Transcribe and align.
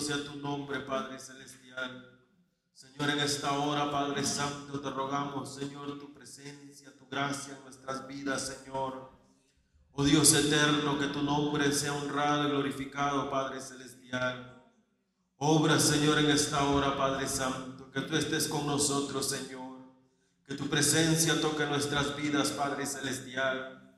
Sea 0.00 0.22
tu 0.22 0.36
nombre, 0.36 0.80
Padre 0.80 1.18
Celestial. 1.18 2.20
Señor, 2.74 3.10
en 3.10 3.20
esta 3.20 3.52
hora, 3.52 3.90
Padre 3.90 4.22
Santo, 4.24 4.78
te 4.80 4.90
rogamos, 4.90 5.54
Señor, 5.54 5.98
tu 5.98 6.12
presencia, 6.12 6.94
tu 6.98 7.08
gracia 7.08 7.56
en 7.56 7.64
nuestras 7.64 8.06
vidas, 8.06 8.46
Señor. 8.46 9.10
Oh 9.92 10.04
Dios 10.04 10.34
eterno, 10.34 10.98
que 10.98 11.06
tu 11.06 11.22
nombre 11.22 11.72
sea 11.72 11.94
honrado 11.94 12.46
y 12.46 12.50
glorificado, 12.50 13.30
Padre 13.30 13.62
Celestial. 13.62 14.62
Obra, 15.38 15.80
Señor, 15.80 16.18
en 16.18 16.30
esta 16.30 16.64
hora, 16.64 16.96
Padre 16.98 17.26
Santo, 17.26 17.90
que 17.90 18.02
tú 18.02 18.14
estés 18.16 18.48
con 18.48 18.66
nosotros, 18.66 19.26
Señor. 19.26 19.78
Que 20.46 20.54
tu 20.54 20.68
presencia 20.68 21.40
toque 21.40 21.64
nuestras 21.64 22.14
vidas, 22.14 22.50
Padre 22.50 22.84
Celestial. 22.84 23.96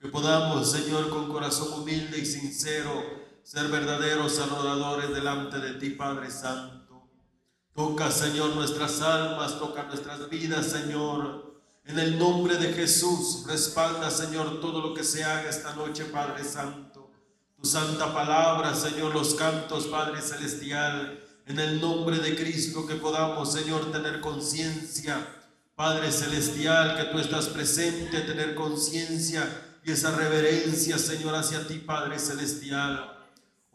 Que 0.00 0.08
podamos, 0.08 0.68
Señor, 0.70 1.08
con 1.08 1.28
corazón 1.28 1.80
humilde 1.80 2.18
y 2.18 2.26
sincero, 2.26 3.15
ser 3.46 3.68
verdaderos 3.68 4.40
adoradores 4.40 5.14
delante 5.14 5.60
de 5.60 5.74
ti, 5.74 5.90
Padre 5.90 6.32
Santo. 6.32 7.08
Toca, 7.72 8.10
Señor, 8.10 8.56
nuestras 8.56 9.00
almas, 9.00 9.60
toca 9.60 9.84
nuestras 9.84 10.28
vidas, 10.28 10.66
Señor. 10.66 11.60
En 11.84 11.96
el 12.00 12.18
nombre 12.18 12.56
de 12.56 12.72
Jesús, 12.72 13.44
respalda, 13.46 14.10
Señor, 14.10 14.60
todo 14.60 14.80
lo 14.80 14.92
que 14.92 15.04
se 15.04 15.22
haga 15.22 15.48
esta 15.48 15.76
noche, 15.76 16.06
Padre 16.06 16.42
Santo. 16.42 17.12
Tu 17.56 17.68
santa 17.68 18.12
palabra, 18.12 18.74
Señor, 18.74 19.14
los 19.14 19.36
cantos, 19.36 19.86
Padre 19.86 20.22
Celestial. 20.22 21.22
En 21.46 21.60
el 21.60 21.80
nombre 21.80 22.18
de 22.18 22.34
Cristo, 22.34 22.84
que 22.84 22.96
podamos, 22.96 23.52
Señor, 23.52 23.92
tener 23.92 24.20
conciencia, 24.20 25.24
Padre 25.76 26.10
Celestial, 26.10 26.96
que 26.96 27.12
tú 27.12 27.20
estás 27.20 27.46
presente, 27.46 28.22
tener 28.22 28.56
conciencia 28.56 29.78
y 29.84 29.92
esa 29.92 30.10
reverencia, 30.10 30.98
Señor, 30.98 31.36
hacia 31.36 31.64
ti, 31.68 31.74
Padre 31.74 32.18
Celestial. 32.18 33.15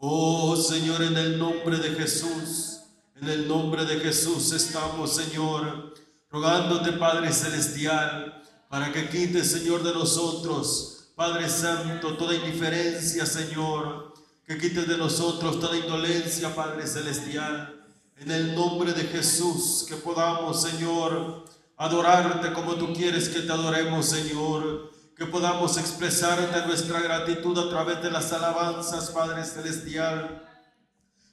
Oh 0.04 0.56
Señor, 0.56 1.00
en 1.00 1.16
el 1.16 1.38
nombre 1.38 1.78
de 1.78 1.90
Jesús, 1.90 2.80
en 3.20 3.28
el 3.28 3.46
nombre 3.46 3.84
de 3.84 4.00
Jesús 4.00 4.50
estamos, 4.50 5.14
Señor, 5.14 5.94
rogándote, 6.28 6.90
Padre 6.94 7.32
Celestial, 7.32 8.42
para 8.68 8.90
que 8.90 9.08
quites, 9.08 9.52
Señor, 9.52 9.84
de 9.84 9.92
nosotros, 9.92 11.12
Padre 11.14 11.48
Santo, 11.48 12.16
toda 12.16 12.34
indiferencia, 12.34 13.24
Señor, 13.24 14.12
que 14.44 14.58
quites 14.58 14.88
de 14.88 14.98
nosotros 14.98 15.60
toda 15.60 15.78
indolencia, 15.78 16.52
Padre 16.52 16.84
Celestial, 16.88 17.86
en 18.16 18.32
el 18.32 18.56
nombre 18.56 18.94
de 18.94 19.04
Jesús, 19.04 19.86
que 19.88 19.94
podamos, 19.94 20.62
Señor, 20.62 21.44
adorarte 21.76 22.52
como 22.52 22.74
tú 22.74 22.92
quieres 22.92 23.28
que 23.28 23.42
te 23.42 23.52
adoremos, 23.52 24.06
Señor 24.06 24.91
que 25.22 25.30
podamos 25.30 25.76
expresarte 25.76 26.66
nuestra 26.66 27.00
gratitud 27.00 27.56
a 27.56 27.70
través 27.70 28.02
de 28.02 28.10
las 28.10 28.32
alabanzas, 28.32 29.10
Padre 29.10 29.44
Celestial. 29.44 30.42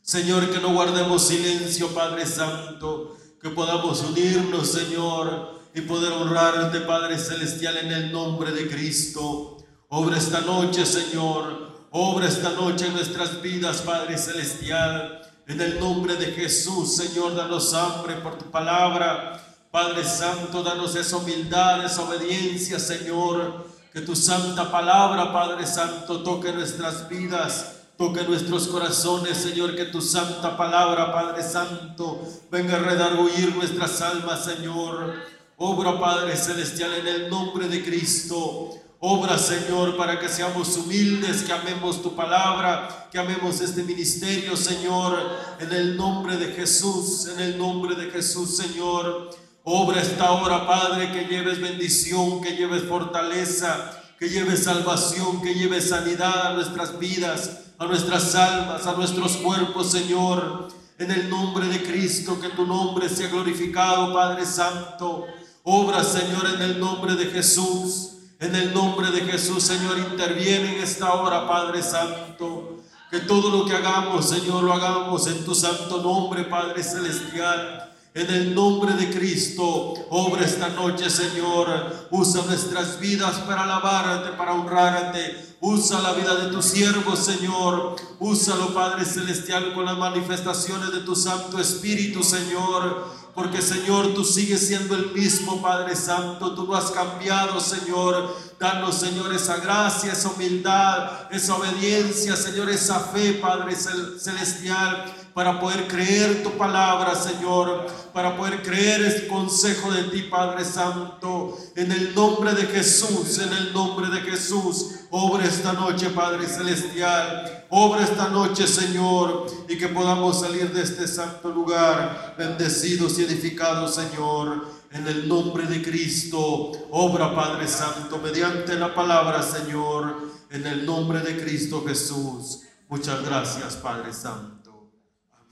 Señor, 0.04 0.48
que 0.52 0.60
no 0.60 0.74
guardemos 0.74 1.26
silencio, 1.28 1.88
Padre 1.88 2.28
Santo, 2.28 3.18
que 3.42 3.50
podamos 3.50 4.04
unirnos, 4.04 4.72
Señor, 4.72 5.60
y 5.74 5.82
poder 5.82 6.12
honrarte, 6.12 6.82
Padre 6.82 7.18
Celestial, 7.18 7.78
en 7.78 7.92
el 7.92 8.12
nombre 8.12 8.52
de 8.52 8.70
Cristo. 8.70 9.58
Obra 9.88 10.20
esta 10.20 10.42
noche, 10.42 10.86
Señor, 10.86 11.88
obra 11.90 12.28
esta 12.28 12.52
noche 12.52 12.86
en 12.86 12.94
nuestras 12.94 13.42
vidas, 13.42 13.82
Padre 13.82 14.20
Celestial. 14.20 15.20
En 15.48 15.60
el 15.60 15.80
nombre 15.80 16.16
de 16.16 16.28
Jesús, 16.28 16.96
Señor, 16.96 17.36
danos 17.36 17.74
hambre 17.74 18.18
por 18.18 18.38
tu 18.38 18.52
palabra. 18.52 19.44
Padre 19.72 20.04
Santo, 20.04 20.62
danos 20.62 20.96
esa 20.96 21.18
humildad, 21.18 21.84
esa 21.84 22.04
obediencia, 22.04 22.80
Señor. 22.80 23.69
Que 23.92 24.02
tu 24.02 24.16
santa 24.16 24.72
palabra, 24.72 25.34
Padre 25.34 25.66
Santo, 25.66 26.22
toque 26.22 26.52
nuestras 26.52 27.10
vidas. 27.10 27.76
Toque 27.98 28.24
nuestros 28.24 28.68
corazones, 28.68 29.38
Señor, 29.38 29.76
que 29.76 29.84
tu 29.84 30.02
santa 30.02 30.56
palabra, 30.56 31.12
Padre 31.12 31.44
Santo, 31.44 32.26
venga 32.50 32.78
a 32.78 32.80
redarguir 32.80 33.54
nuestras 33.54 34.02
almas, 34.02 34.46
Señor. 34.46 35.16
Obra, 35.58 36.00
Padre 36.00 36.38
Celestial, 36.38 36.94
en 36.94 37.08
el 37.08 37.30
nombre 37.30 37.68
de 37.68 37.84
Cristo. 37.84 38.70
Obra, 39.00 39.38
Señor, 39.38 39.98
para 39.98 40.18
que 40.18 40.30
seamos 40.30 40.78
humildes, 40.78 41.44
que 41.44 41.52
amemos 41.52 42.02
tu 42.02 42.16
palabra, 42.16 43.10
que 43.12 43.20
amemos 43.20 43.60
este 43.60 43.84
ministerio, 43.84 44.56
Señor, 44.56 45.18
en 45.60 45.74
el 45.74 45.98
nombre 45.98 46.38
de 46.38 46.54
Jesús, 46.54 47.28
en 47.28 47.40
el 47.42 47.58
nombre 47.58 47.96
de 47.96 48.10
Jesús, 48.12 48.56
Señor. 48.56 49.30
Obra 49.72 50.02
esta 50.02 50.32
hora, 50.32 50.66
Padre, 50.66 51.12
que 51.12 51.26
lleves 51.26 51.62
bendición, 51.62 52.42
que 52.42 52.56
lleves 52.56 52.86
fortaleza, 52.86 54.02
que 54.18 54.28
lleves 54.28 54.64
salvación, 54.64 55.44
que 55.44 55.54
lleves 55.54 55.90
sanidad 55.90 56.48
a 56.48 56.54
nuestras 56.56 56.98
vidas, 56.98 57.66
a 57.78 57.86
nuestras 57.86 58.34
almas, 58.34 58.88
a 58.88 58.94
nuestros 58.94 59.38
cuerpos, 59.38 59.92
Señor. 59.92 60.70
En 60.98 61.12
el 61.12 61.30
nombre 61.30 61.68
de 61.68 61.84
Cristo, 61.84 62.42
que 62.42 62.50
tu 62.50 62.66
nombre 62.66 63.08
sea 63.10 63.28
glorificado, 63.28 64.12
Padre 64.12 64.44
Santo. 64.44 65.28
Obra, 65.62 66.04
Señor, 66.04 66.48
en 66.56 66.64
el 66.64 66.80
nombre 66.80 67.14
de 67.14 67.26
Jesús. 67.28 68.14
En 68.40 68.56
el 68.56 68.74
nombre 68.74 69.12
de 69.12 69.22
Jesús, 69.22 69.62
Señor, 69.62 70.00
interviene 70.00 70.78
en 70.78 70.84
esta 70.84 71.14
hora, 71.14 71.48
Padre 71.48 71.84
Santo. 71.84 72.80
Que 73.12 73.20
todo 73.20 73.52
lo 73.52 73.66
que 73.68 73.76
hagamos, 73.76 74.30
Señor, 74.30 74.64
lo 74.64 74.74
hagamos 74.74 75.28
en 75.28 75.46
tu 75.46 75.54
santo 75.54 76.02
nombre, 76.02 76.46
Padre 76.46 76.82
Celestial. 76.82 77.86
En 78.16 78.28
el 78.28 78.56
nombre 78.56 78.94
de 78.94 79.12
Cristo, 79.12 79.94
obra 80.10 80.44
esta 80.44 80.70
noche, 80.70 81.12
Señor. 81.12 82.08
Usa 82.10 82.44
nuestras 82.44 83.00
vidas 83.00 83.36
para 83.42 83.64
alabarte, 83.64 84.32
para 84.36 84.54
honrarte. 84.54 85.56
Usa 85.62 86.02
la 86.02 86.14
vida 86.14 86.34
de 86.36 86.52
tus 86.52 86.66
siervos, 86.66 87.20
Señor. 87.20 87.98
Úsalo, 88.18 88.74
Padre 88.74 89.06
Celestial, 89.06 89.76
con 89.76 89.86
las 89.86 89.96
manifestaciones 89.96 90.92
de 90.92 91.02
tu 91.02 91.16
Santo 91.16 91.60
Espíritu, 91.60 92.24
Señor. 92.24 93.20
Porque, 93.36 93.62
Señor, 93.62 94.16
tú 94.16 94.26
sigues 94.26 94.68
siendo 94.68 94.96
el 94.96 95.12
mismo, 95.12 95.62
Padre 95.62 95.96
Santo. 95.96 96.56
Tú 96.56 96.66
no 96.66 96.74
has 96.74 96.90
cambiado, 96.90 97.60
Señor. 97.60 98.36
Danos, 98.58 98.96
Señor, 98.96 99.32
esa 99.36 99.58
gracia, 99.58 100.14
esa 100.14 100.30
humildad, 100.30 101.32
esa 101.32 101.56
obediencia, 101.56 102.36
Señor, 102.36 102.72
esa 102.72 103.00
fe, 103.02 103.34
Padre 103.34 103.76
Celestial 103.76 105.19
para 105.34 105.60
poder 105.60 105.88
creer 105.88 106.44
tu 106.44 106.52
palabra, 106.52 107.16
Señor, 107.16 107.86
para 108.14 108.36
poder 108.36 108.62
creer 108.62 109.02
el 109.02 109.28
consejo 109.28 109.92
de 109.92 110.04
ti, 110.04 110.24
Padre 110.24 110.66
Santo, 110.66 111.58
en 111.76 111.92
el 111.92 112.14
nombre 112.14 112.54
de 112.54 112.66
Jesús, 112.68 113.40
en 113.40 113.54
el 113.54 113.74
nombre 113.74 114.10
de 114.10 114.22
Jesús. 114.22 114.96
Obra 115.12 115.46
esta 115.46 115.74
noche, 115.74 116.10
Padre 116.10 116.46
Celestial. 116.48 117.66
Obra 117.70 118.04
esta 118.04 118.30
noche, 118.30 118.68
Señor, 118.68 119.48
y 119.68 119.78
que 119.78 119.88
podamos 119.88 120.40
salir 120.42 120.72
de 120.74 120.82
este 120.82 121.08
santo 121.08 121.50
lugar 121.50 122.36
bendecidos 122.38 123.18
y 123.20 123.24
edificados, 123.24 123.96
Señor. 123.96 124.80
En 124.92 125.08
el 125.08 125.28
nombre 125.28 125.68
de 125.68 125.84
Cristo, 125.84 126.72
obra, 126.90 127.36
Padre 127.36 127.68
Santo, 127.68 128.18
mediante 128.18 128.76
la 128.76 128.94
palabra, 128.94 129.44
Señor. 129.44 130.30
En 130.50 130.66
el 130.66 130.86
nombre 130.86 131.20
de 131.20 131.40
Cristo 131.40 131.84
Jesús. 131.88 132.62
Muchas 132.88 133.24
gracias, 133.24 133.76
Padre 133.76 134.12
Santo. 134.12 134.59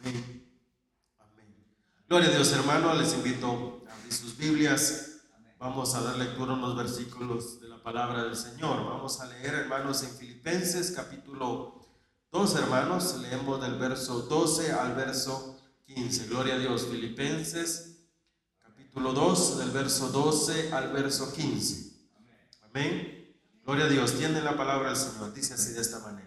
Amén. 0.07 1.53
Gloria 2.07 2.29
a 2.29 2.31
Dios, 2.31 2.51
hermano. 2.53 2.93
Les 2.93 3.13
invito 3.13 3.83
a 3.89 3.93
abrir 3.93 4.13
sus 4.13 4.37
Biblias. 4.37 5.21
Vamos 5.59 5.95
a 5.95 6.01
dar 6.01 6.17
lectura 6.17 6.53
a 6.53 6.55
unos 6.55 6.77
versículos 6.77 7.59
de 7.59 7.67
la 7.67 7.83
palabra 7.83 8.23
del 8.23 8.37
Señor. 8.37 8.85
Vamos 8.85 9.19
a 9.19 9.25
leer, 9.25 9.53
hermanos, 9.53 10.03
en 10.03 10.11
Filipenses 10.11 10.91
capítulo 10.91 11.81
2, 12.31 12.55
hermanos. 12.55 13.17
Leemos 13.17 13.59
del 13.59 13.75
verso 13.75 14.21
12 14.21 14.71
al 14.71 14.95
verso 14.95 15.59
15. 15.87 16.27
Gloria 16.27 16.55
a 16.55 16.59
Dios. 16.59 16.87
Filipenses 16.89 18.07
capítulo 18.59 19.11
2, 19.11 19.57
del 19.57 19.71
verso 19.71 20.07
12 20.09 20.71
al 20.71 20.93
verso 20.93 21.33
15. 21.33 21.91
Amén. 22.61 23.35
Gloria 23.65 23.85
a 23.85 23.89
Dios. 23.89 24.13
Tiene 24.13 24.41
la 24.41 24.55
palabra 24.55 24.89
del 24.89 24.97
Señor. 24.97 25.33
Dice 25.33 25.55
así 25.55 25.73
de 25.73 25.81
esta 25.81 25.99
manera. 25.99 26.26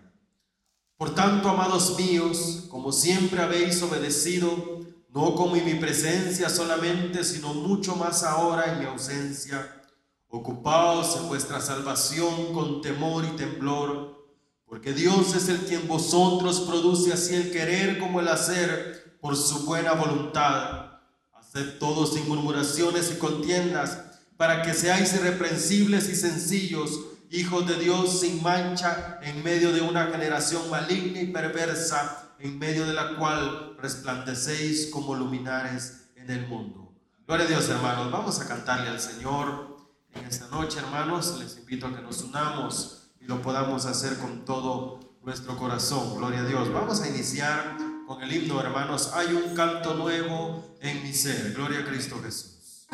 Por 1.00 1.14
tanto, 1.14 1.48
amados 1.48 1.96
míos, 1.96 2.64
como 2.68 2.92
siempre 2.92 3.40
habéis 3.40 3.80
obedecido, 3.80 4.80
no 5.08 5.34
como 5.34 5.56
en 5.56 5.64
mi 5.64 5.76
presencia 5.76 6.50
solamente, 6.50 7.24
sino 7.24 7.54
mucho 7.54 7.96
más 7.96 8.22
ahora 8.22 8.70
en 8.70 8.80
mi 8.80 8.84
ausencia, 8.84 9.82
ocupaos 10.28 11.16
en 11.16 11.28
vuestra 11.28 11.62
salvación 11.62 12.52
con 12.52 12.82
temor 12.82 13.24
y 13.24 13.34
temblor, 13.34 14.26
porque 14.66 14.92
Dios 14.92 15.34
es 15.34 15.48
el 15.48 15.60
quien 15.60 15.88
vosotros 15.88 16.60
produce 16.68 17.14
así 17.14 17.34
el 17.34 17.50
querer 17.50 17.98
como 17.98 18.20
el 18.20 18.28
hacer 18.28 19.16
por 19.22 19.38
su 19.38 19.64
buena 19.64 19.94
voluntad. 19.94 21.00
Haced 21.32 21.78
todo 21.78 22.06
sin 22.06 22.28
murmuraciones 22.28 23.10
y 23.10 23.16
contiendas, 23.16 23.98
para 24.36 24.60
que 24.60 24.74
seáis 24.74 25.14
irreprensibles 25.14 26.10
y 26.10 26.14
sencillos, 26.14 26.90
hijos 27.30 27.66
de 27.66 27.76
Dios 27.76 28.20
sin 28.20 28.42
mancha 28.42 29.18
en 29.22 29.42
medio 29.42 29.72
de 29.72 29.80
una 29.80 30.06
generación 30.06 30.68
maligna 30.68 31.20
y 31.20 31.28
perversa, 31.28 32.34
en 32.38 32.58
medio 32.58 32.86
de 32.86 32.94
la 32.94 33.16
cual 33.16 33.76
resplandecéis 33.78 34.90
como 34.90 35.14
luminares 35.14 36.08
en 36.16 36.30
el 36.30 36.46
mundo. 36.46 36.92
Gloria 37.26 37.46
a 37.46 37.48
Dios, 37.48 37.68
hermanos. 37.68 38.10
Vamos 38.10 38.40
a 38.40 38.48
cantarle 38.48 38.88
al 38.88 39.00
Señor 39.00 39.76
en 40.14 40.24
esta 40.24 40.48
noche, 40.48 40.78
hermanos. 40.80 41.36
Les 41.38 41.56
invito 41.58 41.86
a 41.86 41.94
que 41.94 42.02
nos 42.02 42.22
unamos 42.22 43.12
y 43.20 43.26
lo 43.26 43.40
podamos 43.40 43.86
hacer 43.86 44.18
con 44.18 44.44
todo 44.44 44.98
nuestro 45.22 45.56
corazón. 45.56 46.16
Gloria 46.16 46.40
a 46.40 46.44
Dios. 46.44 46.72
Vamos 46.72 47.00
a 47.02 47.08
iniciar 47.08 47.76
con 48.08 48.22
el 48.22 48.32
himno, 48.32 48.60
hermanos. 48.60 49.12
Hay 49.14 49.28
un 49.28 49.54
canto 49.54 49.94
nuevo 49.94 50.76
en 50.80 51.02
mi 51.04 51.12
ser. 51.12 51.52
Gloria 51.52 51.80
a 51.80 51.84
Cristo 51.84 52.20
Jesús. 52.20 52.88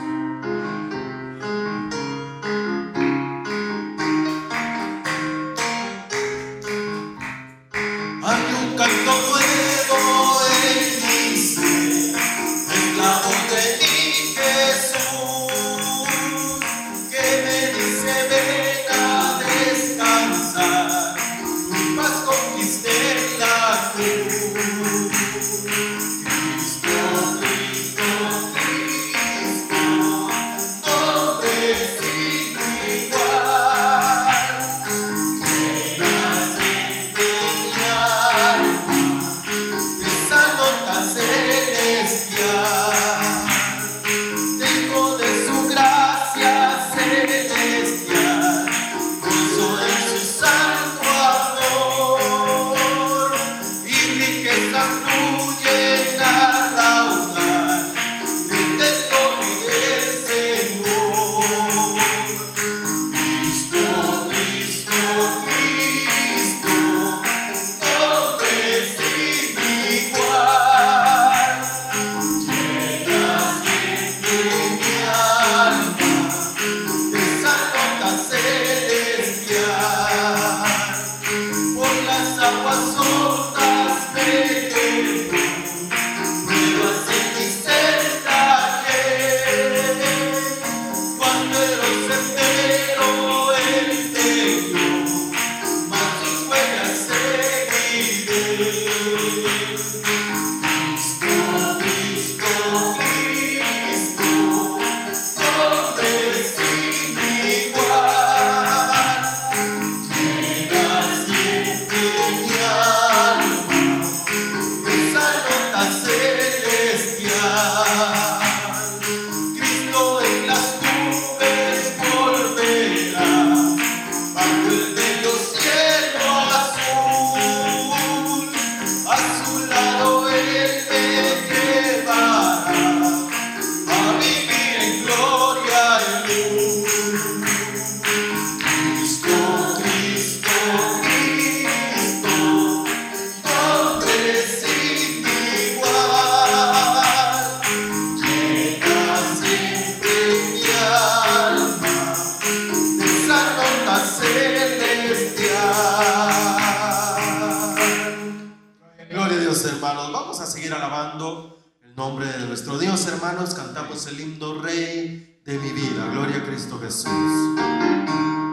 cantamos 163.35 164.07
el 164.07 164.21
himno 164.21 164.63
Rey 164.63 165.41
de 165.45 165.59
mi 165.59 165.73
vida. 165.73 166.09
Gloria 166.13 166.37
a 166.37 166.45
Cristo 166.45 166.79
Jesús. 166.79 168.46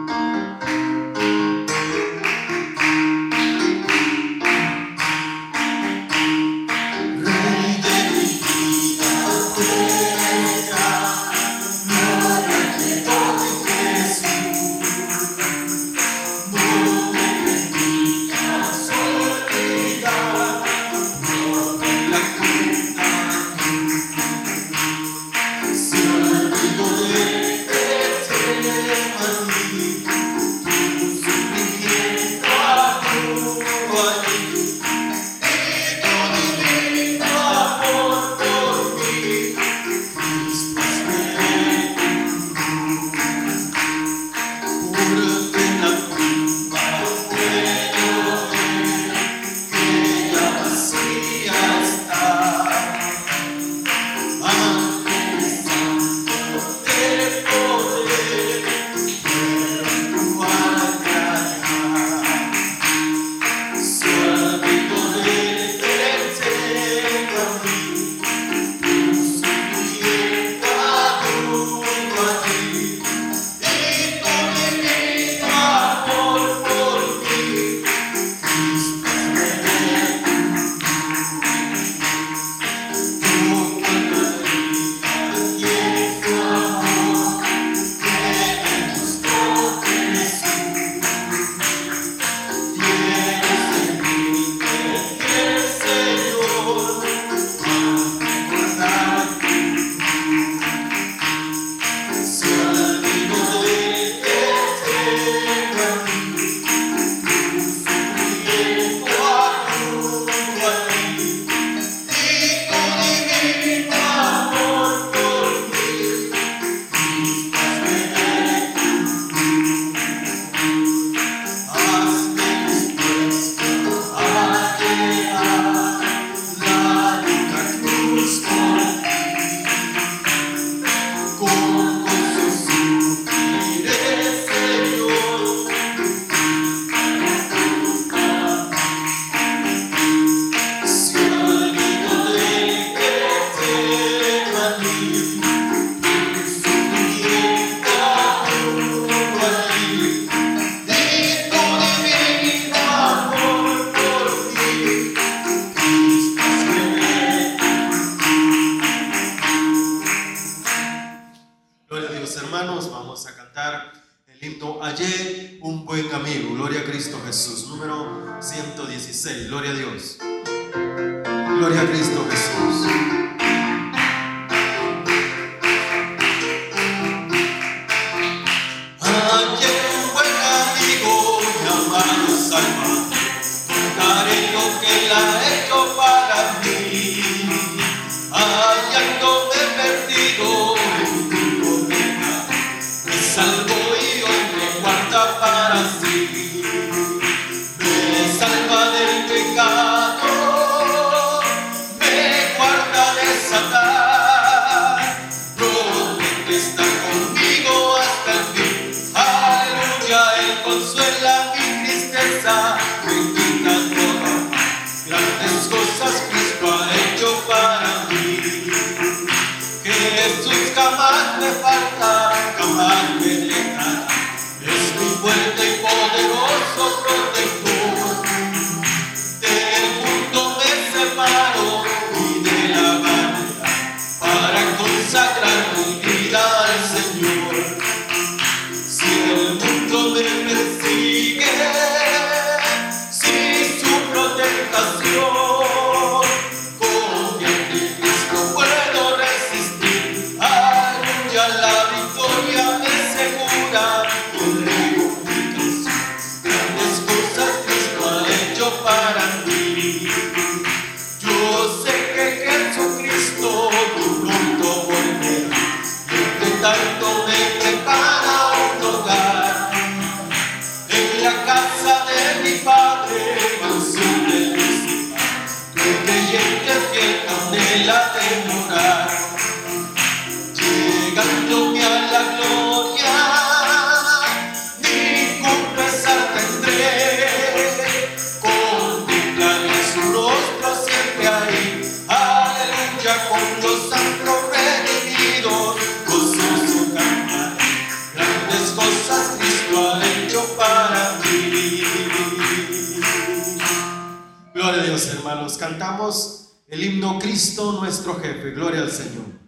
Cristo 307.54 307.72
nuestro 307.80 308.14
jefe. 308.16 308.50
Gloria 308.50 308.80
al 308.80 308.90
Señor. 308.90 309.43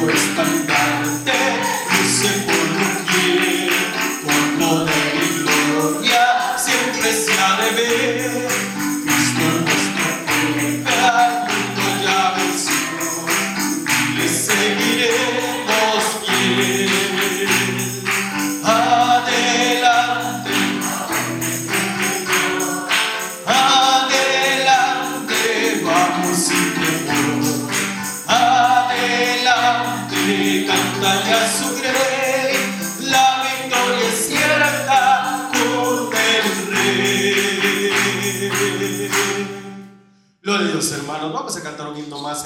amor 0.00 0.14
está 0.14 0.79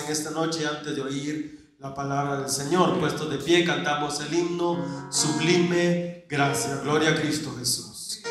en 0.05 0.13
esta 0.13 0.31
noche 0.31 0.67
antes 0.67 0.95
de 0.95 1.03
oír 1.03 1.75
la 1.79 1.95
palabra 1.95 2.41
del 2.41 2.51
Señor. 2.51 2.99
Puestos 2.99 3.31
de 3.31 3.39
pie, 3.39 3.65
cantamos 3.65 4.21
el 4.21 4.33
himno 4.33 4.85
sublime 5.11 6.27
gracia. 6.29 6.77
Gloria 6.83 7.11
a 7.11 7.15
Cristo 7.15 7.55
Jesús. 7.59 8.23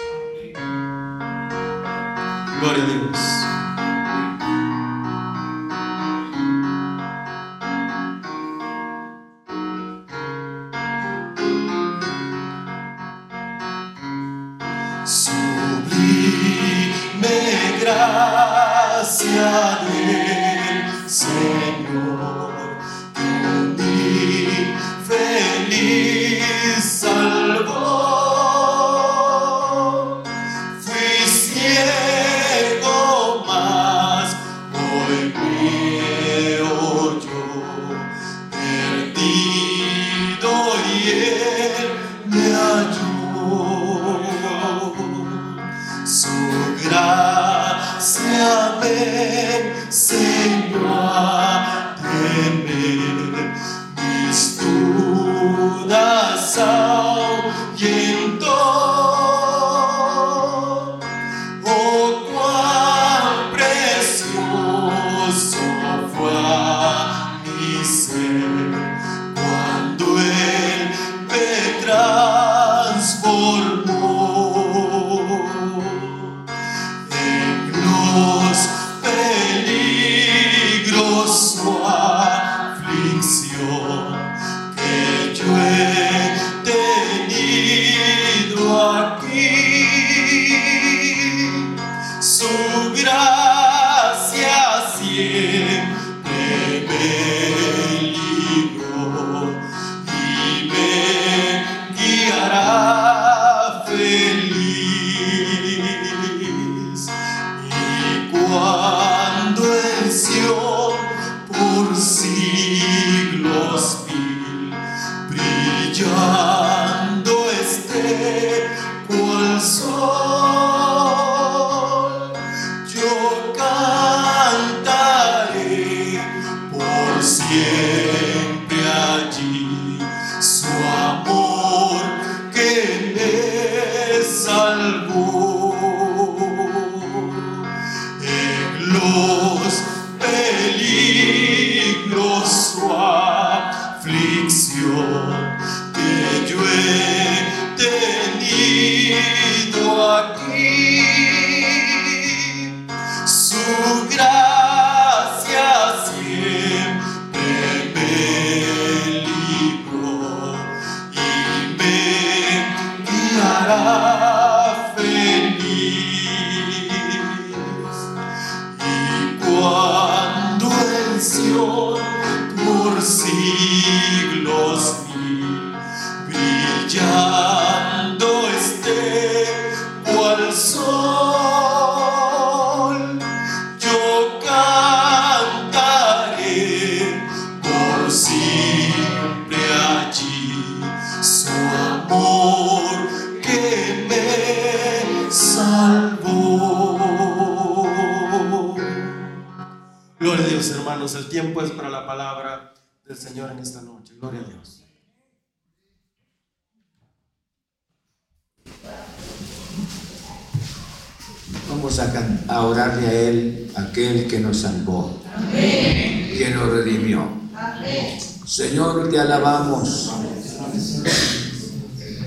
Gloria 2.60 2.84
a 2.84 2.88
Dios. 2.88 3.53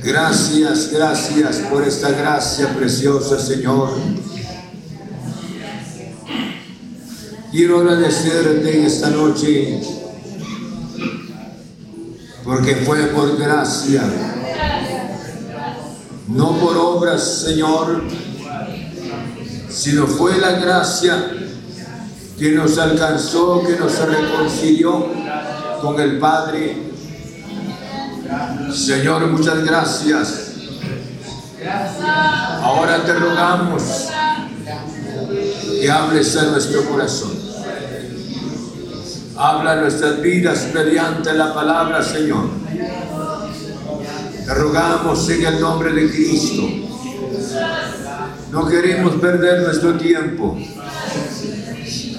Gracias, 0.04 0.92
gracias 0.92 1.56
por 1.68 1.82
esta 1.82 2.10
gracia 2.10 2.72
preciosa, 2.76 3.40
Señor. 3.40 3.90
Quiero 7.50 7.80
agradecerte 7.80 8.78
en 8.78 8.86
esta 8.86 9.10
noche 9.10 9.80
porque 12.44 12.76
fue 12.76 13.06
por 13.06 13.36
gracia, 13.36 14.04
no 16.28 16.56
por 16.58 16.76
obras, 16.76 17.42
Señor, 17.44 18.04
sino 19.76 20.06
fue 20.06 20.38
la 20.38 20.52
gracia 20.52 21.32
que 22.38 22.52
nos 22.52 22.78
alcanzó, 22.78 23.62
que 23.62 23.76
nos 23.76 23.98
reconcilió 23.98 25.06
con 25.80 26.00
el 26.00 26.18
Padre 26.18 26.86
Señor, 28.72 29.26
muchas 29.28 29.64
gracias. 29.64 30.50
Ahora 32.62 33.02
te 33.04 33.12
rogamos 33.14 33.82
que 35.80 35.90
hables 35.90 36.36
a 36.36 36.42
nuestro 36.44 36.84
corazón. 36.84 37.32
Habla 39.36 39.76
nuestras 39.76 40.20
vidas 40.20 40.68
mediante 40.74 41.32
la 41.34 41.54
palabra, 41.54 42.02
Señor. 42.02 42.48
Te 44.44 44.54
rogamos 44.54 45.28
en 45.28 45.46
el 45.46 45.60
nombre 45.60 45.92
de 45.92 46.10
Cristo. 46.10 46.85
No 48.56 48.66
queremos 48.66 49.14
perder 49.16 49.62
nuestro 49.64 49.94
tiempo, 49.94 50.58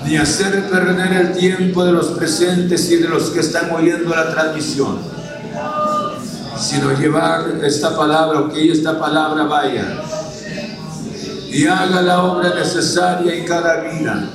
ni 0.06 0.18
hacer 0.18 0.70
perder 0.70 1.12
el 1.14 1.34
tiempo 1.34 1.84
de 1.84 1.92
los 1.92 2.10
presentes 2.10 2.92
y 2.92 2.98
de 2.98 3.10
los 3.10 3.32
que 3.32 3.40
están 3.40 3.72
oyendo 3.72 4.12
la 4.16 4.32
transmisión 4.32 5.18
sino 6.60 6.92
llevar 7.00 7.60
esta 7.64 7.96
palabra 7.96 8.42
o 8.42 8.50
que 8.50 8.72
esta 8.72 9.00
palabra 9.00 9.44
vaya 9.44 10.02
y 11.50 11.66
haga 11.66 12.02
la 12.02 12.24
obra 12.24 12.54
necesaria 12.54 13.34
en 13.34 13.46
cada 13.46 13.82
vida. 13.82 14.30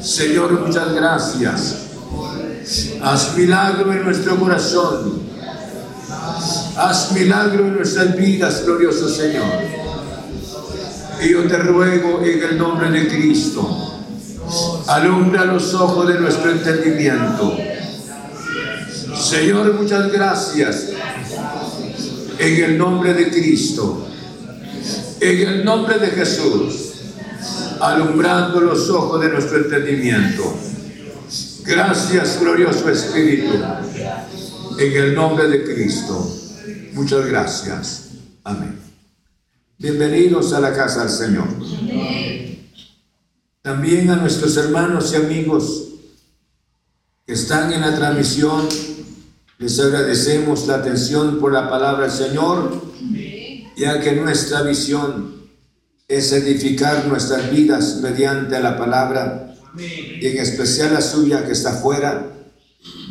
Señor, 0.00 0.52
muchas 0.60 0.92
gracias. 0.92 1.76
Haz 3.02 3.36
milagro 3.36 3.92
en 3.92 4.04
nuestro 4.04 4.38
corazón. 4.38 5.22
Haz 6.76 7.12
milagro 7.12 7.66
en 7.66 7.76
nuestras 7.76 8.16
vidas, 8.16 8.64
glorioso 8.64 9.08
Señor. 9.08 9.83
Y 11.24 11.30
yo 11.30 11.44
te 11.44 11.56
ruego 11.56 12.22
en 12.22 12.42
el 12.42 12.58
nombre 12.58 12.90
de 12.90 13.08
Cristo, 13.08 13.98
alumbra 14.88 15.46
los 15.46 15.72
ojos 15.72 16.06
de 16.06 16.20
nuestro 16.20 16.50
entendimiento. 16.50 17.56
Señor, 19.18 19.72
muchas 19.72 20.12
gracias. 20.12 20.90
En 22.38 22.64
el 22.64 22.76
nombre 22.76 23.14
de 23.14 23.30
Cristo. 23.30 24.06
En 25.18 25.48
el 25.48 25.64
nombre 25.64 25.98
de 25.98 26.08
Jesús. 26.08 26.92
Alumbrando 27.80 28.60
los 28.60 28.90
ojos 28.90 29.20
de 29.22 29.30
nuestro 29.30 29.58
entendimiento. 29.58 30.42
Gracias, 31.64 32.38
glorioso 32.38 32.90
Espíritu. 32.90 33.54
En 34.78 34.92
el 34.92 35.14
nombre 35.14 35.48
de 35.48 35.64
Cristo. 35.64 36.30
Muchas 36.92 37.24
gracias. 37.24 38.08
Amén. 38.44 38.83
Bienvenidos 39.84 40.54
a 40.54 40.60
la 40.60 40.72
casa 40.72 41.00
del 41.00 41.10
Señor. 41.10 41.46
También 43.60 44.08
a 44.08 44.16
nuestros 44.16 44.56
hermanos 44.56 45.12
y 45.12 45.16
amigos 45.16 45.88
que 47.26 47.34
están 47.34 47.70
en 47.70 47.82
la 47.82 47.94
transmisión, 47.94 48.66
les 49.58 49.78
agradecemos 49.78 50.66
la 50.68 50.76
atención 50.76 51.38
por 51.38 51.52
la 51.52 51.68
palabra 51.68 52.06
del 52.06 52.16
Señor, 52.16 52.80
ya 53.76 54.00
que 54.00 54.12
nuestra 54.12 54.62
visión 54.62 55.50
es 56.08 56.32
edificar 56.32 57.06
nuestras 57.06 57.50
vidas 57.50 58.00
mediante 58.00 58.58
la 58.60 58.78
palabra, 58.78 59.54
y 59.76 60.26
en 60.26 60.38
especial 60.38 60.94
la 60.94 61.02
suya 61.02 61.44
que 61.44 61.52
está 61.52 61.74
fuera 61.74 62.32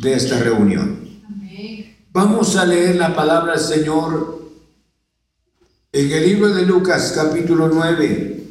de 0.01 0.13
esta 0.15 0.39
reunión. 0.39 1.21
Vamos 2.12 2.55
a 2.55 2.65
leer 2.65 2.95
la 2.95 3.15
palabra 3.15 3.53
del 3.53 3.62
Señor 3.62 4.42
en 5.93 6.12
el 6.12 6.23
libro 6.23 6.49
de 6.49 6.63
Lucas 6.63 7.13
capítulo 7.15 7.69
9, 7.71 8.43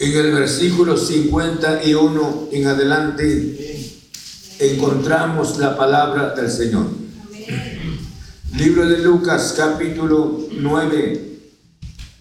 en 0.00 0.16
el 0.16 0.32
versículo 0.32 0.96
51 0.96 2.48
en 2.50 2.66
adelante, 2.66 3.94
encontramos 4.58 5.58
la 5.58 5.76
palabra 5.76 6.34
del 6.34 6.50
Señor. 6.50 6.86
Libro 8.56 8.88
de 8.88 8.98
Lucas 8.98 9.54
capítulo 9.56 10.48
9, 10.58 11.38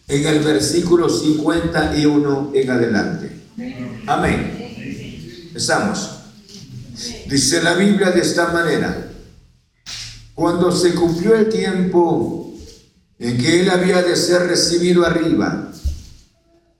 en 0.09 0.27
el 0.27 0.39
versículo 0.43 1.09
51 1.09 2.51
en 2.53 2.69
adelante. 2.69 3.31
Amén. 4.05 5.47
Empezamos. 5.47 6.11
Dice 7.27 7.63
la 7.63 7.73
Biblia 7.73 8.11
de 8.11 8.21
esta 8.21 8.51
manera. 8.53 9.09
Cuando 10.35 10.71
se 10.71 10.93
cumplió 10.93 11.33
el 11.33 11.49
tiempo 11.49 12.46
en 13.19 13.37
que 13.37 13.61
él 13.61 13.69
había 13.69 14.01
de 14.01 14.15
ser 14.15 14.47
recibido 14.47 15.05
arriba, 15.05 15.71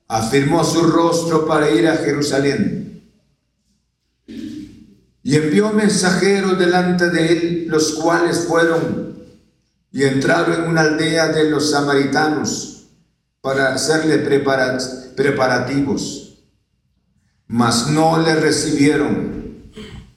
afirmó 0.06 0.64
su 0.64 0.82
rostro 0.82 1.46
para 1.46 1.70
ir 1.70 1.88
a 1.88 1.96
Jerusalén. 1.96 3.02
Y 4.26 5.36
envió 5.36 5.72
mensajeros 5.72 6.58
delante 6.58 7.10
de 7.10 7.32
él, 7.32 7.66
los 7.68 7.94
cuales 7.94 8.46
fueron 8.48 9.08
y 9.92 10.04
entraron 10.04 10.62
en 10.62 10.70
una 10.70 10.82
aldea 10.82 11.28
de 11.28 11.50
los 11.50 11.70
samaritanos 11.70 12.88
para 13.40 13.74
hacerle 13.74 14.18
preparativos. 14.18 16.44
Mas 17.46 17.88
no 17.88 18.18
le 18.18 18.34
recibieron 18.36 19.72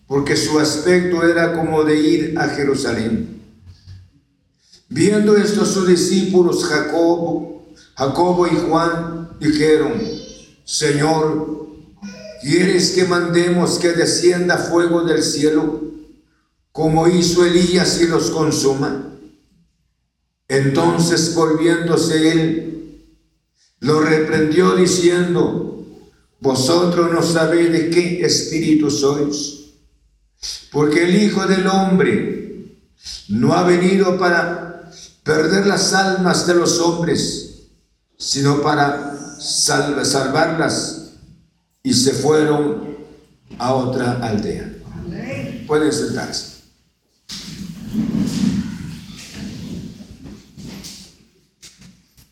porque 0.06 0.36
su 0.36 0.60
aspecto 0.60 1.26
era 1.26 1.54
como 1.54 1.86
de 1.86 1.98
ir 1.98 2.38
a 2.38 2.50
Jerusalén. 2.50 3.31
Viendo 4.92 5.38
esto 5.38 5.66
sus 5.66 5.88
discípulos 5.88 6.66
Jacobo, 6.66 7.66
Jacobo 7.96 8.46
y 8.46 8.58
Juan 8.68 9.30
dijeron, 9.40 9.94
Señor, 10.66 11.68
¿quieres 12.42 12.92
que 12.92 13.06
mandemos 13.06 13.80
que 13.80 13.94
descienda 13.94 14.58
fuego 14.58 15.04
del 15.04 15.24
cielo 15.24 15.80
como 16.74 17.08
hizo 17.08 17.46
Elías 17.46 18.02
y 18.02 18.08
los 18.08 18.32
consuma? 18.32 19.18
Entonces 20.50 21.34
volviéndose 21.36 22.32
él, 22.34 23.06
lo 23.80 24.02
reprendió 24.02 24.76
diciendo, 24.76 25.88
vosotros 26.42 27.14
no 27.14 27.24
sabéis 27.24 27.72
de 27.72 27.90
qué 27.90 28.26
espíritu 28.26 28.92
sois 28.92 29.60
porque 30.70 31.04
el 31.04 31.24
Hijo 31.24 31.46
del 31.46 31.68
Hombre 31.68 32.78
no 33.30 33.54
ha 33.54 33.64
venido 33.64 34.18
para 34.18 34.71
perder 35.24 35.68
las 35.68 35.94
almas 35.94 36.48
de 36.48 36.56
los 36.56 36.80
hombres, 36.80 37.68
sino 38.18 38.62
para 38.62 39.18
salvarlas. 39.40 40.98
Y 41.84 41.94
se 41.94 42.14
fueron 42.14 42.96
a 43.58 43.74
otra 43.74 44.20
aldea. 44.22 44.72
Pueden 45.66 45.92
sentarse. 45.92 46.62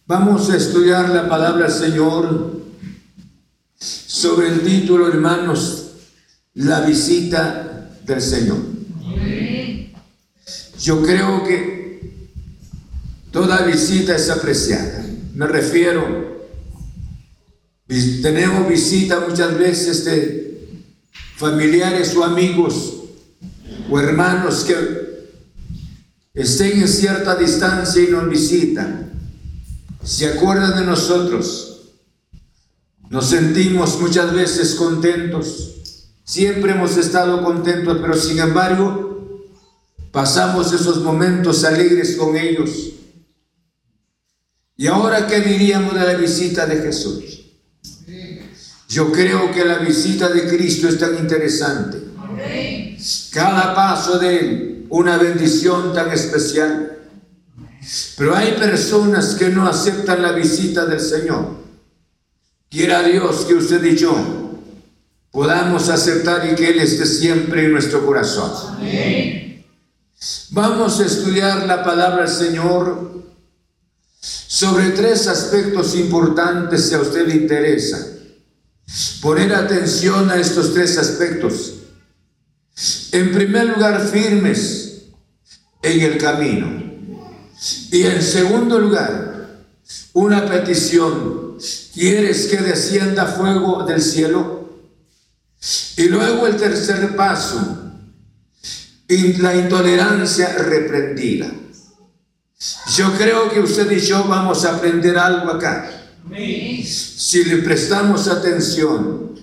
Vamos 0.05 0.49
a 0.49 0.55
estudiar 0.55 1.09
la 1.09 1.27
palabra 1.29 1.67
del 1.67 1.71
Señor 1.71 2.61
sobre 3.79 4.49
el 4.49 4.61
título, 4.61 5.07
hermanos, 5.07 5.91
la 6.55 6.81
visita 6.81 7.91
del 8.05 8.21
Señor. 8.21 8.57
Yo 10.79 11.01
creo 11.03 11.43
que 11.43 11.78
toda 13.31 13.63
visita 13.63 14.15
es 14.15 14.29
apreciada. 14.29 15.05
Me 15.33 15.47
refiero, 15.47 16.47
tenemos 18.21 18.67
visita 18.67 19.19
muchas 19.27 19.57
veces 19.57 20.05
de 20.05 20.83
familiares 21.37 22.15
o 22.15 22.23
amigos 22.23 22.95
o 23.89 23.99
hermanos 23.99 24.63
que 24.65 24.75
estén 26.33 26.81
en 26.81 26.87
cierta 26.87 27.35
distancia 27.35 28.03
y 28.03 28.07
nos 28.07 28.29
visitan. 28.29 29.11
Se 30.03 30.27
acuerdan 30.27 30.79
de 30.79 30.85
nosotros. 30.85 31.65
Nos 33.09 33.29
sentimos 33.29 33.99
muchas 33.99 34.33
veces 34.33 34.75
contentos 34.75 35.69
Siempre 36.29 36.73
hemos 36.73 36.95
estado 36.95 37.43
contentos, 37.43 37.97
pero 37.99 38.13
sin 38.13 38.37
embargo, 38.37 39.41
pasamos 40.11 40.71
esos 40.71 41.01
momentos 41.01 41.63
alegres 41.63 42.15
con 42.17 42.37
ellos. 42.37 42.69
¿Y 44.79 44.87
ahora 44.87 45.27
qué 45.27 45.41
diríamos 45.41 45.93
de 45.93 46.05
la 46.05 46.13
visita 46.13 46.65
de 46.65 46.77
Jesús? 46.77 47.41
Yo 48.87 49.11
creo 49.11 49.51
que 49.51 49.65
la 49.65 49.79
visita 49.79 50.29
de 50.29 50.47
Cristo 50.47 50.87
es 50.87 50.97
tan 50.97 51.17
interesante. 51.17 51.97
Cada 53.33 53.75
paso 53.75 54.17
de 54.19 54.39
Él, 54.39 54.85
una 54.87 55.17
bendición 55.17 55.93
tan 55.93 56.09
especial. 56.13 56.97
Pero 58.17 58.33
hay 58.33 58.53
personas 58.53 59.35
que 59.35 59.49
no 59.49 59.67
aceptan 59.67 60.21
la 60.21 60.31
visita 60.31 60.85
del 60.85 61.01
Señor. 61.01 61.57
Quiera 62.69 63.03
Dios 63.03 63.43
que 63.49 63.55
usted 63.55 63.83
y 63.83 63.97
yo 63.97 64.15
podamos 65.29 65.89
aceptar 65.89 66.49
y 66.49 66.55
que 66.55 66.69
Él 66.69 66.79
esté 66.79 67.05
siempre 67.05 67.65
en 67.65 67.73
nuestro 67.73 68.05
corazón. 68.05 68.77
Vamos 70.51 71.01
a 71.01 71.05
estudiar 71.05 71.67
la 71.67 71.83
palabra 71.83 72.23
del 72.23 72.33
Señor 72.33 73.18
sobre 74.51 74.89
tres 74.89 75.27
aspectos 75.27 75.93
importantes 75.93 76.89
si 76.89 76.95
a 76.95 77.01
usted 77.01 77.27
le 77.27 77.35
interesa. 77.35 78.03
Poner 79.21 79.53
atención 79.53 80.27
a 80.31 80.37
estos 80.37 80.73
tres 80.73 80.97
aspectos. 80.97 81.75
En 83.11 83.31
primer 83.31 83.67
lugar, 83.67 84.07
firmes 84.07 85.03
en 85.83 86.01
el 86.01 86.17
camino. 86.17 86.83
Y 87.91 88.01
en 88.01 88.23
segundo 88.23 88.79
lugar, 88.79 89.65
una 90.13 90.43
petición. 90.47 91.59
¿Quieres 91.93 92.47
que 92.47 92.57
descienda 92.57 93.27
fuego 93.27 93.83
del 93.83 94.01
cielo? 94.01 94.67
Y 95.95 96.05
luego 96.05 96.47
el 96.47 96.57
tercer 96.57 97.15
paso, 97.15 97.77
la 99.07 99.55
intolerancia 99.55 100.55
reprendida. 100.57 101.51
Yo 102.99 103.17
creo 103.17 103.49
que 103.49 103.61
usted 103.61 103.89
y 103.91 104.01
yo 104.01 104.25
vamos 104.25 104.65
a 104.65 104.75
aprender 104.75 105.17
algo 105.17 105.51
acá. 105.51 105.89
Si 106.35 107.45
le 107.45 107.59
prestamos 107.59 108.27
atención. 108.27 109.39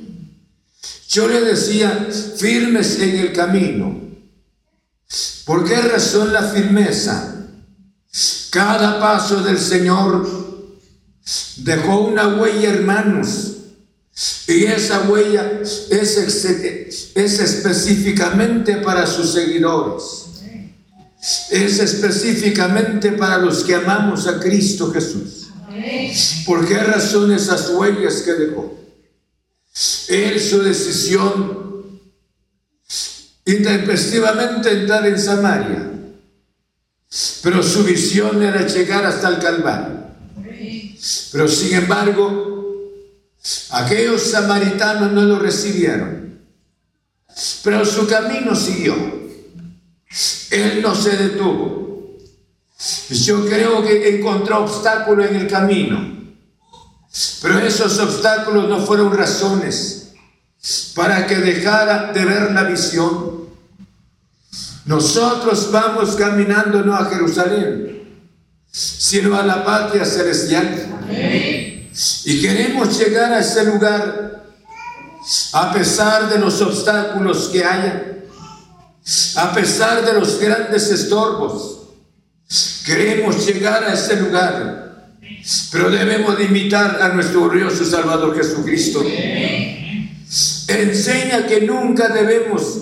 Yo 1.09 1.27
le 1.27 1.41
decía, 1.41 2.07
firmes 2.37 3.01
en 3.01 3.17
el 3.17 3.33
camino. 3.33 3.99
¿Por 5.47 5.65
qué 5.65 5.81
razón 5.81 6.35
la 6.35 6.43
firmeza? 6.43 7.47
Cada 8.51 9.01
paso 9.01 9.43
del 9.43 9.59
Señor 9.59 10.29
dejó 11.57 12.01
una 12.01 12.37
huella, 12.37 12.69
hermanos, 12.69 13.55
Y 14.49 14.65
esa 14.65 15.09
huella 15.09 15.63
es, 15.63 15.89
es 17.15 17.41
específicamente 17.41 18.77
para 18.77 19.07
sus 19.07 19.33
seguidores. 19.33 20.27
Es 21.51 21.81
específicamente 21.81 23.13
para 23.13 23.39
los 23.39 23.65
que 23.65 23.75
amamos 23.75 24.29
a 24.29 24.39
Cristo 24.39 24.93
Jesús. 24.93 25.49
¿Por 26.45 26.67
qué 26.67 26.79
razón 26.79 27.33
esas 27.33 27.71
huellas 27.71 28.23
que 28.23 28.33
dejó? 28.33 28.79
Él 30.09 30.41
su 30.41 30.63
decisión 30.63 32.01
intempestivamente 33.45 34.71
entrar 34.71 35.07
en 35.07 35.19
Samaria, 35.19 35.91
pero 37.43 37.63
su 37.63 37.85
visión 37.85 38.43
era 38.43 38.67
llegar 38.67 39.05
hasta 39.05 39.29
el 39.29 39.39
Calvario. 39.39 40.07
Pero 41.33 41.49
sin 41.49 41.75
embargo, 41.75 42.93
aquellos 43.71 44.23
samaritanos 44.23 45.13
no 45.13 45.23
lo 45.23 45.39
recibieron, 45.39 46.41
pero 47.63 47.85
su 47.85 48.07
camino 48.07 48.55
siguió. 48.55 49.16
Él 50.51 50.81
no 50.83 50.95
se 50.95 51.17
detuvo. 51.17 52.17
Yo 53.11 53.47
creo 53.47 53.83
que 53.83 54.17
encontró 54.17 54.65
obstáculos 54.65 55.31
en 55.31 55.37
el 55.37 55.47
camino 55.49 56.17
pero 57.41 57.59
esos 57.61 57.99
obstáculos 57.99 58.69
no 58.69 58.85
fueron 58.85 59.17
razones 59.17 60.13
para 60.95 61.27
que 61.27 61.37
dejara 61.37 62.13
de 62.13 62.25
ver 62.25 62.53
la 62.53 62.65
visión. 62.65 63.47
Nosotros 64.85 65.71
vamos 65.73 66.15
caminando 66.17 66.83
no 66.83 66.95
a 66.95 67.07
Jerusalén, 67.07 68.23
sino 68.71 69.37
a 69.37 69.45
la 69.45 69.65
patria 69.65 70.05
celestial. 70.05 71.01
Y 72.25 72.43
queremos 72.43 72.99
llegar 72.99 73.33
a 73.33 73.41
ese 73.41 73.65
lugar 73.65 74.45
a 75.53 75.73
pesar 75.73 76.29
de 76.29 76.39
los 76.39 76.61
obstáculos 76.61 77.49
que 77.49 77.65
haya, 77.65 78.16
a 79.37 79.53
pesar 79.55 80.05
de 80.05 80.15
los 80.15 80.41
grandes 80.41 80.91
estorbos. 80.91 81.89
Queremos 82.85 83.47
llegar 83.47 83.85
a 83.85 83.93
ese 83.93 84.17
lugar 84.17 84.87
pero 85.71 85.91
debemos 85.91 86.37
de 86.37 86.45
imitar 86.45 87.01
a 87.01 87.11
nuestro 87.11 87.49
glorioso 87.49 87.85
Salvador 87.85 88.37
Jesucristo. 88.37 89.05
Enseña 90.69 91.47
que 91.47 91.61
nunca 91.61 92.09
debemos 92.09 92.79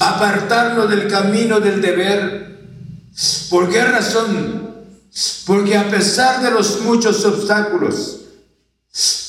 apartarnos 0.00 0.90
del 0.90 1.06
camino 1.06 1.60
del 1.60 1.80
deber. 1.80 2.58
¿Por 3.48 3.70
qué 3.70 3.84
razón? 3.84 4.74
Porque 5.46 5.76
a 5.76 5.88
pesar 5.88 6.42
de 6.42 6.50
los 6.50 6.80
muchos 6.80 7.24
obstáculos, 7.24 8.22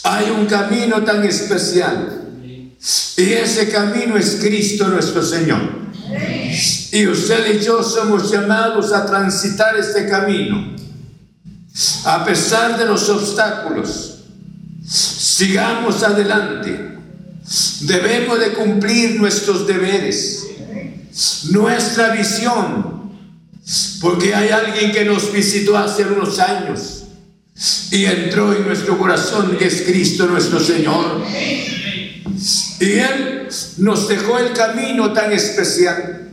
hay 0.03 0.32
un 0.32 0.47
camino 0.47 1.03
tan 1.03 1.23
especial. 1.25 2.23
Y 3.17 3.34
ese 3.34 3.69
camino 3.69 4.17
es 4.17 4.38
Cristo 4.41 4.88
nuestro 4.88 5.21
Señor. 5.21 5.87
Y 6.91 7.08
usted 7.08 7.60
y 7.60 7.63
yo 7.63 7.84
somos 7.84 8.32
llamados 8.32 8.93
a 8.93 9.06
transitar 9.06 9.78
este 9.78 10.08
camino 10.08 10.78
a 12.06 12.26
pesar 12.26 12.78
de 12.78 12.86
los 12.86 13.08
obstáculos, 13.10 14.20
sigamos 14.88 16.02
adelante. 16.04 16.98
Debemos 17.82 18.39
de 18.39 18.54
cumplir 18.54 19.20
nuestros 19.20 19.67
deberes, 19.67 20.48
nuestra 21.52 22.10
visión, 22.13 23.12
porque 24.02 24.34
hay 24.34 24.50
alguien 24.50 24.91
que 24.91 25.06
nos 25.06 25.32
visitó 25.32 25.78
hace 25.78 26.04
unos 26.06 26.39
años 26.39 27.04
y 27.91 28.06
entró 28.06 28.54
en 28.54 28.65
nuestro 28.65 28.98
corazón, 28.98 29.56
que 29.58 29.67
es 29.67 29.84
Cristo 29.84 30.26
nuestro 30.26 30.60
Señor. 30.60 31.22
Y 32.80 32.91
Él 32.91 33.48
nos 33.78 34.08
dejó 34.08 34.39
el 34.39 34.54
camino 34.54 35.13
tan 35.13 35.32
especial. 35.32 36.26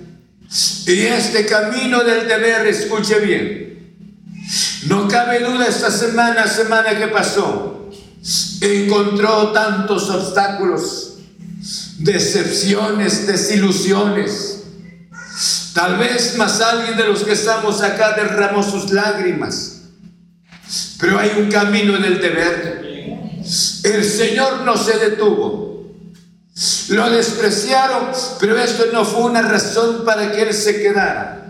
Y 0.87 1.01
este 1.01 1.47
camino 1.47 2.05
del 2.05 2.29
deber, 2.29 2.67
escuche 2.67 3.19
bien, 3.19 3.97
no 4.87 5.09
cabe 5.09 5.41
duda 5.41 5.67
esta 5.67 5.91
semana, 5.91 6.47
semana 6.47 6.97
que 6.97 7.09
pasó, 7.09 7.91
encontró 8.61 9.51
tantos 9.53 10.09
obstáculos, 10.11 11.17
decepciones, 11.99 13.27
desilusiones. 13.27 14.63
Tal 15.75 15.99
vez 15.99 16.37
más 16.37 16.61
alguien 16.61 16.97
de 16.97 17.05
los 17.05 17.25
que 17.25 17.33
estamos 17.33 17.83
acá 17.83 18.15
derramó 18.15 18.63
sus 18.63 18.93
lágrimas. 18.93 19.83
Pero 21.01 21.19
hay 21.19 21.33
un 21.37 21.51
camino 21.51 21.97
en 21.97 22.05
el 22.05 22.21
deber. 22.21 23.43
El 23.83 24.05
Señor 24.05 24.61
no 24.61 24.77
se 24.77 24.99
detuvo. 24.99 25.64
Lo 26.89 27.11
despreciaron, 27.11 28.09
pero 28.41 28.59
esto 28.59 28.87
no 28.93 29.05
fue 29.05 29.23
una 29.23 29.43
razón 29.43 30.05
para 30.05 30.33
que 30.33 30.43
Él 30.43 30.55
se 30.55 30.83
quedara 30.83 31.45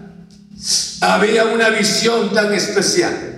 había 1.01 1.45
una 1.45 1.71
visión 1.71 2.33
tan 2.33 2.53
especial. 2.53 3.35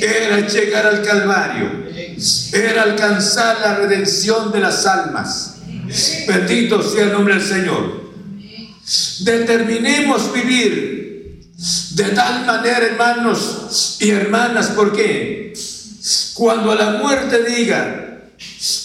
Era 0.00 0.46
llegar 0.46 0.86
al 0.86 1.02
Calvario, 1.02 1.86
era 2.52 2.82
alcanzar 2.82 3.60
la 3.60 3.76
redención 3.76 4.52
de 4.52 4.60
las 4.60 4.86
almas. 4.86 5.56
Bendito 6.26 6.82
sea 6.82 7.04
el 7.04 7.12
nombre 7.12 7.34
del 7.34 7.46
Señor. 7.46 8.08
Determinemos 9.20 10.32
vivir 10.32 11.48
de 11.92 12.04
tal 12.10 12.46
manera, 12.46 12.78
hermanos 12.78 13.96
y 14.00 14.10
hermanas, 14.10 14.72
porque 14.76 15.52
cuando 16.34 16.74
la 16.74 16.92
muerte 16.92 17.42
diga, 17.44 18.20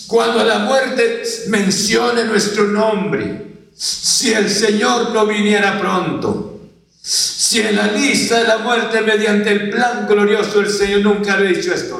cuando 0.07 0.43
la 0.43 0.59
muerte 0.59 1.23
mencione 1.47 2.25
nuestro 2.25 2.65
nombre, 2.65 3.43
si 3.75 4.33
el 4.33 4.49
Señor 4.49 5.11
no 5.11 5.25
viniera 5.25 5.79
pronto, 5.79 6.61
si 7.01 7.59
en 7.59 7.75
la 7.75 7.87
lista 7.87 8.39
de 8.39 8.47
la 8.47 8.59
muerte 8.59 9.01
mediante 9.01 9.51
el 9.51 9.69
plan 9.69 10.07
glorioso 10.07 10.61
del 10.61 10.71
Señor 10.71 11.01
nunca 11.01 11.37
le 11.37 11.49
he 11.49 11.53
dicho 11.55 11.73
esto, 11.73 11.99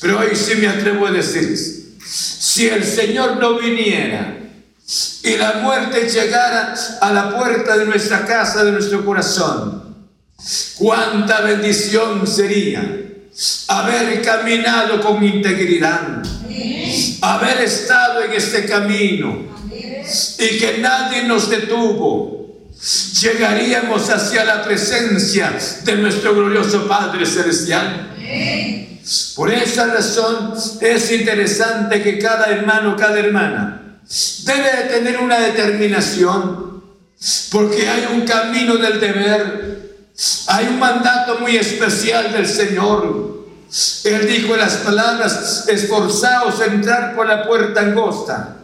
pero 0.00 0.20
hoy 0.20 0.34
sí 0.34 0.56
me 0.56 0.68
atrevo 0.68 1.06
a 1.06 1.12
decir, 1.12 1.56
si 2.06 2.68
el 2.68 2.84
Señor 2.84 3.36
no 3.36 3.58
viniera 3.58 4.38
y 5.22 5.36
la 5.36 5.54
muerte 5.54 6.08
llegara 6.08 6.74
a 7.00 7.12
la 7.12 7.36
puerta 7.36 7.76
de 7.76 7.84
nuestra 7.84 8.24
casa, 8.24 8.64
de 8.64 8.72
nuestro 8.72 9.04
corazón, 9.04 9.96
cuánta 10.78 11.40
bendición 11.40 12.26
sería 12.26 13.05
haber 13.68 14.22
caminado 14.22 15.00
con 15.00 15.22
integridad, 15.22 16.22
haber 17.20 17.60
estado 17.62 18.22
en 18.22 18.32
este 18.32 18.64
camino 18.66 19.44
y 20.38 20.58
que 20.58 20.78
nadie 20.80 21.24
nos 21.24 21.50
detuvo 21.50 22.36
llegaríamos 23.20 24.10
hacia 24.10 24.44
la 24.44 24.62
presencia 24.62 25.56
de 25.84 25.96
nuestro 25.96 26.34
glorioso 26.34 26.86
Padre 26.86 27.24
Celestial. 27.24 28.14
Por 29.34 29.52
esa 29.52 29.86
razón 29.86 30.54
es 30.80 31.12
interesante 31.12 32.02
que 32.02 32.18
cada 32.18 32.46
hermano, 32.46 32.96
cada 32.96 33.18
hermana 33.18 34.00
debe 34.44 34.76
de 34.76 34.82
tener 34.84 35.18
una 35.18 35.38
determinación, 35.38 36.82
porque 37.50 37.88
hay 37.88 38.08
un 38.12 38.22
camino 38.22 38.76
del 38.76 39.00
deber, 39.00 39.75
hay 40.48 40.66
un 40.68 40.78
mandato 40.78 41.38
muy 41.40 41.56
especial 41.56 42.32
del 42.32 42.46
Señor. 42.46 43.44
Él 44.04 44.26
dijo 44.26 44.54
en 44.54 44.60
las 44.60 44.76
palabras, 44.76 45.66
esforzaos 45.68 46.60
a 46.60 46.66
entrar 46.66 47.14
por 47.14 47.26
la 47.26 47.46
puerta 47.46 47.80
angosta 47.80 48.56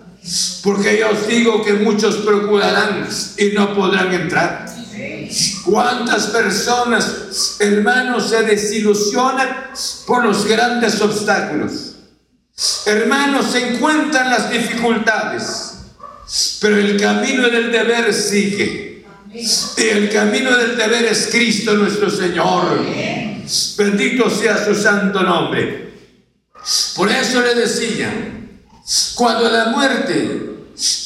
porque 0.63 0.99
yo 0.99 1.11
os 1.11 1.27
digo 1.27 1.65
que 1.65 1.73
muchos 1.75 2.17
procurarán 2.17 3.09
y 3.37 3.47
no 3.47 3.75
podrán 3.75 4.13
entrar. 4.13 4.67
¿Cuántas 5.65 6.27
personas, 6.29 7.57
hermanos, 7.59 8.29
se 8.29 8.43
desilusionan 8.43 9.71
por 10.07 10.25
los 10.25 10.47
grandes 10.47 11.01
obstáculos? 11.01 11.95
Hermanos, 12.87 13.47
se 13.51 13.75
encuentran 13.75 14.31
las 14.31 14.51
dificultades, 14.51 15.73
pero 16.61 16.77
el 16.77 17.01
camino 17.01 17.49
del 17.49 17.73
deber 17.73 18.13
sigue. 18.15 18.92
El 19.35 20.11
camino 20.11 20.57
del 20.57 20.77
deber 20.77 21.07
es 21.07 21.29
Cristo 21.31 21.75
nuestro 21.75 22.11
Señor. 22.11 22.85
Bendito 23.79 24.29
sea 24.29 24.63
su 24.63 24.75
santo 24.75 25.23
nombre. 25.23 25.93
Por 26.95 27.11
eso 27.11 27.41
le 27.41 27.55
decía, 27.55 28.13
cuando 29.15 29.51
la 29.51 29.67
muerte 29.67 30.51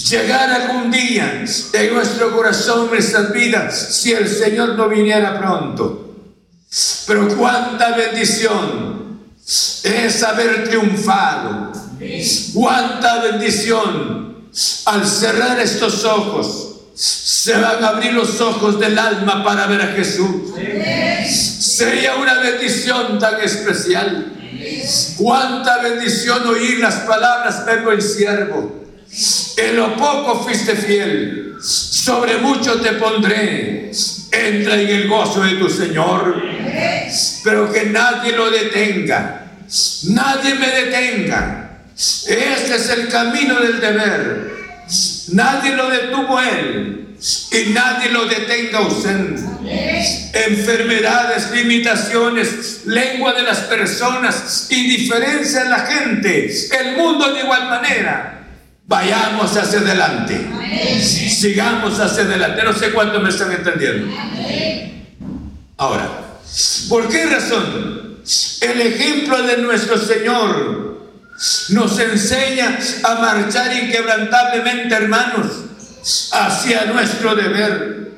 llegara 0.08 0.56
algún 0.56 0.90
día 0.90 1.44
en 1.72 1.94
nuestro 1.94 2.34
corazón, 2.34 2.88
nuestras 2.88 3.32
vidas, 3.32 3.96
si 3.96 4.12
el 4.12 4.28
Señor 4.28 4.74
no 4.74 4.88
viniera 4.88 5.38
pronto. 5.38 6.16
Pero 7.06 7.28
cuánta 7.36 7.96
bendición 7.96 9.20
es 9.84 10.22
haber 10.24 10.68
triunfado. 10.68 11.72
Cuánta 12.52 13.22
bendición 13.22 14.50
al 14.84 15.06
cerrar 15.06 15.60
estos 15.60 16.04
ojos. 16.04 16.65
Se 16.96 17.52
van 17.52 17.84
a 17.84 17.88
abrir 17.88 18.14
los 18.14 18.40
ojos 18.40 18.80
del 18.80 18.98
alma 18.98 19.44
para 19.44 19.66
ver 19.66 19.82
a 19.82 19.88
Jesús. 19.88 20.54
Sería 21.28 22.16
una 22.16 22.40
bendición 22.40 23.18
tan 23.18 23.38
especial. 23.42 24.32
Cuánta 25.18 25.82
bendición 25.82 26.46
oír 26.46 26.80
las 26.80 26.94
palabras, 27.00 27.66
vengo 27.66 27.92
el 27.92 28.00
siervo. 28.00 28.86
En 29.58 29.76
lo 29.76 29.94
poco 29.94 30.42
fuiste 30.42 30.74
fiel, 30.74 31.56
sobre 31.60 32.38
mucho 32.38 32.80
te 32.80 32.92
pondré. 32.92 33.90
Entra 34.32 34.80
en 34.80 34.88
el 34.88 35.08
gozo 35.08 35.42
de 35.42 35.52
tu 35.56 35.68
Señor, 35.68 36.42
pero 37.44 37.70
que 37.70 37.86
nadie 37.86 38.32
lo 38.32 38.50
detenga, 38.50 39.50
nadie 40.04 40.54
me 40.54 40.68
detenga. 40.68 41.80
Este 41.94 42.74
es 42.74 42.88
el 42.90 43.08
camino 43.08 43.60
del 43.60 43.80
deber. 43.80 44.55
Nadie 45.28 45.74
lo 45.74 45.88
detuvo 45.88 46.40
él 46.40 47.06
y 47.50 47.70
nadie 47.72 48.10
lo 48.10 48.26
detenga 48.26 48.80
usted. 48.82 49.36
Enfermedades, 50.32 51.50
limitaciones, 51.50 52.82
lengua 52.84 53.32
de 53.32 53.42
las 53.42 53.60
personas, 53.60 54.68
indiferencia 54.70 55.62
en 55.62 55.70
la 55.70 55.80
gente, 55.80 56.50
el 56.80 56.96
mundo 56.96 57.32
de 57.32 57.40
igual 57.40 57.68
manera. 57.68 58.32
Vayamos 58.86 59.56
hacia 59.56 59.80
adelante. 59.80 60.46
Sigamos 61.00 61.98
hacia 61.98 62.22
adelante. 62.22 62.62
No 62.62 62.72
sé 62.72 62.90
cuánto 62.90 63.18
me 63.20 63.30
están 63.30 63.50
entendiendo. 63.50 64.14
Ahora, 65.78 66.08
¿por 66.88 67.08
qué 67.08 67.26
razón? 67.26 68.20
El 68.60 68.80
ejemplo 68.80 69.42
de 69.42 69.58
nuestro 69.58 69.98
Señor 69.98 70.85
nos 71.70 71.98
enseña 71.98 72.78
a 73.02 73.14
marchar 73.16 73.72
inquebrantablemente, 73.76 74.94
hermanos, 74.94 75.46
hacia 76.32 76.86
nuestro 76.86 77.34
deber. 77.34 78.12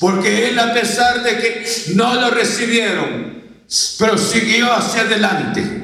Porque 0.00 0.48
Él, 0.48 0.58
a 0.58 0.74
pesar 0.74 1.22
de 1.22 1.38
que 1.38 1.66
no 1.94 2.14
lo 2.14 2.30
recibieron, 2.30 3.42
pero 3.98 4.18
siguió 4.18 4.72
hacia 4.72 5.02
adelante. 5.02 5.80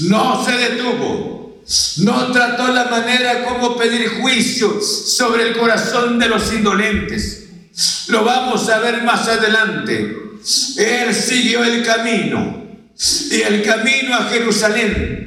No 0.00 0.44
se 0.44 0.52
detuvo 0.52 1.36
no 1.98 2.30
trató 2.30 2.68
la 2.68 2.84
manera 2.84 3.44
como 3.44 3.76
pedir 3.76 4.20
juicio 4.20 4.80
sobre 4.80 5.48
el 5.48 5.56
corazón 5.56 6.18
de 6.18 6.28
los 6.28 6.52
indolentes. 6.52 7.48
Lo 8.08 8.24
vamos 8.24 8.68
a 8.68 8.78
ver 8.78 9.02
más 9.02 9.26
adelante. 9.26 10.16
Él 10.76 11.12
siguió 11.12 11.64
el 11.64 11.84
camino 11.84 12.64
y 13.30 13.40
el 13.40 13.64
camino 13.64 14.14
a 14.14 14.28
Jerusalén. 14.28 15.25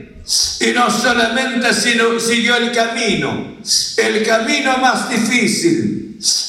Y 0.59 0.71
no 0.73 0.91
solamente 0.91 1.73
siguió 1.73 2.57
el 2.57 2.71
camino, 2.71 3.57
el 3.97 4.23
camino 4.23 4.77
más 4.77 5.09
difícil 5.09 5.99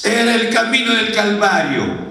era 0.02 0.34
el 0.34 0.50
camino 0.50 0.94
del 0.94 1.14
Calvario. 1.14 2.10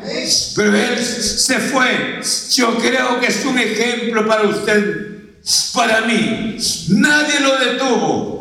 Pero 0.56 0.76
él 0.76 1.04
se 1.04 1.60
fue. 1.60 2.22
Yo 2.54 2.78
creo 2.78 3.20
que 3.20 3.28
es 3.28 3.46
un 3.46 3.60
ejemplo 3.60 4.28
para 4.28 4.44
usted 4.44 5.10
para 5.74 6.02
mí. 6.02 6.58
Nadie 6.90 7.40
lo 7.42 7.58
detuvo. 7.58 8.40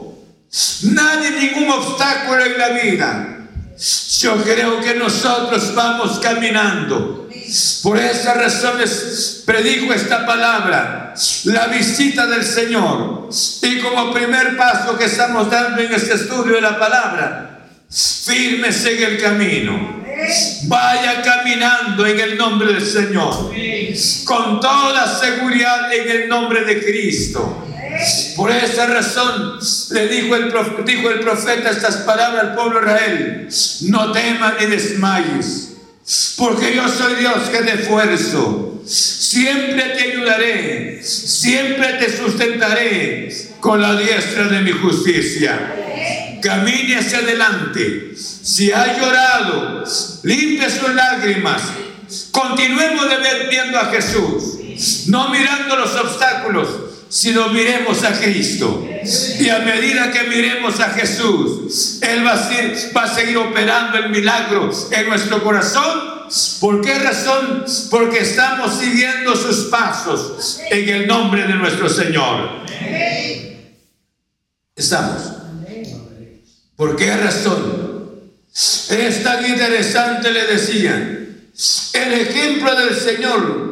Nadie, 0.82 1.30
ningún 1.32 1.70
obstáculo 1.70 2.44
en 2.44 2.58
la 2.58 2.68
vida. 2.68 3.38
Yo 4.20 4.42
creo 4.42 4.80
que 4.80 4.94
nosotros 4.94 5.74
vamos 5.74 6.18
caminando. 6.20 7.17
Por 7.82 7.98
esas 7.98 8.36
razones 8.36 9.42
predico 9.46 9.92
esta 9.94 10.26
palabra, 10.26 11.14
la 11.44 11.66
visita 11.68 12.26
del 12.26 12.44
Señor. 12.44 13.30
Y 13.62 13.78
como 13.78 14.12
primer 14.12 14.56
paso 14.56 14.98
que 14.98 15.06
estamos 15.06 15.50
dando 15.50 15.80
en 15.82 15.92
este 15.92 16.14
estudio 16.14 16.56
de 16.56 16.60
la 16.60 16.78
palabra, 16.78 17.60
fírmese 17.90 18.96
en 18.96 19.12
el 19.12 19.22
camino. 19.22 19.98
Vaya 20.64 21.22
caminando 21.22 22.06
en 22.06 22.20
el 22.20 22.36
nombre 22.36 22.72
del 22.72 22.84
Señor. 22.84 23.52
Con 24.24 24.60
toda 24.60 25.18
seguridad 25.18 25.92
en 25.92 26.10
el 26.10 26.28
nombre 26.28 26.64
de 26.64 26.84
Cristo. 26.84 27.64
Por 28.36 28.50
esa 28.50 28.86
razón 28.86 29.58
le 29.90 30.08
dijo 30.08 30.36
el, 30.36 30.48
profeta, 30.48 30.82
dijo 30.82 31.10
el 31.10 31.20
profeta 31.20 31.70
estas 31.70 31.96
palabras 31.98 32.44
al 32.44 32.54
pueblo 32.54 32.80
de 32.80 32.86
Israel. 32.86 33.48
No 33.82 34.12
temas 34.12 34.54
ni 34.60 34.66
desmayes. 34.66 35.67
Porque 36.36 36.74
yo 36.74 36.88
soy 36.88 37.16
Dios 37.16 37.48
que 37.50 37.58
te 37.58 37.82
esfuerzo. 37.82 38.82
Siempre 38.86 39.82
te 39.82 40.12
ayudaré. 40.12 41.02
Siempre 41.02 41.94
te 41.94 42.16
sustentaré 42.16 43.28
con 43.60 43.80
la 43.82 43.96
diestra 43.96 44.44
de 44.44 44.60
mi 44.60 44.72
justicia. 44.72 45.74
Camine 46.42 46.96
hacia 46.96 47.18
adelante 47.18 48.08
si 48.48 48.72
ha 48.72 48.98
llorado, 48.98 49.84
limpie 50.22 50.70
sus 50.70 50.94
lágrimas. 50.94 51.62
Continuemos 52.30 53.10
de 53.10 53.16
ver 53.18 53.48
viendo 53.50 53.78
a 53.78 53.86
Jesús, 53.86 55.06
no 55.08 55.28
mirando 55.28 55.76
los 55.76 55.94
obstáculos, 55.94 56.68
sino 57.08 57.48
miremos 57.48 58.04
a 58.04 58.12
Cristo. 58.20 58.86
Y 59.40 59.48
a 59.48 59.60
medida 59.60 60.10
que 60.10 60.24
miremos 60.24 60.78
a 60.80 60.90
Jesús, 60.90 61.98
Él 62.02 62.26
va 62.26 62.32
a, 62.32 62.48
seguir, 62.48 62.96
va 62.96 63.04
a 63.04 63.14
seguir 63.14 63.36
operando 63.38 63.98
el 63.98 64.10
milagro 64.10 64.70
en 64.90 65.08
nuestro 65.08 65.42
corazón. 65.42 66.28
¿Por 66.60 66.82
qué 66.82 66.98
razón? 66.98 67.64
Porque 67.90 68.18
estamos 68.18 68.78
siguiendo 68.78 69.34
sus 69.34 69.66
pasos 69.66 70.60
en 70.70 70.88
el 70.88 71.06
nombre 71.06 71.46
de 71.46 71.54
nuestro 71.54 71.88
Señor. 71.88 72.66
Estamos. 74.76 75.22
¿Por 76.76 76.94
qué 76.96 77.16
razón? 77.16 77.88
Es 78.90 79.22
tan 79.22 79.44
interesante, 79.46 80.30
le 80.30 80.46
decía. 80.46 80.94
El 81.94 82.12
ejemplo 82.12 82.74
del 82.76 82.94
Señor 82.94 83.67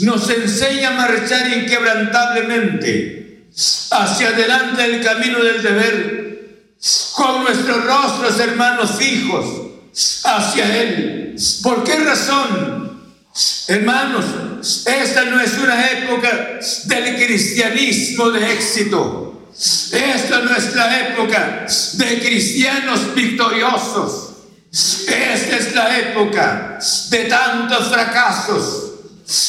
nos 0.00 0.28
enseña 0.30 0.88
a 0.88 0.92
marchar 0.92 1.50
inquebrantablemente 1.58 3.48
hacia 3.90 4.28
adelante 4.28 4.84
el 4.84 5.02
camino 5.02 5.42
del 5.42 5.62
deber, 5.62 6.24
con 7.14 7.44
nuestros 7.44 7.84
rostros, 7.84 8.38
hermanos, 8.40 8.92
fijos 8.98 9.46
hacia 10.24 10.82
Él. 10.82 11.36
¿Por 11.62 11.84
qué 11.84 11.96
razón? 11.96 12.84
Hermanos, 13.68 14.24
esta 14.86 15.24
no 15.24 15.40
es 15.40 15.54
una 15.58 15.90
época 15.90 16.58
del 16.84 17.16
cristianismo 17.16 18.30
de 18.30 18.52
éxito. 18.52 19.50
Esta 19.56 20.38
es 20.38 20.44
nuestra 20.44 21.08
época 21.08 21.66
de 21.94 22.20
cristianos 22.20 23.14
victoriosos. 23.14 24.30
Esta 24.72 25.56
es 25.56 25.74
la 25.74 25.98
época 25.98 26.78
de 27.10 27.24
tantos 27.24 27.88
fracasos, 27.88 28.83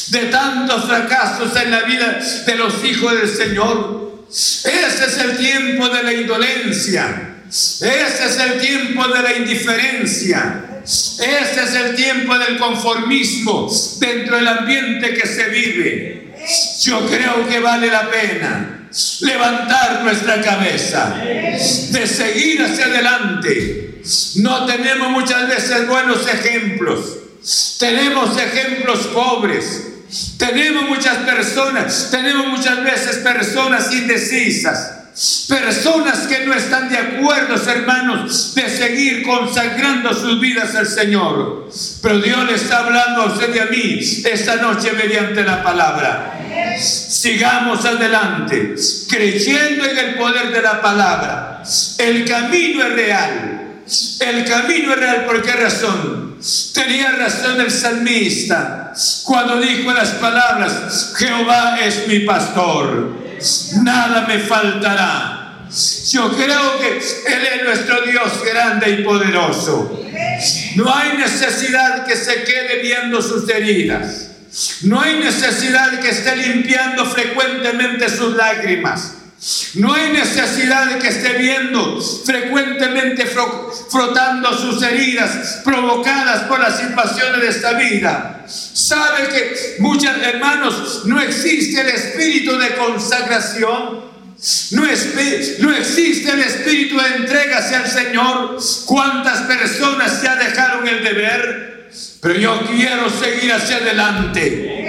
de 0.08 0.26
tantos 0.26 0.84
fracasos 0.84 1.54
en 1.56 1.70
la 1.70 1.82
vida 1.82 2.18
de 2.46 2.54
los 2.56 2.84
hijos 2.84 3.12
del 3.12 3.28
Señor. 3.28 4.24
Este 4.30 5.04
es 5.06 5.18
el 5.18 5.36
tiempo 5.36 5.88
de 5.88 6.02
la 6.02 6.12
indolencia. 6.12 7.34
Este 7.48 8.24
es 8.26 8.38
el 8.38 8.60
tiempo 8.60 9.06
de 9.08 9.22
la 9.22 9.36
indiferencia. 9.36 10.64
Este 10.84 11.62
es 11.64 11.74
el 11.74 11.94
tiempo 11.94 12.38
del 12.38 12.58
conformismo 12.58 13.68
dentro 13.98 14.36
del 14.36 14.48
ambiente 14.48 15.14
que 15.14 15.26
se 15.26 15.48
vive. 15.48 16.34
Yo 16.82 17.06
creo 17.06 17.46
que 17.48 17.58
vale 17.60 17.88
la 17.88 18.10
pena 18.10 18.88
levantar 19.20 20.02
nuestra 20.04 20.40
cabeza, 20.40 21.16
de 21.22 22.06
seguir 22.06 22.62
hacia 22.62 22.86
adelante. 22.86 24.00
No 24.36 24.64
tenemos 24.66 25.10
muchas 25.10 25.48
veces 25.48 25.86
buenos 25.88 26.26
ejemplos, 26.28 27.18
tenemos 27.78 28.36
ejemplos 28.36 29.06
pobres, 29.08 29.86
tenemos 30.38 30.88
muchas 30.88 31.18
personas, 31.18 32.08
tenemos 32.10 32.46
muchas 32.48 32.82
veces 32.82 33.16
personas 33.18 33.92
indecisas. 33.92 34.92
Personas 35.48 36.26
que 36.26 36.44
no 36.44 36.52
están 36.52 36.90
de 36.90 36.98
acuerdo, 36.98 37.54
hermanos, 37.70 38.54
de 38.54 38.68
seguir 38.68 39.22
consagrando 39.22 40.12
sus 40.12 40.38
vidas 40.38 40.74
al 40.74 40.86
Señor. 40.86 41.70
Pero 42.02 42.18
Dios 42.18 42.44
le 42.44 42.54
está 42.54 42.80
hablando 42.80 43.22
a 43.22 43.32
usted 43.32 43.54
y 43.54 43.58
a 43.58 43.64
mí 43.64 43.98
esta 43.98 44.56
noche 44.56 44.92
mediante 44.92 45.42
la 45.42 45.62
palabra. 45.62 46.38
Sigamos 46.78 47.82
adelante, 47.86 48.74
creyendo 49.08 49.86
en 49.86 49.96
el 49.96 50.14
poder 50.16 50.52
de 50.52 50.60
la 50.60 50.82
palabra. 50.82 51.62
El 51.96 52.26
camino 52.26 52.84
es 52.84 52.92
real. 52.92 53.82
El 54.20 54.44
camino 54.44 54.92
es 54.92 54.98
real, 54.98 55.24
¿por 55.24 55.40
qué 55.40 55.52
razón? 55.52 56.25
Tenía 56.74 57.12
razón 57.12 57.60
el 57.60 57.70
salmista 57.70 58.92
cuando 59.24 59.58
dijo 59.60 59.92
las 59.92 60.10
palabras, 60.10 61.14
Jehová 61.16 61.78
es 61.80 62.06
mi 62.08 62.20
pastor, 62.20 63.12
nada 63.82 64.26
me 64.26 64.38
faltará. 64.38 65.66
Yo 66.10 66.30
creo 66.36 66.78
que 66.78 66.98
Él 66.98 67.46
es 67.54 67.64
nuestro 67.64 68.02
Dios 68.02 68.44
grande 68.44 68.90
y 68.90 69.02
poderoso. 69.02 70.00
No 70.76 70.94
hay 70.94 71.16
necesidad 71.16 72.06
que 72.06 72.16
se 72.16 72.44
quede 72.44 72.82
viendo 72.82 73.20
sus 73.20 73.48
heridas. 73.48 74.30
No 74.82 75.00
hay 75.00 75.18
necesidad 75.18 76.00
que 76.00 76.10
esté 76.10 76.36
limpiando 76.36 77.04
frecuentemente 77.06 78.08
sus 78.08 78.36
lágrimas. 78.36 79.14
No 79.74 79.94
hay 79.94 80.12
necesidad 80.12 80.86
de 80.86 80.98
que 80.98 81.08
esté 81.08 81.34
viendo 81.34 82.00
frecuentemente 82.00 83.26
frotando 83.26 84.52
sus 84.58 84.82
heridas 84.82 85.60
provocadas 85.64 86.44
por 86.44 86.58
las 86.58 86.82
invasiones 86.82 87.40
de 87.40 87.48
esta 87.48 87.74
vida. 87.74 88.44
Sabe 88.48 89.28
que 89.28 89.76
muchos 89.78 90.10
hermanos 90.20 91.02
no 91.04 91.20
existe 91.20 91.80
el 91.80 91.88
espíritu 91.88 92.58
de 92.58 92.74
consagración. 92.74 94.06
No, 94.72 94.82
no, 94.82 95.76
existe 95.76 96.30
el 96.30 96.40
espíritu 96.40 96.98
de 96.98 97.16
entrega 97.16 97.58
hacia 97.58 97.84
el 97.84 97.90
Señor. 97.90 98.58
¿Cuántas 98.86 99.42
personas 99.42 100.22
ya 100.22 100.34
dejaron 100.34 100.88
el 100.88 101.04
deber? 101.04 101.75
Pero 102.26 102.40
yo 102.40 102.60
quiero 102.66 103.08
seguir 103.08 103.52
hacia 103.52 103.76
adelante. 103.76 104.84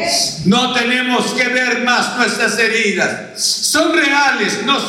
No 0.45 0.73
tenemos 0.73 1.35
que 1.35 1.47
ver 1.49 1.83
más 1.83 2.17
nuestras 2.17 2.57
heridas. 2.57 3.39
Son 3.39 3.93
reales, 3.95 4.63
no, 4.65 4.79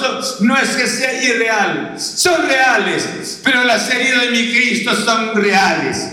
no 0.40 0.56
es 0.56 0.70
que 0.70 0.86
sea 0.86 1.22
irreal. 1.22 1.92
Son 1.98 2.46
reales, 2.46 3.38
pero 3.44 3.64
las 3.64 3.90
heridas 3.90 4.22
de 4.22 4.30
mi 4.30 4.50
Cristo 4.50 4.96
son 4.96 5.34
reales. 5.34 6.08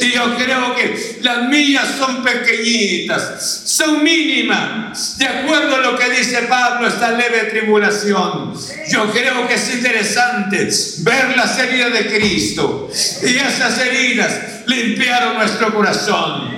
Y 0.00 0.12
yo 0.12 0.36
creo 0.36 0.74
que 0.74 1.18
las 1.22 1.48
mías 1.48 1.86
son 1.98 2.22
pequeñitas, 2.22 3.62
son 3.64 4.02
mínimas. 4.02 5.18
De 5.18 5.26
acuerdo 5.26 5.76
a 5.76 5.78
lo 5.80 5.98
que 5.98 6.10
dice 6.10 6.42
Pablo, 6.42 6.88
esta 6.88 7.10
leve 7.10 7.44
tribulación. 7.50 8.54
Yo 8.90 9.10
creo 9.10 9.46
que 9.46 9.54
es 9.54 9.74
interesante 9.74 10.68
ver 11.00 11.36
las 11.36 11.58
heridas 11.58 11.92
de 11.92 12.06
Cristo. 12.06 12.88
Y 13.22 13.36
esas 13.36 13.78
heridas 13.78 14.40
limpiaron 14.66 15.36
nuestro 15.36 15.74
corazón. 15.74 16.56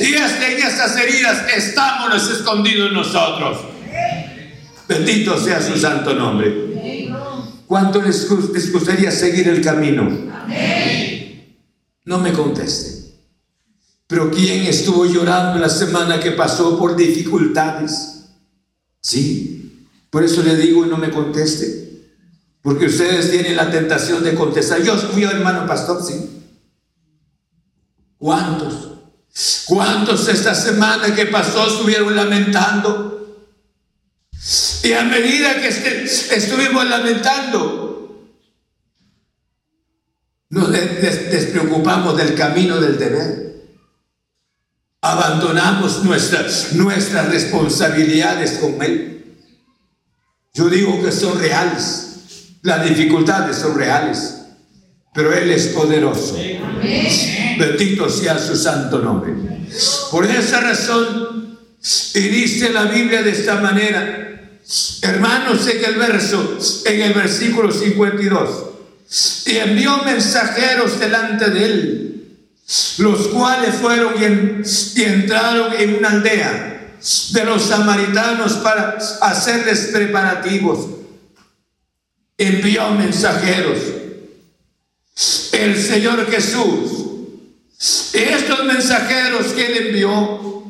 Y 0.00 0.14
en 0.14 0.58
esas 0.58 0.96
heridas 0.96 1.44
estamos 1.56 2.30
escondidos 2.30 2.92
nosotros. 2.92 3.58
Bendito 4.86 5.38
sea 5.42 5.60
su 5.60 5.78
santo 5.78 6.14
nombre. 6.14 6.72
¿Cuánto 7.66 8.02
les, 8.02 8.28
gustaría 8.70 9.10
seguir 9.10 9.48
el 9.48 9.62
camino? 9.62 10.06
No 12.04 12.18
me 12.18 12.32
conteste. 12.32 13.12
Pero 14.06 14.30
¿quién 14.30 14.64
estuvo 14.64 15.06
llorando 15.06 15.58
la 15.58 15.68
semana 15.68 16.20
que 16.20 16.32
pasó 16.32 16.78
por 16.78 16.96
dificultades? 16.96 18.24
Sí. 19.00 19.86
Por 20.10 20.22
eso 20.22 20.42
le 20.42 20.56
digo 20.56 20.84
y 20.84 20.88
no 20.88 20.98
me 20.98 21.10
conteste. 21.10 22.10
Porque 22.60 22.86
ustedes 22.86 23.30
tienen 23.30 23.56
la 23.56 23.70
tentación 23.70 24.22
de 24.22 24.34
contestar. 24.34 24.82
Yo 24.82 24.96
fui 24.96 25.24
hermano 25.24 25.66
pastor, 25.66 26.02
sí. 26.04 26.42
¿Cuántos? 28.18 28.90
¿Cuántos 29.66 30.28
esta 30.28 30.54
semana 30.54 31.14
que 31.14 31.26
pasó 31.26 31.66
estuvieron 31.66 32.14
lamentando? 32.14 33.12
Y 34.82 34.92
a 34.92 35.04
medida 35.04 35.60
que 35.60 35.68
este, 35.68 36.04
estuvimos 36.36 36.84
lamentando, 36.86 37.91
nos 40.52 40.70
despreocupamos 40.70 42.14
del 42.18 42.34
camino 42.34 42.78
del 42.78 42.98
deber. 42.98 43.54
Abandonamos 45.00 46.04
nuestras, 46.04 46.74
nuestras 46.74 47.30
responsabilidades 47.30 48.58
con 48.58 48.80
Él. 48.82 49.34
Yo 50.52 50.68
digo 50.68 51.02
que 51.02 51.10
son 51.10 51.40
reales. 51.40 52.58
Las 52.60 52.86
dificultades 52.86 53.56
son 53.56 53.78
reales. 53.78 54.42
Pero 55.14 55.32
Él 55.32 55.50
es 55.50 55.68
poderoso. 55.68 56.36
Bendito 57.58 58.10
sea 58.10 58.38
su 58.38 58.54
santo 58.54 58.98
nombre. 58.98 59.32
Por 60.10 60.26
esa 60.26 60.60
razón, 60.60 61.58
y 62.12 62.20
dice 62.20 62.68
la 62.68 62.84
Biblia 62.84 63.22
de 63.22 63.30
esta 63.30 63.54
manera, 63.54 64.58
hermanos, 65.00 65.66
en 65.66 65.82
el 65.82 65.94
verso, 65.94 66.58
en 66.84 67.00
el 67.00 67.14
versículo 67.14 67.72
52, 67.72 68.71
y 69.46 69.56
envió 69.56 69.98
mensajeros 70.04 70.98
delante 70.98 71.50
de 71.50 71.64
él, 71.64 72.38
los 72.98 73.28
cuales 73.28 73.74
fueron 73.74 74.14
y, 74.16 75.02
entraron 75.02 75.74
en 75.78 75.96
una 75.96 76.10
aldea 76.10 76.96
de 77.30 77.44
los 77.44 77.62
samaritanos 77.62 78.54
para 78.54 78.96
hacerles 79.20 79.90
preparativos. 79.92 80.86
Envió 82.38 82.90
mensajeros. 82.92 83.78
El 85.52 85.80
Señor 85.80 86.30
Jesús 86.30 87.02
estos 88.12 88.64
mensajeros 88.64 89.48
que 89.52 89.66
él 89.66 89.86
envió, 89.88 90.64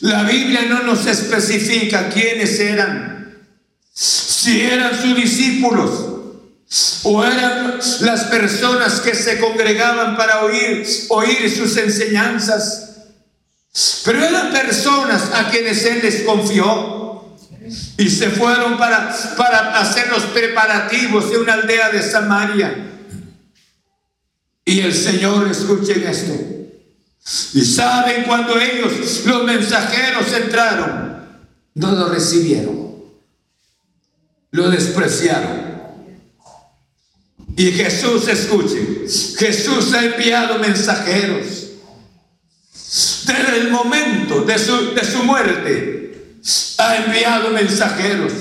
la 0.00 0.22
Biblia 0.24 0.62
no 0.68 0.82
nos 0.84 1.06
especifica 1.06 2.08
quiénes 2.08 2.58
eran. 2.60 3.48
Si 3.92 4.60
eran 4.60 5.00
sus 5.00 5.16
discípulos 5.16 6.11
o 7.04 7.24
eran 7.24 7.78
las 8.00 8.24
personas 8.24 9.00
que 9.00 9.14
se 9.14 9.38
congregaban 9.38 10.16
para 10.16 10.44
oír, 10.44 10.86
oír 11.08 11.50
sus 11.50 11.76
enseñanzas. 11.76 12.90
Pero 14.04 14.24
eran 14.24 14.52
personas 14.52 15.30
a 15.34 15.50
quienes 15.50 15.84
él 15.84 16.00
les 16.02 16.22
confió 16.22 17.36
y 17.96 18.08
se 18.10 18.30
fueron 18.30 18.76
para, 18.76 19.14
para 19.36 19.80
hacer 19.80 20.08
los 20.10 20.24
preparativos 20.24 21.30
de 21.30 21.38
una 21.38 21.54
aldea 21.54 21.90
de 21.90 22.02
Samaria. 22.02 22.88
Y 24.64 24.80
el 24.80 24.94
Señor, 24.94 25.48
escuchen 25.48 26.06
esto. 26.06 26.32
Y 27.54 27.64
saben 27.64 28.24
cuando 28.24 28.58
ellos, 28.58 29.24
los 29.24 29.44
mensajeros, 29.44 30.32
entraron, 30.32 31.26
no 31.74 31.92
lo 31.92 32.08
recibieron. 32.08 32.92
Lo 34.50 34.70
despreciaron. 34.70 35.61
Y 37.56 37.72
Jesús, 37.72 38.28
escuchen, 38.28 39.04
Jesús 39.38 39.92
ha 39.94 40.04
enviado 40.04 40.58
mensajeros. 40.58 41.46
Desde 43.26 43.56
el 43.60 43.70
momento 43.70 44.42
de 44.42 44.58
su, 44.58 44.94
de 44.94 45.04
su 45.04 45.22
muerte, 45.24 46.38
ha 46.78 46.96
enviado 46.96 47.50
mensajeros. 47.50 48.32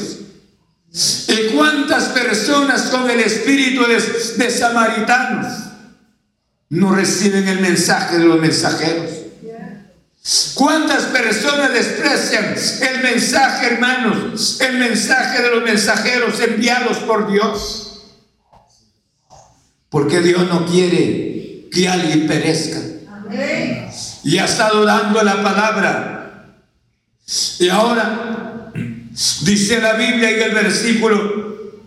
¿Y 1.28 1.55
cuántas 1.55 2.05
personas 2.05 2.84
con 2.84 3.09
el 3.09 3.20
espíritu 3.20 3.84
de, 3.84 4.01
de 4.43 4.51
samaritanos? 4.51 5.72
no 6.72 6.95
reciben 6.95 7.47
el 7.49 7.59
mensaje 7.59 8.18
de 8.18 8.26
los 8.26 8.39
mensajeros. 8.39 9.12
¿Cuántas 10.53 11.03
personas 11.05 11.74
desprecian 11.74 12.55
el 12.82 13.03
mensaje, 13.03 13.68
hermanos? 13.68 14.62
El 14.62 14.78
mensaje 14.78 15.41
de 15.41 15.49
los 15.49 15.64
mensajeros 15.64 16.39
enviados 16.39 16.97
por 16.99 17.30
Dios. 17.30 17.91
Porque 19.92 20.22
Dios 20.22 20.48
no 20.50 20.66
quiere 20.66 21.68
que 21.72 21.88
alguien 21.88 22.26
perezca. 22.26 22.80
Y 24.24 24.39
ha 24.39 24.46
estado 24.46 24.84
dando 24.86 25.22
la 25.22 25.44
palabra. 25.44 26.64
Y 27.60 27.70
ahora 27.70 28.72
dice 29.44 29.80
la 29.80 29.94
Biblia 29.94 30.32
en 30.32 30.42
el 30.42 30.52
versículo, 30.56 31.84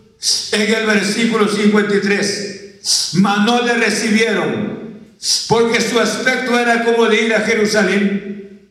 en 0.53 0.75
el 0.75 0.87
versículo 0.87 1.49
53 1.49 2.55
mas 3.15 3.47
no 3.47 3.63
le 3.63 3.75
recibieron, 3.75 5.01
porque 5.49 5.81
su 5.81 5.99
aspecto 5.99 6.59
era 6.59 6.85
como 6.85 7.07
de 7.07 7.23
ir 7.23 7.35
a 7.35 7.41
Jerusalén. 7.41 8.69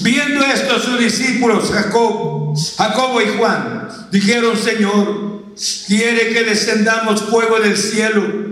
Viendo 0.00 0.44
esto 0.44 0.80
sus 0.80 0.98
discípulos, 0.98 1.70
Jacob, 1.70 2.56
Jacobo 2.76 3.20
y 3.20 3.28
Juan, 3.36 3.88
dijeron, 4.10 4.56
Señor, 4.56 5.54
quiere 5.86 6.30
que 6.30 6.42
descendamos 6.44 7.22
fuego 7.22 7.60
del 7.60 7.76
cielo, 7.76 8.47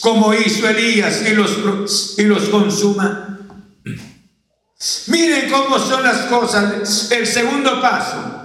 como 0.00 0.34
hizo 0.34 0.68
Elías, 0.68 1.22
y 1.26 1.34
los, 1.34 2.14
y 2.18 2.24
los 2.24 2.48
consuma. 2.48 3.38
Miren 5.06 5.50
cómo 5.50 5.78
son 5.78 6.02
las 6.02 6.26
cosas. 6.26 7.10
El 7.10 7.26
segundo 7.26 7.80
paso 7.80 8.42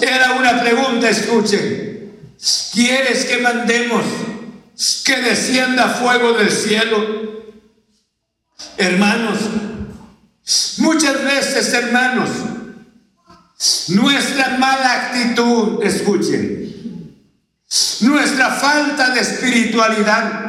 era 0.00 0.32
una 0.32 0.60
pregunta, 0.60 1.08
escuchen. 1.08 1.96
¿Quieres 2.72 3.24
que 3.24 3.38
mandemos 3.38 4.04
que 5.04 5.16
descienda 5.16 5.88
fuego 5.88 6.34
del 6.34 6.50
cielo. 6.50 7.28
Hermanos, 8.76 9.38
muchas 10.78 11.24
veces, 11.24 11.72
hermanos, 11.72 12.28
nuestra 13.88 14.56
mala 14.58 15.06
actitud, 15.06 15.82
escuchen, 15.82 16.67
nuestra 18.00 18.50
falta 18.50 19.10
de 19.10 19.20
espiritualidad 19.20 20.48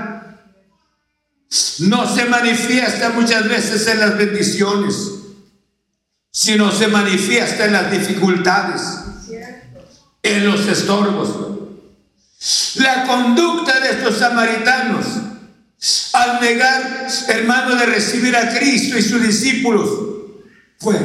no 1.79 2.15
se 2.15 2.25
manifiesta 2.25 3.09
muchas 3.09 3.47
veces 3.49 3.87
en 3.87 3.99
las 3.99 4.17
bendiciones, 4.17 4.95
sino 6.31 6.71
se 6.71 6.87
manifiesta 6.87 7.65
en 7.65 7.73
las 7.73 7.91
dificultades, 7.91 8.81
en 10.21 10.45
los 10.45 10.67
estorbos. 10.67 11.57
La 12.75 13.05
conducta 13.05 13.79
de 13.79 13.89
estos 13.89 14.17
samaritanos 14.17 15.05
al 16.13 16.39
negar, 16.39 17.07
hermano, 17.27 17.75
de 17.75 17.85
recibir 17.85 18.35
a 18.35 18.57
Cristo 18.57 18.97
y 18.97 19.01
sus 19.01 19.21
discípulos 19.21 19.89
fue 20.77 20.95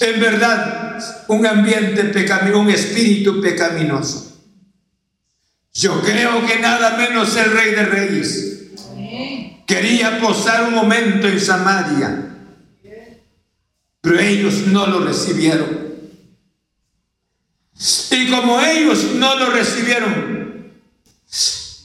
En 0.00 0.20
verdad, 0.20 0.98
un 1.28 1.46
ambiente 1.46 2.04
pecaminoso, 2.04 2.60
un 2.60 2.70
espíritu 2.70 3.40
pecaminoso. 3.40 4.33
Yo 5.74 6.00
creo 6.02 6.46
que 6.46 6.60
nada 6.60 6.96
menos 6.96 7.36
el 7.36 7.50
rey 7.50 7.72
de 7.72 7.84
reyes 7.84 8.50
quería 9.66 10.20
posar 10.20 10.68
un 10.68 10.74
momento 10.74 11.26
en 11.26 11.40
Samaria, 11.40 12.36
pero 14.00 14.20
ellos 14.20 14.68
no 14.68 14.86
lo 14.86 15.00
recibieron. 15.00 15.84
Y 18.10 18.30
como 18.30 18.60
ellos 18.60 19.04
no 19.16 19.36
lo 19.36 19.50
recibieron, 19.50 20.72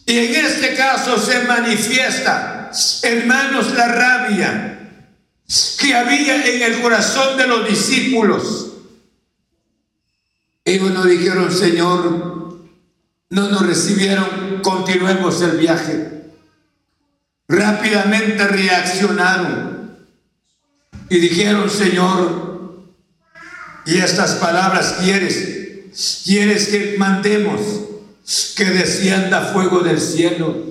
y 0.05 0.17
en 0.17 0.45
este 0.45 0.75
caso 0.75 1.17
se 1.17 1.45
manifiesta, 1.45 2.71
hermanos, 3.01 3.73
la 3.73 3.87
rabia 3.87 4.79
que 5.79 5.95
había 5.95 6.45
en 6.45 6.61
el 6.61 6.81
corazón 6.81 7.37
de 7.37 7.47
los 7.47 7.67
discípulos. 7.67 8.67
Ellos 10.63 10.91
no 10.91 11.05
dijeron, 11.05 11.51
Señor, 11.51 12.38
no 13.29 13.49
nos 13.49 13.65
recibieron, 13.65 14.61
continuemos 14.61 15.41
el 15.41 15.57
viaje. 15.57 16.23
Rápidamente 17.47 18.47
reaccionaron 18.47 19.97
y 21.09 21.17
dijeron, 21.19 21.69
Señor, 21.69 22.89
y 23.85 23.97
estas 23.97 24.35
palabras 24.35 24.97
quieres, 25.01 26.21
quieres 26.23 26.67
que 26.67 26.95
mandemos 26.97 27.61
que 28.55 28.65
descienda 28.65 29.51
fuego 29.53 29.79
del 29.79 29.99
cielo 29.99 30.69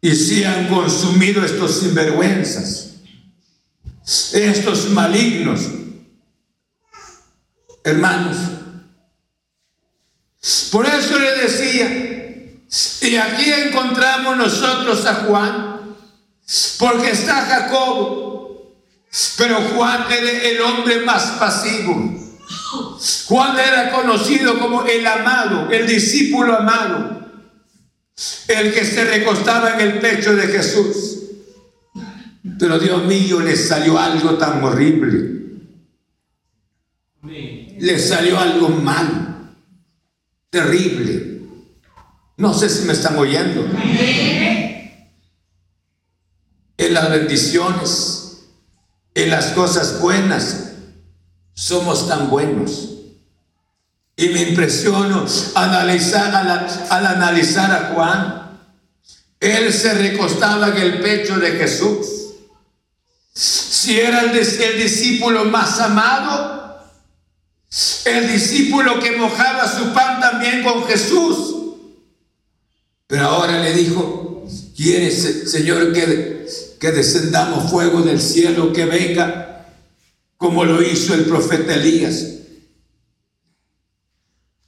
y 0.00 0.14
sean 0.14 0.68
consumidos 0.68 1.52
estos 1.52 1.80
sinvergüenzas, 1.80 2.94
estos 4.32 4.90
malignos. 4.90 5.60
Hermanos, 7.84 8.36
por 10.70 10.86
eso 10.86 11.18
le 11.18 11.36
decía, 11.36 12.58
y 13.00 13.16
aquí 13.16 13.50
encontramos 13.50 14.36
nosotros 14.36 15.04
a 15.06 15.14
Juan, 15.14 15.96
porque 16.78 17.10
está 17.10 17.42
Jacobo, 17.46 18.76
pero 19.36 19.56
Juan 19.74 20.04
era 20.10 20.30
el 20.30 20.60
hombre 20.60 21.00
más 21.00 21.24
pasivo. 21.38 22.14
Juan 23.26 23.58
era 23.58 23.90
conocido 23.90 24.58
como 24.58 24.84
el 24.84 25.06
amado, 25.06 25.70
el 25.70 25.86
discípulo 25.86 26.56
amado, 26.56 27.26
el 28.48 28.72
que 28.72 28.84
se 28.84 29.04
recostaba 29.04 29.74
en 29.74 29.80
el 29.80 29.98
pecho 30.00 30.34
de 30.34 30.46
Jesús. 30.48 31.18
Pero 32.58 32.78
Dios 32.78 33.04
mío, 33.04 33.40
le 33.40 33.56
salió 33.56 33.98
algo 33.98 34.36
tan 34.36 34.62
horrible. 34.62 35.38
Le 37.22 37.98
salió 37.98 38.38
algo 38.38 38.68
mal, 38.68 39.27
terrible. 40.50 41.42
No 42.36 42.54
sé 42.54 42.68
si 42.68 42.84
me 42.86 42.92
están 42.92 43.16
oyendo. 43.18 43.66
En 46.76 46.94
las 46.94 47.10
bendiciones, 47.10 48.44
en 49.14 49.30
las 49.30 49.46
cosas 49.46 50.00
buenas, 50.00 50.72
somos 51.54 52.08
tan 52.08 52.30
buenos. 52.30 52.90
Y 54.16 54.28
me 54.30 54.42
impresiono 54.42 55.26
analizar, 55.54 56.34
al, 56.34 57.06
analizar 57.06 57.70
a 57.70 57.94
Juan. 57.94 58.60
Él 59.40 59.72
se 59.72 59.94
recostaba 59.94 60.68
en 60.68 60.76
el 60.76 61.00
pecho 61.00 61.38
de 61.38 61.52
Jesús. 61.52 62.06
Si 63.32 64.00
era 64.00 64.20
el, 64.22 64.36
el 64.36 64.82
discípulo 64.82 65.44
más 65.44 65.78
amado, 65.80 66.67
el 68.06 68.32
discípulo 68.32 68.98
que 69.00 69.16
mojaba 69.16 69.68
su 69.68 69.92
pan 69.92 70.20
también 70.20 70.62
con 70.62 70.86
Jesús 70.86 71.58
pero 73.08 73.24
ahora 73.24 73.62
le 73.62 73.72
dijo, 73.72 74.46
¿quieres, 74.76 75.50
Señor, 75.50 75.94
que, 75.94 76.46
que 76.78 76.92
descendamos 76.92 77.70
fuego 77.70 78.02
del 78.02 78.20
cielo, 78.20 78.70
que 78.70 78.84
venga 78.84 79.66
como 80.36 80.64
lo 80.66 80.82
hizo 80.82 81.14
el 81.14 81.24
profeta 81.24 81.74
Elías? 81.74 82.26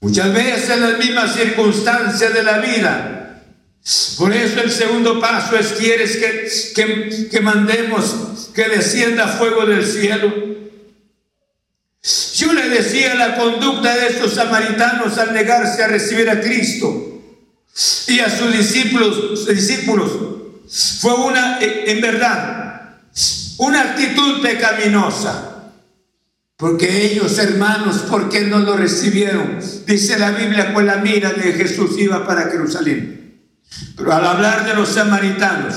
Muchas 0.01 0.33
veces 0.33 0.71
en 0.71 0.81
las 0.81 0.99
mismas 0.99 1.35
circunstancias 1.35 2.33
de 2.33 2.43
la 2.43 2.61
vida. 2.61 3.45
Por 4.17 4.33
eso 4.33 4.63
el 4.63 4.71
segundo 4.71 5.21
paso 5.21 5.59
es, 5.59 5.73
¿quieres 5.73 6.17
que, 6.17 6.49
que, 6.75 7.29
que 7.29 7.41
mandemos 7.43 8.51
que 8.55 8.71
descienda 8.71 9.29
fuego 9.29 9.67
del 9.67 9.87
cielo? 9.87 10.60
Decía 12.71 13.14
la 13.16 13.37
conducta 13.37 13.95
de 13.97 14.07
estos 14.07 14.35
samaritanos 14.35 15.18
al 15.18 15.35
negarse 15.35 15.83
a 15.83 15.89
recibir 15.89 16.31
a 16.31 16.41
Cristo 16.41 17.11
y 18.07 18.21
a 18.21 18.31
sus 18.31 18.53
discípulos, 18.53 20.11
fue 21.01 21.14
una, 21.14 21.59
en 21.61 22.01
verdad, 22.01 23.01
una 23.59 23.83
actitud 23.83 24.41
pecaminosa. 24.41 25.47
Porque 26.57 27.07
ellos, 27.07 27.39
hermanos, 27.39 27.99
¿por 28.09 28.29
qué 28.29 28.43
no 28.43 28.59
lo 28.59 28.77
recibieron? 28.77 29.59
Dice 29.87 30.18
la 30.18 30.31
Biblia, 30.31 30.73
pues 30.75 30.85
la 30.85 30.97
mira 30.97 31.33
de 31.33 31.53
Jesús 31.55 31.99
iba 31.99 32.27
para 32.27 32.51
Jerusalén. 32.51 33.41
Pero 33.97 34.12
al 34.12 34.27
hablar 34.27 34.66
de 34.66 34.75
los 34.75 34.91
samaritanos, 34.91 35.75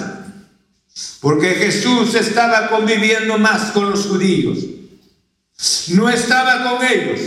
porque 1.22 1.56
Jesús 1.56 2.14
estaba 2.16 2.70
conviviendo 2.70 3.38
más 3.38 3.72
con 3.72 3.90
los 3.90 4.06
judíos, 4.08 4.58
no 5.90 6.10
estaba 6.10 6.64
con 6.64 6.86
ellos. 6.86 7.20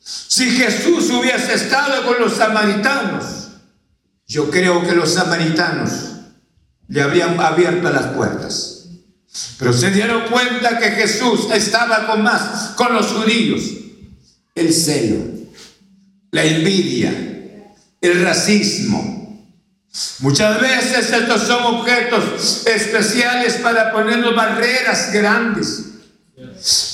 Si 0.00 0.50
Jesús 0.50 1.10
hubiese 1.10 1.54
estado 1.54 2.06
con 2.06 2.20
los 2.20 2.34
samaritanos, 2.34 3.24
yo 4.26 4.50
creo 4.50 4.86
que 4.86 4.94
los 4.94 5.14
samaritanos 5.14 5.90
le 6.88 7.02
habrían 7.02 7.38
abierto 7.40 7.90
las 7.90 8.06
puertas. 8.14 8.86
Pero 9.58 9.72
se 9.72 9.90
dieron 9.90 10.22
cuenta 10.30 10.78
que 10.78 10.90
Jesús 10.92 11.48
estaba 11.52 12.06
con 12.06 12.22
más, 12.22 12.72
con 12.76 12.94
los 12.94 13.06
judíos. 13.08 13.62
El 14.54 14.72
celo, 14.72 15.18
la 16.30 16.44
envidia, 16.44 17.12
el 18.00 18.22
racismo. 18.22 19.18
Muchas 20.20 20.60
veces 20.60 21.12
estos 21.12 21.42
son 21.42 21.62
objetos 21.76 22.66
especiales 22.66 23.54
para 23.54 23.92
ponernos 23.92 24.34
barreras 24.34 25.12
grandes, 25.12 25.84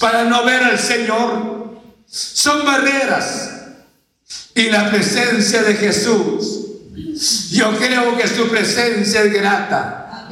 para 0.00 0.24
no 0.24 0.44
ver 0.44 0.62
al 0.62 0.78
Señor. 0.78 1.80
Son 2.06 2.64
barreras. 2.64 3.50
Y 4.54 4.70
la 4.70 4.90
presencia 4.90 5.62
de 5.62 5.74
Jesús 5.74 6.64
yo 7.50 7.76
creo 7.78 8.16
que 8.16 8.28
su 8.28 8.48
presencia 8.48 9.22
es 9.22 9.32
grata. 9.32 10.28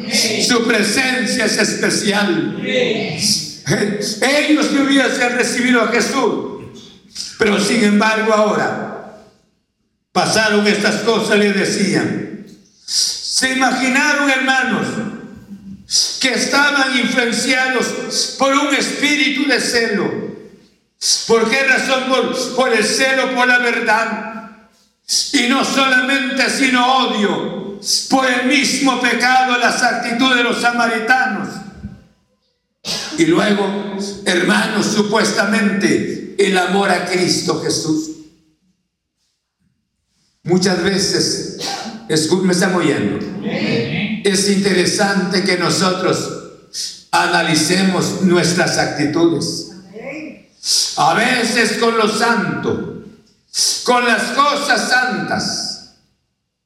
Su 0.47 0.67
presencia 0.67 1.45
es 1.45 1.59
especial. 1.59 2.61
Ellos 2.65 4.73
no 4.73 4.85
hubiesen 4.85 5.37
recibido 5.37 5.83
a 5.83 5.89
Jesús. 5.89 6.63
Pero 7.39 7.61
sin 7.61 7.85
embargo 7.85 8.33
ahora 8.33 9.19
pasaron 10.13 10.67
estas 10.67 11.03
cosas, 11.03 11.39
le 11.39 11.53
decían. 11.53 12.47
Se 12.85 13.53
imaginaron, 13.53 14.31
hermanos, 14.31 14.87
que 16.23 16.35
estaban 16.35 16.97
influenciados 16.97 18.37
por 18.39 18.55
un 18.55 18.73
espíritu 18.73 19.45
de 19.49 19.61
celo. 19.61 20.09
¿Por 21.27 21.51
qué 21.51 21.65
razón? 21.65 22.05
Por, 22.55 22.73
el 22.73 22.85
celo, 22.85 23.35
por 23.35 23.49
la 23.49 23.59
verdad. 23.59 24.69
Y 25.33 25.49
no 25.49 25.65
solamente 25.65 26.49
sino 26.49 27.09
odio 27.09 27.81
por 28.09 28.31
el 28.31 28.47
mismo 28.47 29.01
pecado, 29.01 29.59
las 29.59 29.83
actitudes 29.83 30.37
de 30.37 30.45
los 30.45 30.61
samaritanos. 30.61 31.49
Y 33.19 33.27
luego, 33.27 33.97
hermanos, 34.25 34.87
supuestamente 34.87 36.37
el 36.39 36.57
amor 36.57 36.89
a 36.89 37.05
Cristo 37.05 37.61
Jesús. 37.61 38.11
Muchas 40.45 40.81
veces, 40.85 41.59
me 42.45 42.53
están 42.53 42.75
oyendo, 42.77 43.19
es 44.25 44.49
interesante 44.49 45.45
que 45.45 45.57
nosotros 45.59 46.43
analicemos 47.11 48.23
nuestras 48.23 48.79
actitudes. 48.79 49.71
A 50.97 51.15
veces 51.15 51.79
con 51.79 51.97
lo 51.97 52.09
santo, 52.09 53.05
con 53.85 54.07
las 54.07 54.23
cosas 54.33 54.89
santas 54.89 55.95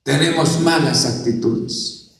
tenemos 0.02 0.60
malas 0.60 1.04
actitudes. 1.06 2.10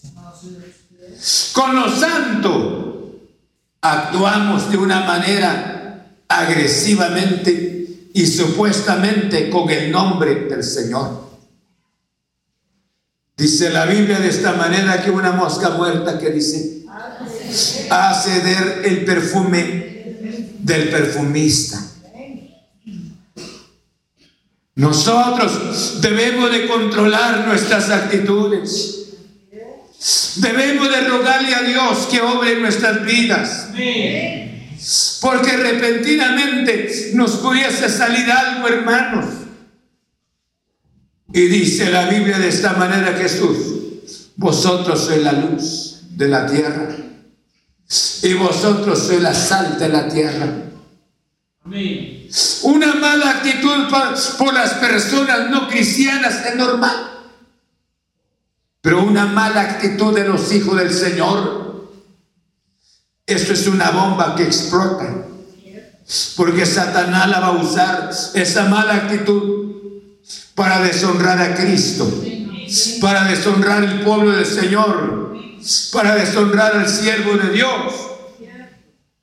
Con 1.52 1.76
lo 1.76 1.94
santo 1.94 3.20
actuamos 3.80 4.70
de 4.70 4.76
una 4.76 5.00
manera 5.00 6.06
agresivamente 6.28 8.10
y 8.12 8.26
supuestamente 8.26 9.50
con 9.50 9.70
el 9.70 9.92
nombre 9.92 10.46
del 10.46 10.64
Señor. 10.64 11.25
Dice 13.36 13.68
la 13.68 13.84
Biblia 13.84 14.18
de 14.18 14.28
esta 14.28 14.54
manera 14.54 15.02
que 15.02 15.10
una 15.10 15.32
mosca 15.32 15.70
muerta 15.70 16.18
que 16.18 16.30
dice, 16.30 16.84
a 17.90 18.14
ceder 18.14 18.80
el 18.84 19.04
perfume 19.04 20.54
del 20.60 20.88
perfumista. 20.88 21.78
Nosotros 24.74 26.00
debemos 26.00 26.50
de 26.50 26.66
controlar 26.66 27.46
nuestras 27.46 27.90
actitudes. 27.90 29.08
Debemos 30.36 30.88
de 30.88 31.00
rogarle 31.02 31.54
a 31.54 31.62
Dios 31.62 32.08
que 32.10 32.22
obre 32.22 32.52
en 32.52 32.62
nuestras 32.62 33.04
vidas. 33.04 33.68
Porque 35.20 35.56
repentinamente 35.58 37.10
nos 37.12 37.32
pudiese 37.32 37.88
salir 37.90 38.30
algo, 38.30 38.66
hermanos. 38.68 39.45
Y 41.36 41.48
dice 41.48 41.90
la 41.90 42.06
Biblia 42.06 42.38
de 42.38 42.48
esta 42.48 42.72
manera 42.72 43.12
Jesús, 43.12 44.30
vosotros 44.36 45.04
sois 45.04 45.22
la 45.22 45.32
luz 45.32 45.98
de 46.16 46.28
la 46.28 46.46
tierra 46.46 46.88
y 48.22 48.32
vosotros 48.32 49.00
sois 49.00 49.20
la 49.20 49.34
sal 49.34 49.78
de 49.78 49.88
la 49.90 50.08
tierra. 50.08 50.48
Una 52.62 52.94
mala 52.94 53.30
actitud 53.32 53.84
por 54.38 54.54
las 54.54 54.74
personas 54.80 55.50
no 55.50 55.68
cristianas 55.68 56.42
es 56.46 56.56
normal. 56.56 57.28
Pero 58.80 59.02
una 59.02 59.26
mala 59.26 59.60
actitud 59.60 60.14
de 60.14 60.26
los 60.26 60.50
hijos 60.52 60.78
del 60.78 60.90
Señor, 60.90 61.90
esto 63.26 63.52
es 63.52 63.66
una 63.66 63.90
bomba 63.90 64.34
que 64.36 64.44
explota. 64.44 65.26
Porque 66.34 66.64
Satanás 66.64 67.28
la 67.28 67.40
va 67.40 67.48
a 67.48 67.62
usar 67.62 68.10
esa 68.32 68.70
mala 68.70 68.94
actitud 68.94 69.65
para 70.56 70.80
deshonrar 70.80 71.40
a 71.40 71.54
Cristo, 71.54 72.10
para 73.00 73.24
deshonrar 73.24 73.84
el 73.84 74.00
pueblo 74.00 74.32
del 74.32 74.46
Señor, 74.46 75.36
para 75.92 76.16
deshonrar 76.16 76.74
al 76.74 76.88
siervo 76.88 77.34
de 77.34 77.50
Dios. 77.50 77.94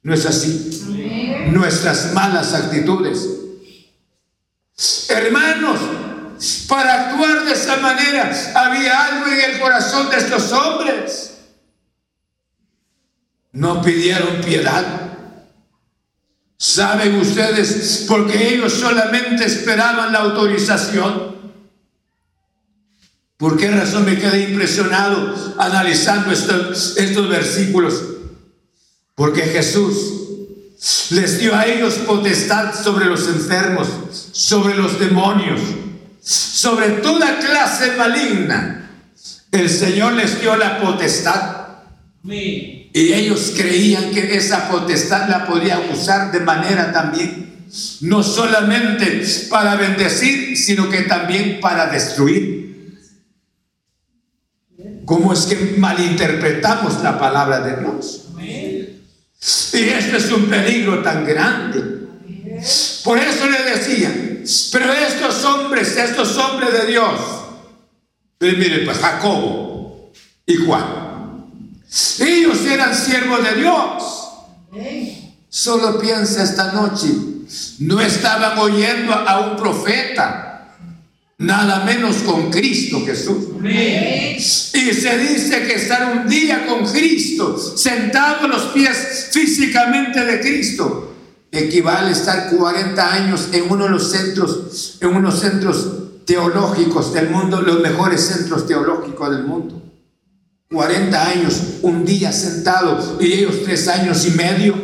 No 0.04 0.14
es 0.14 0.26
así. 0.26 1.50
Nuestras 1.52 2.14
malas 2.14 2.54
actitudes. 2.54 3.28
Hermanos, 5.10 5.80
para 6.68 7.10
actuar 7.10 7.46
de 7.46 7.54
esa 7.54 7.78
manera. 7.78 8.32
Había 8.56 9.06
algo 9.06 9.28
en 9.28 9.52
el 9.52 9.60
corazón 9.60 10.10
de 10.10 10.18
estos 10.18 10.52
hombres. 10.52 11.38
No 13.54 13.82
pidieron 13.82 14.42
piedad. 14.42 15.13
¿Saben 16.66 17.16
ustedes? 17.20 18.06
Porque 18.08 18.54
ellos 18.54 18.72
solamente 18.72 19.44
esperaban 19.44 20.14
la 20.14 20.20
autorización. 20.20 21.36
¿Por 23.36 23.58
qué 23.58 23.70
razón 23.70 24.06
me 24.06 24.18
quedé 24.18 24.50
impresionado 24.50 25.36
analizando 25.58 26.32
estos, 26.32 27.28
versículos? 27.28 28.02
Porque 29.14 29.42
Jesús 29.42 31.10
les 31.10 31.40
dio 31.40 31.54
a 31.54 31.66
ellos 31.66 31.96
potestad 32.06 32.74
sobre 32.82 33.08
los 33.08 33.28
enfermos, 33.28 33.90
sobre 34.32 34.76
los 34.76 34.98
demonios 34.98 35.60
sobre 36.24 37.02
toda 37.02 37.40
clase 37.40 37.98
maligna. 37.98 38.90
El 39.52 39.70
Señor 39.70 40.14
les 40.14 40.40
dio 40.40 40.56
la 40.56 40.80
potestad. 40.80 41.68
Y 42.94 43.12
ellos 43.12 43.54
creían 43.58 44.12
que 44.12 44.36
esa 44.36 44.70
potestad 44.70 45.28
la 45.28 45.48
podían 45.48 45.90
usar 45.92 46.32
de 46.32 46.40
manera 46.42 46.92
también, 46.94 47.66
no 48.02 48.22
solamente 48.22 49.24
para 49.50 49.76
bendecir, 49.76 50.56
sino 50.56 50.90
que 50.90 51.02
también 51.02 51.60
para 51.60 51.88
destruir. 51.88 52.64
¿Cómo 55.06 55.34
es 55.34 55.42
que 55.48 55.76
malinterpretamos 55.78 57.02
la 57.02 57.20
palabra 57.20 57.62
de 57.62 57.82
Dios? 57.82 58.26
Y 59.74 59.78
este 59.78 60.18
es 60.18 60.32
un 60.32 60.46
peligro 60.46 61.02
tan 61.02 61.26
grande. 61.26 61.84
Por 63.04 63.18
eso 63.18 63.50
le 63.50 63.64
decía, 63.64 64.14
pero 64.72 64.94
estos 64.94 65.44
hombres, 65.44 65.98
estos 65.98 66.38
hombres 66.38 66.72
de 66.74 66.86
Dios, 66.92 67.20
pues 68.38 68.58
mire, 68.58 68.86
pues 68.86 68.98
Jacobo 69.00 70.12
y 70.46 70.56
Juan, 70.58 71.03
ellos 72.20 72.66
eran 72.66 72.96
siervos 72.96 73.44
de 73.44 73.62
Dios. 73.62 74.04
Solo 75.50 76.00
piensa 76.00 76.44
esta 76.44 76.72
noche, 76.72 77.08
no 77.80 78.02
estaban 78.02 78.58
oyendo 78.58 79.14
a 79.14 79.52
un 79.52 79.58
profeta, 79.58 80.76
nada 81.38 81.84
menos 81.86 82.18
con 82.18 82.50
Cristo 82.50 83.06
Jesús. 83.06 83.46
Y 83.64 84.94
se 84.94 85.18
dice 85.20 85.64
que 85.68 85.76
estar 85.76 86.18
un 86.18 86.28
día 86.28 86.66
con 86.66 86.86
Cristo, 86.86 87.56
sentado 87.58 88.46
a 88.46 88.48
los 88.48 88.64
pies 88.68 89.30
físicamente 89.32 90.26
de 90.26 90.40
Cristo, 90.40 91.14
equivale 91.52 92.08
a 92.08 92.12
estar 92.12 92.50
40 92.50 93.14
años 93.14 93.50
en 93.52 93.72
uno 93.72 93.84
de 93.84 93.92
los 93.92 94.10
centros, 94.10 94.98
en 95.00 95.16
unos 95.16 95.40
centros 95.40 96.26
teológicos 96.26 97.14
del 97.14 97.30
mundo, 97.30 97.62
los 97.62 97.82
mejores 97.82 98.22
centros 98.26 98.66
teológicos 98.66 99.30
del 99.30 99.44
mundo. 99.44 99.83
40 100.74 101.30
años, 101.30 101.62
un 101.84 102.04
día 102.04 102.32
sentado 102.32 103.22
y 103.22 103.32
ellos 103.32 103.64
tres 103.64 103.88
años 103.88 104.26
y 104.26 104.32
medio. 104.32 104.76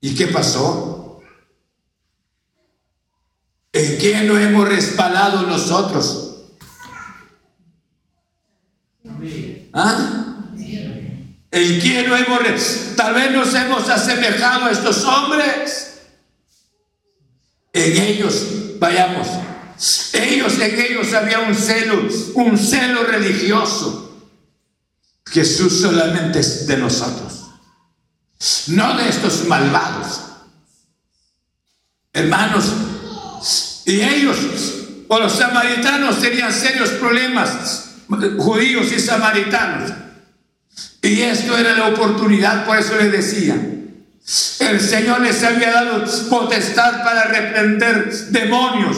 ¿Y 0.00 0.14
qué 0.14 0.28
pasó? 0.28 1.20
¿En 3.72 3.98
qué 3.98 4.22
no 4.22 4.38
hemos 4.38 4.66
respaldado 4.66 5.42
nosotros? 5.42 6.46
¿Ah? 9.72 10.36
¿En 11.50 11.80
quién 11.80 12.08
no 12.08 12.16
hemos, 12.16 12.40
tal 12.96 13.14
vez 13.14 13.30
nos 13.32 13.54
hemos 13.54 13.88
asemejado 13.88 14.66
a 14.66 14.70
estos 14.70 15.04
hombres? 15.04 16.00
En 17.72 18.02
ellos, 18.02 18.46
vayamos, 18.78 19.28
ellos, 20.14 20.58
en 20.58 20.80
ellos 20.80 21.12
había 21.12 21.40
un 21.40 21.54
celo, 21.54 22.08
un 22.34 22.56
celo 22.56 23.04
religioso. 23.04 24.05
Jesús 25.30 25.80
solamente 25.80 26.40
es 26.40 26.66
de 26.66 26.76
nosotros, 26.76 27.46
no 28.68 28.96
de 28.96 29.08
estos 29.08 29.46
malvados. 29.46 30.20
Hermanos, 32.12 32.72
y 33.84 34.00
ellos, 34.00 34.38
o 35.08 35.18
los 35.20 35.32
samaritanos, 35.32 36.20
tenían 36.20 36.52
serios 36.52 36.90
problemas, 36.90 37.90
judíos 38.38 38.90
y 38.92 39.00
samaritanos 39.00 39.92
y 41.06 41.22
esto 41.22 41.56
era 41.56 41.76
la 41.76 41.88
oportunidad, 41.88 42.64
por 42.64 42.78
eso 42.78 42.96
les 42.96 43.12
decía. 43.12 43.54
El 44.58 44.80
Señor 44.80 45.20
les 45.20 45.42
había 45.44 45.70
dado 45.70 46.04
potestad 46.28 47.04
para 47.04 47.24
reprender 47.26 48.12
demonios, 48.30 48.96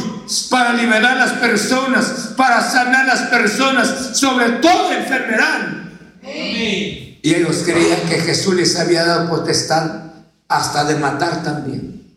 para 0.48 0.72
liberar 0.72 1.18
a 1.18 1.26
las 1.26 1.32
personas, 1.32 2.32
para 2.34 2.62
sanar 2.62 3.02
a 3.02 3.14
las 3.14 3.28
personas, 3.28 4.18
sobre 4.18 4.48
toda 4.52 4.96
enfermedad. 4.96 5.87
Y 6.34 7.34
ellos 7.34 7.62
creían 7.64 8.00
que 8.08 8.20
Jesús 8.20 8.54
les 8.54 8.78
había 8.78 9.04
dado 9.04 9.28
potestad 9.28 10.12
hasta 10.48 10.84
de 10.84 10.96
matar 10.96 11.42
también. 11.42 12.16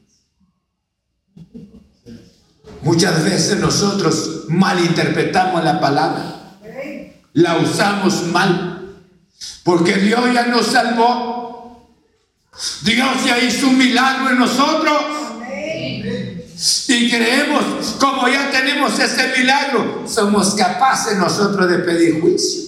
Muchas 2.81 3.23
veces 3.23 3.59
nosotros 3.59 4.45
malinterpretamos 4.47 5.63
la 5.63 5.79
palabra, 5.79 6.57
la 7.33 7.57
usamos 7.57 8.23
mal 8.27 8.71
porque 9.63 9.93
Dios 9.93 10.21
ya 10.33 10.47
nos 10.47 10.67
salvó. 10.67 11.89
Dios 12.83 13.25
ya 13.25 13.39
hizo 13.39 13.67
un 13.67 13.77
milagro 13.77 14.29
en 14.29 14.39
nosotros. 14.39 15.01
Y 16.87 17.09
creemos, 17.09 17.95
como 17.99 18.27
ya 18.27 18.51
tenemos 18.51 18.99
ese 18.99 19.33
milagro, 19.37 20.03
somos 20.07 20.53
capaces 20.53 21.17
nosotros 21.17 21.69
de 21.69 21.79
pedir 21.79 22.21
juicio, 22.21 22.61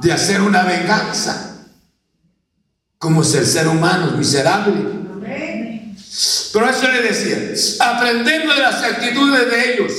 de 0.00 0.12
hacer 0.12 0.40
una 0.40 0.62
venganza, 0.62 1.66
como 2.98 3.22
es 3.22 3.34
el 3.34 3.46
ser 3.46 3.68
humano 3.68 4.12
miserable. 4.12 4.74
Pero 6.52 6.70
eso 6.70 6.90
le 6.90 7.02
decía, 7.02 7.86
aprendemos 7.86 8.56
de 8.56 8.62
las 8.62 8.82
actitudes 8.82 9.50
de 9.50 9.74
ellos. 9.74 9.92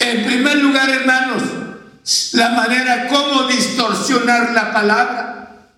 En 0.00 0.24
primer 0.24 0.56
lugar, 0.58 0.88
hermanos, 0.88 1.42
la 2.32 2.50
manera 2.50 3.08
como 3.08 3.48
distorsionar 3.48 4.52
la 4.52 4.72
palabra. 4.72 5.68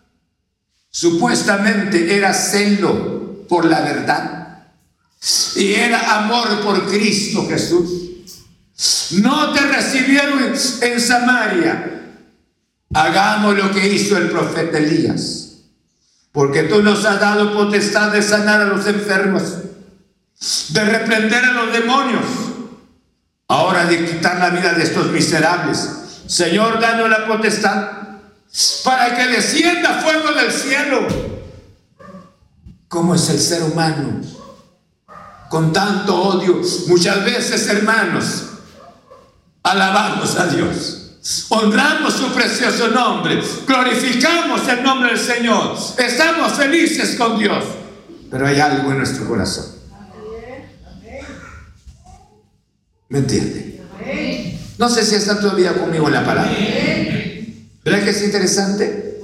Supuestamente 0.90 2.16
era 2.16 2.34
celo 2.34 3.46
por 3.48 3.64
la 3.64 3.80
verdad 3.80 4.40
y 5.56 5.74
era 5.74 6.18
amor 6.18 6.60
por 6.62 6.88
Cristo 6.88 7.46
Jesús. 7.48 7.90
No 9.12 9.52
te 9.52 9.60
recibieron 9.60 10.54
en 10.80 11.00
Samaria. 11.00 11.99
Hagamos 12.92 13.56
lo 13.56 13.70
que 13.70 13.86
hizo 13.88 14.16
el 14.16 14.30
profeta 14.30 14.78
Elías, 14.78 15.62
porque 16.32 16.64
tú 16.64 16.82
nos 16.82 17.04
has 17.04 17.20
dado 17.20 17.54
potestad 17.54 18.12
de 18.12 18.22
sanar 18.22 18.60
a 18.60 18.66
los 18.66 18.86
enfermos, 18.86 19.42
de 20.70 20.84
reprender 20.84 21.44
a 21.44 21.52
los 21.52 21.72
demonios, 21.72 22.24
ahora 23.48 23.84
de 23.84 24.04
quitar 24.04 24.38
la 24.38 24.50
vida 24.50 24.72
de 24.72 24.82
estos 24.82 25.10
miserables 25.12 26.00
Señor, 26.30 26.78
danos 26.78 27.10
la 27.10 27.26
potestad 27.26 27.90
para 28.84 29.16
que 29.16 29.26
descienda 29.26 30.00
fuego 30.00 30.30
del 30.32 30.52
cielo 30.52 31.08
cómo 32.86 33.16
es 33.16 33.28
el 33.30 33.40
ser 33.40 33.64
humano, 33.64 34.20
con 35.48 35.72
tanto 35.72 36.22
odio. 36.22 36.60
Muchas 36.86 37.24
veces, 37.24 37.66
hermanos, 37.66 38.44
alabamos 39.64 40.36
a 40.36 40.46
Dios. 40.46 40.99
Honramos 41.50 42.14
su 42.14 42.32
precioso 42.32 42.88
nombre, 42.88 43.42
glorificamos 43.66 44.66
el 44.68 44.82
nombre 44.82 45.10
del 45.10 45.18
Señor, 45.18 45.76
estamos 45.98 46.52
felices 46.54 47.14
con 47.16 47.38
Dios, 47.38 47.62
pero 48.30 48.46
hay 48.46 48.58
algo 48.58 48.90
en 48.90 48.98
nuestro 48.98 49.28
corazón. 49.28 49.66
¿Me 53.10 53.18
entiende? 53.18 53.82
No 54.78 54.88
sé 54.88 55.04
si 55.04 55.16
está 55.16 55.38
todavía 55.38 55.74
conmigo 55.74 56.06
en 56.06 56.14
la 56.14 56.24
palabra. 56.24 56.56
¿Verdad 57.84 58.04
que 58.04 58.10
es 58.10 58.22
interesante? 58.22 59.20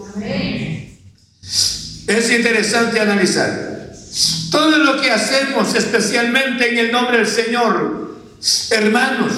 Es 2.07 2.31
interesante 2.31 3.01
analizar. 3.01 3.95
Todo 4.51 4.79
lo 4.79 5.01
que 5.01 5.11
hacemos, 5.11 5.75
especialmente 5.75 6.73
en 6.73 6.79
el 6.79 6.93
nombre 6.93 7.19
del 7.19 7.27
Señor, 7.27 8.17
hermanos, 8.71 9.33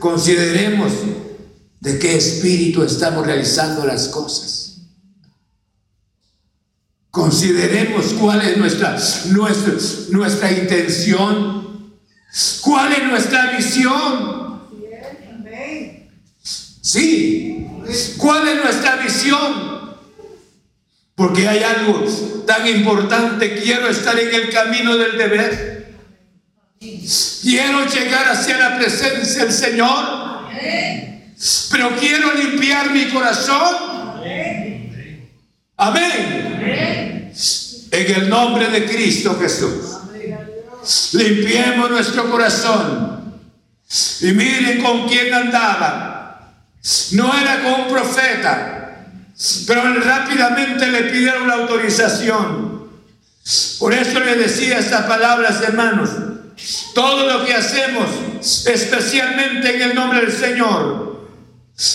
consideremos 0.00 0.92
de 1.80 1.98
qué 1.98 2.16
espíritu 2.16 2.82
estamos 2.82 3.26
realizando 3.26 3.86
las 3.86 4.08
cosas. 4.08 4.82
Consideremos 7.10 8.14
cuál 8.14 8.42
es 8.42 8.56
nuestra, 8.56 8.96
nuestra, 9.30 9.72
nuestra 10.10 10.52
intención, 10.52 11.98
cuál 12.60 12.92
es 12.92 13.04
nuestra 13.04 13.56
visión. 13.56 14.48
Sí, 16.80 17.66
cuál 18.16 18.48
es 18.48 18.56
nuestra 18.62 18.96
visión. 18.96 19.78
Porque 21.14 21.48
hay 21.48 21.62
algo 21.62 22.04
tan 22.46 22.66
importante, 22.66 23.60
quiero 23.60 23.88
estar 23.88 24.18
en 24.18 24.34
el 24.34 24.50
camino 24.50 24.96
del 24.96 25.18
deber. 25.18 25.96
Quiero 26.78 27.86
llegar 27.86 28.28
hacia 28.28 28.58
la 28.58 28.78
presencia 28.78 29.44
del 29.44 29.52
Señor. 29.52 30.18
Pero 31.70 31.96
quiero 31.98 32.34
limpiar 32.34 32.90
mi 32.90 33.08
corazón. 33.08 33.76
Amén. 35.76 37.32
En 37.90 38.14
el 38.14 38.28
nombre 38.28 38.68
de 38.68 38.84
Cristo 38.84 39.38
Jesús. 39.40 39.98
Limpiemos 41.12 41.90
nuestro 41.90 42.30
corazón. 42.30 43.38
Y 44.20 44.32
miren 44.32 44.82
con 44.82 45.08
quién 45.08 45.32
andaba. 45.32 46.18
No 47.12 47.32
era 47.38 47.62
con 47.62 47.82
un 47.82 47.88
profeta, 47.88 49.04
pero 49.66 49.82
rápidamente 50.00 50.86
le 50.86 51.04
pidieron 51.04 51.46
la 51.46 51.54
autorización. 51.54 52.88
Por 53.78 53.94
eso 53.94 54.20
le 54.20 54.36
decía 54.36 54.78
estas 54.78 55.06
palabras, 55.06 55.60
hermanos. 55.62 56.10
Todo 56.94 57.26
lo 57.26 57.46
que 57.46 57.54
hacemos, 57.54 58.08
especialmente 58.66 59.76
en 59.76 59.82
el 59.82 59.94
nombre 59.94 60.20
del 60.22 60.32
Señor, 60.32 61.07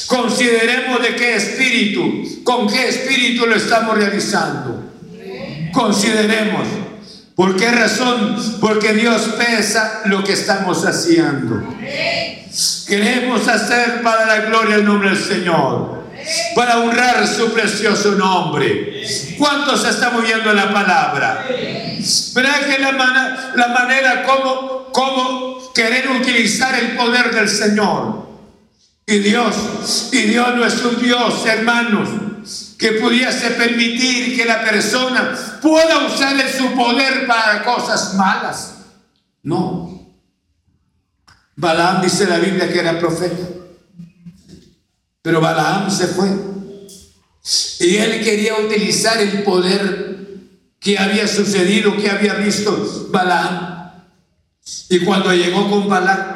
consideremos 0.08 1.02
de 1.02 1.16
qué 1.16 1.36
espíritu, 1.36 2.44
con 2.44 2.68
qué 2.68 2.88
espíritu 2.88 3.46
lo 3.46 3.56
estamos 3.56 3.98
realizando. 3.98 4.92
Consideremos. 5.74 6.68
¿Por 7.36 7.58
qué 7.58 7.72
razón? 7.72 8.38
Porque 8.62 8.94
Dios 8.94 9.22
pesa 9.38 10.04
lo 10.06 10.24
que 10.24 10.34
estamos 10.34 10.86
haciendo. 10.86 11.64
Queremos 12.88 13.48
hacer 13.48 14.02
para 14.04 14.26
la 14.26 14.46
gloria 14.46 14.76
el 14.76 14.86
nombre 14.86 15.10
del 15.10 15.18
Señor, 15.18 16.04
para 16.56 16.80
honrar 16.80 17.28
su 17.28 17.52
precioso 17.52 18.12
nombre. 18.12 19.04
¿Cuántos 19.38 19.84
estamos 19.86 20.24
viendo 20.24 20.54
la 20.54 20.72
palabra? 20.72 21.46
¿Verdad 21.48 22.68
que 22.68 22.80
la, 22.80 23.52
la 23.56 23.68
manera 23.68 24.24
como, 24.24 24.86
como 24.94 25.74
querer 25.74 26.10
utilizar 26.12 26.76
el 26.76 26.96
poder 26.96 27.34
del 27.34 27.50
Señor? 27.50 28.33
Y 29.06 29.20
Dios, 29.20 30.10
y 30.14 30.22
Dios 30.22 30.56
no 30.56 30.66
es 30.66 30.82
un 30.84 31.02
Dios, 31.02 31.46
hermanos, 31.46 32.10
que 32.78 32.94
pudiese 32.94 33.52
permitir 33.52 34.36
que 34.36 34.46
la 34.46 34.64
persona 34.64 35.60
pueda 35.62 36.06
usar 36.06 36.36
su 36.50 36.72
poder 36.74 37.28
para 37.28 37.64
cosas 37.64 38.14
malas. 38.16 38.76
No. 39.42 39.94
Balaam 41.56 42.02
dice 42.02 42.26
la 42.26 42.40
Biblia 42.40 42.72
que 42.72 42.80
era 42.80 43.00
profeta. 43.00 43.48
Pero 45.22 45.42
Balaam 45.42 45.92
se 45.92 46.08
fue. 46.08 46.30
Y 47.80 47.98
él 47.98 48.24
quería 48.24 48.56
utilizar 48.56 49.20
el 49.20 49.44
poder 49.44 50.14
que 50.80 50.98
había 50.98 51.28
sucedido, 51.28 51.96
que 51.98 52.10
había 52.10 52.36
visto 52.36 53.08
Balaam. 53.12 53.92
Y 54.90 55.00
cuando 55.00 55.34
llegó 55.34 55.70
con 55.70 55.88
Balaam, 55.88 56.33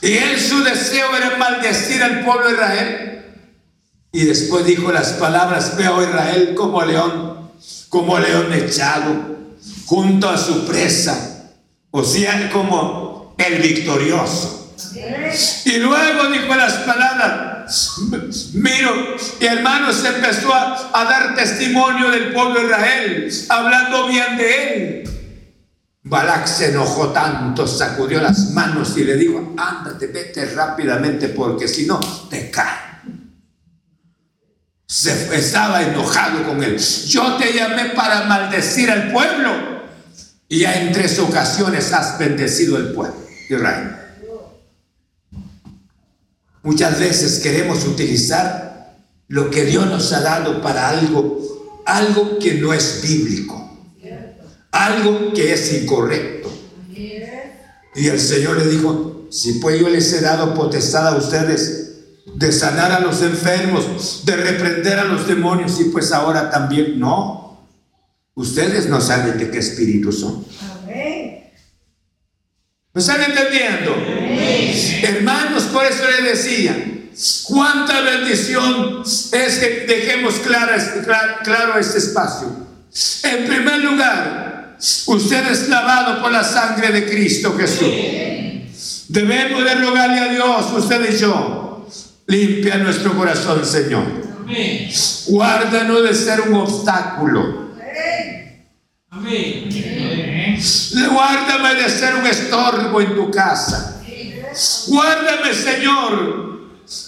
y 0.00 0.16
él 0.16 0.38
su 0.38 0.62
deseo 0.62 1.16
era 1.16 1.36
maldecir 1.36 2.02
al 2.02 2.24
pueblo 2.24 2.48
de 2.48 2.54
Israel. 2.54 3.24
Y 4.12 4.24
después 4.24 4.64
dijo 4.64 4.90
las 4.92 5.12
palabras, 5.14 5.76
veo 5.76 5.98
a 5.98 6.04
Israel 6.04 6.54
como 6.54 6.82
león, 6.84 7.50
como 7.88 8.18
león 8.18 8.52
echado, 8.52 9.36
junto 9.86 10.28
a 10.28 10.38
su 10.38 10.66
presa, 10.66 11.52
o 11.90 12.04
sea, 12.04 12.50
como 12.50 13.34
el 13.38 13.60
victorioso. 13.60 14.76
Y 15.64 15.76
luego 15.78 16.28
dijo 16.30 16.54
las 16.54 16.74
palabras, 16.84 17.96
miro, 18.54 19.16
y 19.40 19.44
hermanos 19.44 20.04
empezó 20.04 20.54
a, 20.54 20.90
a, 20.92 21.04
dar 21.04 21.34
testimonio 21.34 22.10
del 22.10 22.32
pueblo 22.32 22.60
de 22.60 22.66
Israel, 22.66 23.32
hablando 23.48 24.06
bien 24.06 24.36
de 24.36 24.74
él. 24.74 25.17
Balak 26.08 26.46
se 26.46 26.70
enojó 26.70 27.08
tanto, 27.08 27.66
sacudió 27.66 28.20
las 28.20 28.52
manos 28.52 28.96
y 28.96 29.04
le 29.04 29.16
dijo, 29.16 29.54
ándate, 29.58 30.06
vete 30.06 30.46
rápidamente 30.46 31.28
porque 31.28 31.68
si 31.68 31.84
no, 31.86 32.00
te 32.30 32.50
cae. 32.50 32.88
Se 34.86 35.36
estaba 35.36 35.82
enojado 35.82 36.44
con 36.44 36.62
él. 36.62 36.78
Yo 36.78 37.36
te 37.36 37.52
llamé 37.52 37.90
para 37.90 38.24
maldecir 38.24 38.90
al 38.90 39.12
pueblo 39.12 39.50
y 40.48 40.60
ya 40.60 40.80
en 40.80 40.92
tres 40.92 41.18
ocasiones 41.18 41.92
has 41.92 42.18
bendecido 42.18 42.78
el 42.78 42.92
pueblo, 42.92 43.20
Israel. 43.50 43.96
Muchas 46.62 46.98
veces 46.98 47.40
queremos 47.40 47.84
utilizar 47.84 48.96
lo 49.28 49.50
que 49.50 49.66
Dios 49.66 49.86
nos 49.86 50.10
ha 50.14 50.22
dado 50.22 50.62
para 50.62 50.88
algo, 50.88 51.82
algo 51.84 52.38
que 52.38 52.54
no 52.54 52.72
es 52.72 53.02
bíblico 53.02 53.67
algo 54.70 55.32
que 55.32 55.52
es 55.52 55.72
incorrecto. 55.72 56.52
Y 57.94 58.06
el 58.06 58.20
Señor 58.20 58.58
le 58.58 58.66
dijo, 58.68 59.26
si 59.30 59.54
pues 59.54 59.80
yo 59.80 59.88
les 59.88 60.12
he 60.12 60.20
dado 60.20 60.54
potestad 60.54 61.08
a 61.08 61.16
ustedes 61.16 61.88
de 62.34 62.52
sanar 62.52 62.92
a 62.92 63.00
los 63.00 63.22
enfermos, 63.22 64.24
de 64.24 64.36
reprender 64.36 64.98
a 64.98 65.04
los 65.04 65.26
demonios, 65.26 65.80
y 65.80 65.84
pues 65.84 66.12
ahora 66.12 66.50
también 66.50 66.98
no. 66.98 67.66
Ustedes 68.34 68.88
no 68.88 69.00
saben 69.00 69.36
de 69.38 69.50
qué 69.50 69.58
espíritu 69.58 70.12
son. 70.12 70.44
¿Me 72.94 73.00
están 73.00 73.22
entendiendo? 73.22 73.94
Hermanos, 75.02 75.64
por 75.64 75.84
eso 75.84 76.04
le 76.08 76.30
decía, 76.30 76.76
cuánta 77.44 78.00
bendición 78.00 79.02
es 79.02 79.58
que 79.58 79.84
dejemos 79.86 80.34
claro, 80.34 80.72
claro 81.44 81.78
este 81.78 81.98
espacio. 81.98 82.48
En 83.24 83.46
primer 83.46 83.78
lugar, 83.80 84.57
Usted 85.06 85.50
es 85.50 85.68
lavado 85.68 86.22
por 86.22 86.30
la 86.30 86.44
sangre 86.44 86.92
de 86.92 87.08
Cristo 87.08 87.56
Jesús. 87.56 89.06
Debemos 89.08 89.64
de 89.64 89.74
rogarle 89.74 90.20
a 90.20 90.28
Dios, 90.28 90.66
usted 90.76 91.14
y 91.14 91.18
yo, 91.18 91.86
limpia 92.26 92.76
nuestro 92.78 93.16
corazón, 93.16 93.64
Señor. 93.64 94.04
Guárdanos 95.26 96.02
de 96.04 96.14
ser 96.14 96.42
un 96.42 96.54
obstáculo. 96.54 97.68
Amén. 99.10 100.58
Guárdame 101.10 101.74
de 101.74 101.88
ser 101.88 102.14
un 102.14 102.26
estorbo 102.26 103.00
en 103.00 103.14
tu 103.14 103.30
casa. 103.30 104.02
Guárdame, 104.88 105.54
Señor, 105.54 106.60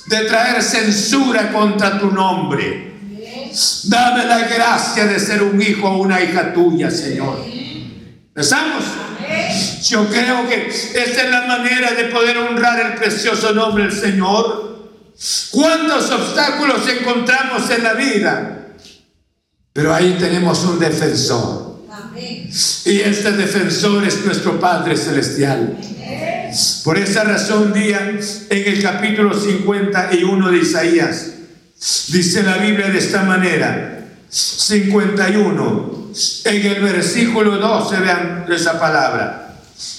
de 0.07 0.21
traer 0.25 0.63
censura 0.63 1.53
contra 1.53 1.99
tu 1.99 2.11
nombre. 2.11 2.90
Dame 3.85 4.25
la 4.27 4.47
gracia 4.47 5.07
de 5.07 5.19
ser 5.19 5.43
un 5.43 5.61
hijo 5.61 5.89
o 5.89 5.99
una 5.99 6.21
hija 6.21 6.53
tuya, 6.53 6.91
Señor. 6.91 7.45
¿Estamos? 8.35 8.85
Yo 9.83 10.07
creo 10.09 10.49
que 10.49 10.69
esta 10.69 11.23
es 11.23 11.31
la 11.31 11.47
manera 11.47 11.93
de 11.93 12.05
poder 12.05 12.39
honrar 12.39 12.81
el 12.81 12.95
precioso 12.95 13.53
nombre 13.53 13.85
del 13.85 13.93
Señor. 13.93 14.91
¿Cuántos 15.51 16.11
obstáculos 16.11 16.83
encontramos 16.89 17.69
en 17.71 17.83
la 17.83 17.95
vida? 17.95 18.69
Pero 19.73 19.95
ahí 19.95 20.17
tenemos 20.19 20.65
un 20.65 20.79
defensor. 20.79 21.71
Y 22.85 23.01
este 23.01 23.33
defensor 23.33 24.05
es 24.05 24.25
nuestro 24.25 24.59
Padre 24.59 24.97
Celestial. 24.97 25.77
Por 26.85 26.99
esa 26.99 27.25
razón, 27.25 27.73
día 27.73 28.19
en 28.51 28.75
el 28.75 28.83
capítulo 28.83 29.39
51 29.39 30.51
de 30.51 30.59
Isaías, 30.59 31.31
dice 32.09 32.43
la 32.43 32.59
Biblia 32.59 32.89
de 32.89 32.99
esta 32.99 33.23
manera: 33.23 34.07
51 34.29 36.01
en 36.45 36.67
el 36.67 36.83
versículo 36.83 37.57
12, 37.57 37.97
vean 37.97 38.47
esa 38.49 38.79
palabra. 38.79 39.57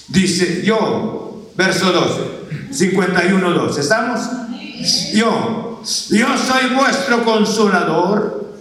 Dice, 0.08 0.62
yo, 0.64 1.52
verso 1.56 1.92
12, 1.92 2.74
51, 2.74 3.50
12. 3.50 3.82
¿Estamos? 3.82 4.22
Yo, 5.14 5.82
yo 6.10 6.38
soy 6.38 6.76
vuestro 6.76 7.24
consolador. 7.24 8.56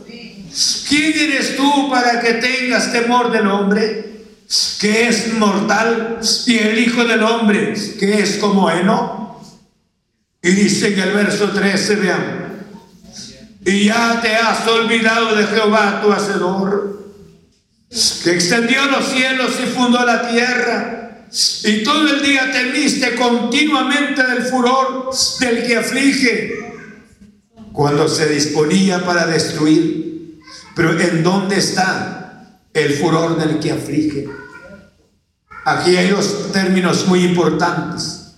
¿Quién 0.89 1.13
eres 1.17 1.57
tú 1.57 1.91
para 1.91 2.21
que 2.21 2.35
tengas 2.35 2.93
temor 2.93 3.31
del 3.31 3.47
hombre? 3.47 4.11
que 4.81 5.07
es 5.07 5.35
mortal, 5.35 6.19
y 6.47 6.59
el 6.59 6.79
Hijo 6.81 7.05
del 7.05 7.23
Hombre, 7.23 7.75
que 7.99 8.21
es 8.21 8.39
como 8.39 8.69
heno. 8.69 9.41
Y 10.43 10.51
dice 10.51 10.93
en 10.93 10.99
el 10.99 11.13
verso 11.13 11.51
13, 11.51 11.95
vean, 11.97 12.50
y 13.65 13.87
ya 13.87 14.21
te 14.23 14.35
has 14.35 14.67
olvidado 14.67 15.35
de 15.35 15.47
Jehová 15.47 16.01
tu 16.03 16.13
Hacedor, 16.13 17.11
que 18.25 18.31
extendió 18.31 18.85
los 18.87 19.07
cielos 19.09 19.53
y 19.63 19.67
fundó 19.67 20.05
la 20.05 20.31
tierra, 20.31 21.27
y 21.65 21.83
todo 21.83 22.09
el 22.09 22.23
día 22.23 22.51
temiste 22.51 23.15
continuamente 23.15 24.27
del 24.27 24.43
furor 24.43 25.11
del 25.41 25.67
que 25.67 25.77
aflige, 25.77 26.75
cuando 27.73 28.09
se 28.09 28.29
disponía 28.29 29.05
para 29.05 29.27
destruir. 29.27 30.39
Pero 30.75 30.99
¿en 30.99 31.23
dónde 31.23 31.59
está 31.59 32.59
el 32.73 32.95
furor 32.95 33.39
del 33.39 33.61
que 33.61 33.73
aflige? 33.73 34.29
Aquí 35.65 35.97
hay 35.97 36.09
dos 36.09 36.53
términos 36.53 37.07
muy 37.07 37.25
importantes. 37.25 38.35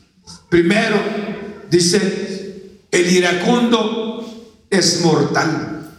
Primero, 0.48 0.96
dice, 1.70 2.80
el 2.90 3.10
iracundo 3.10 4.01
es 4.72 5.02
mortal. 5.02 5.90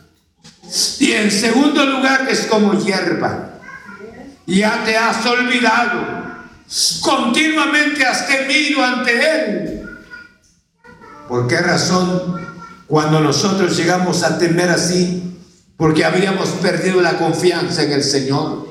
Y 0.99 1.11
en 1.11 1.29
segundo 1.29 1.85
lugar, 1.85 2.27
es 2.29 2.41
como 2.47 2.73
hierba. 2.73 3.59
Ya 4.47 4.83
te 4.83 4.97
has 4.97 5.23
olvidado. 5.25 6.23
Continuamente 7.01 8.03
has 8.03 8.27
temido 8.27 8.83
ante 8.83 9.11
Él. 9.13 9.89
¿Por 11.29 11.47
qué 11.47 11.57
razón 11.59 12.41
cuando 12.87 13.19
nosotros 13.19 13.77
llegamos 13.77 14.23
a 14.23 14.39
temer 14.39 14.69
así? 14.69 15.37
Porque 15.77 16.03
habíamos 16.03 16.49
perdido 16.49 16.99
la 17.01 17.17
confianza 17.17 17.83
en 17.83 17.91
el 17.91 18.03
Señor. 18.03 18.67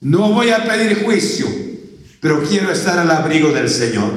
No 0.00 0.30
voy 0.30 0.50
a 0.50 0.64
pedir 0.64 1.04
juicio, 1.04 1.48
pero 2.20 2.44
quiero 2.44 2.70
estar 2.70 2.98
al 2.98 3.10
abrigo 3.10 3.50
del 3.50 3.68
Señor. 3.68 4.12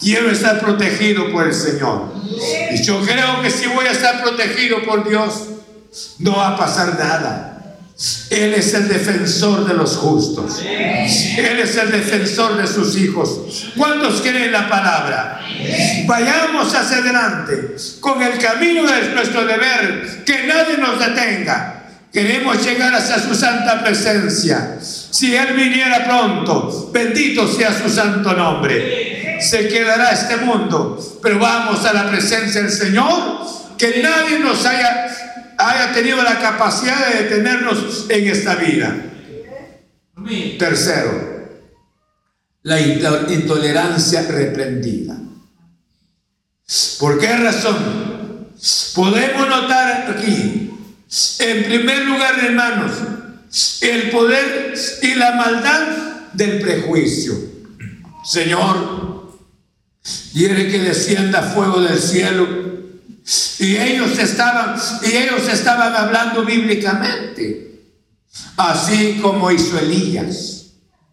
Quiero 0.00 0.30
estar 0.30 0.60
protegido 0.60 1.30
por 1.32 1.46
el 1.46 1.54
Señor. 1.54 2.12
Y 2.72 2.82
yo 2.82 3.00
creo 3.00 3.42
que 3.42 3.50
si 3.50 3.66
voy 3.66 3.86
a 3.86 3.92
estar 3.92 4.22
protegido 4.22 4.82
por 4.84 5.08
Dios, 5.08 5.44
no 6.18 6.36
va 6.36 6.48
a 6.48 6.56
pasar 6.56 6.98
nada. 6.98 7.56
Él 8.28 8.52
es 8.52 8.74
el 8.74 8.88
defensor 8.88 9.66
de 9.66 9.72
los 9.72 9.96
justos. 9.96 10.60
Él 10.62 11.58
es 11.60 11.76
el 11.76 11.90
defensor 11.90 12.56
de 12.56 12.66
sus 12.66 12.96
hijos. 12.98 13.70
¿Cuántos 13.74 14.20
creen 14.20 14.52
la 14.52 14.68
palabra? 14.68 15.40
Vayamos 16.04 16.74
hacia 16.74 16.98
adelante 16.98 17.76
con 18.00 18.22
el 18.22 18.38
camino 18.38 18.82
de 18.82 19.14
nuestro 19.14 19.46
deber, 19.46 20.24
que 20.26 20.46
nadie 20.46 20.76
nos 20.76 20.98
detenga. 20.98 21.72
Queremos 22.12 22.64
llegar 22.64 22.94
hacia 22.94 23.18
su 23.18 23.34
santa 23.34 23.82
presencia. 23.82 24.78
Si 24.80 25.34
Él 25.34 25.54
viniera 25.54 26.04
pronto, 26.04 26.90
bendito 26.92 27.46
sea 27.46 27.72
su 27.78 27.88
santo 27.88 28.32
nombre. 28.34 29.05
Se 29.40 29.68
quedará 29.68 30.10
este 30.10 30.36
mundo, 30.38 30.98
pero 31.22 31.38
vamos 31.38 31.84
a 31.84 31.92
la 31.92 32.08
presencia 32.10 32.62
del 32.62 32.70
Señor, 32.70 33.46
que 33.78 34.02
nadie 34.02 34.38
nos 34.38 34.64
haya, 34.64 35.06
haya 35.58 35.92
tenido 35.92 36.22
la 36.22 36.38
capacidad 36.40 37.08
de 37.08 37.24
detenernos 37.24 38.06
en 38.08 38.28
esta 38.28 38.54
vida. 38.56 38.96
Tercero, 40.58 41.60
la 42.62 42.80
intolerancia 42.80 44.22
reprendida. 44.28 45.16
¿Por 46.98 47.18
qué 47.18 47.36
razón? 47.36 48.48
Podemos 48.94 49.48
notar 49.48 50.10
aquí 50.10 50.66
en 51.38 51.64
primer 51.64 52.04
lugar, 52.04 52.34
hermanos, 52.44 52.92
el 53.80 54.10
poder 54.10 54.74
y 55.02 55.14
la 55.14 55.32
maldad 55.32 55.86
del 56.32 56.60
prejuicio. 56.60 57.34
Señor, 58.24 59.15
quiere 60.32 60.68
que 60.68 60.78
descienda 60.78 61.42
fuego 61.42 61.80
del 61.80 61.98
cielo. 61.98 62.46
Y 63.58 63.76
ellos 63.76 64.18
estaban, 64.18 64.76
y 65.02 65.16
ellos 65.16 65.48
estaban 65.48 65.94
hablando 65.94 66.44
bíblicamente, 66.44 67.80
así 68.56 69.18
como 69.20 69.50
hizo 69.50 69.78
Elías. 69.78 70.66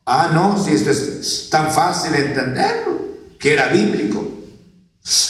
Ah, 0.05 0.29
no, 0.33 0.63
si 0.63 0.71
esto 0.71 0.91
es 0.91 1.47
tan 1.49 1.71
fácil 1.71 2.13
entenderlo, 2.13 2.99
que 3.39 3.53
era 3.53 3.69
bíblico. 3.69 4.31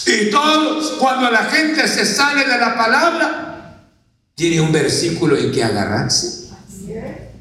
Y 0.05 0.29
todos, 0.29 0.97
cuando 0.99 1.31
la 1.31 1.45
gente 1.45 1.87
se 1.87 2.05
sale 2.05 2.45
de 2.45 2.57
la 2.57 2.75
palabra, 2.75 3.89
tiene 4.35 4.59
un 4.59 4.71
versículo 4.71 5.37
en 5.37 5.51
que 5.51 5.63
agarrarse. 5.63 6.49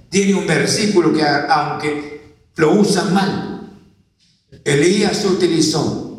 Tiene 0.09 0.35
un 0.35 0.47
versículo 0.47 1.13
que 1.13 1.25
aunque 1.25 2.37
lo 2.57 2.73
usan 2.75 3.15
mal, 3.15 3.71
Elías 4.65 5.25
utilizó 5.25 6.12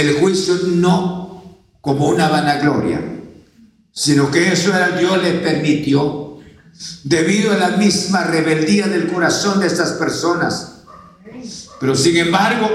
el 0.00 0.14
juicio 0.14 0.54
no 0.66 1.60
como 1.80 2.08
una 2.08 2.28
vanagloria, 2.28 3.00
sino 3.92 4.30
que 4.30 4.52
eso 4.52 4.74
era 4.74 4.96
Dios 4.96 5.22
le 5.22 5.32
permitió 5.34 6.38
debido 7.04 7.52
a 7.52 7.56
la 7.56 7.70
misma 7.70 8.24
rebeldía 8.24 8.88
del 8.88 9.08
corazón 9.08 9.60
de 9.60 9.66
estas 9.66 9.92
personas. 9.92 10.82
Pero 11.78 11.94
sin 11.94 12.16
embargo, 12.16 12.68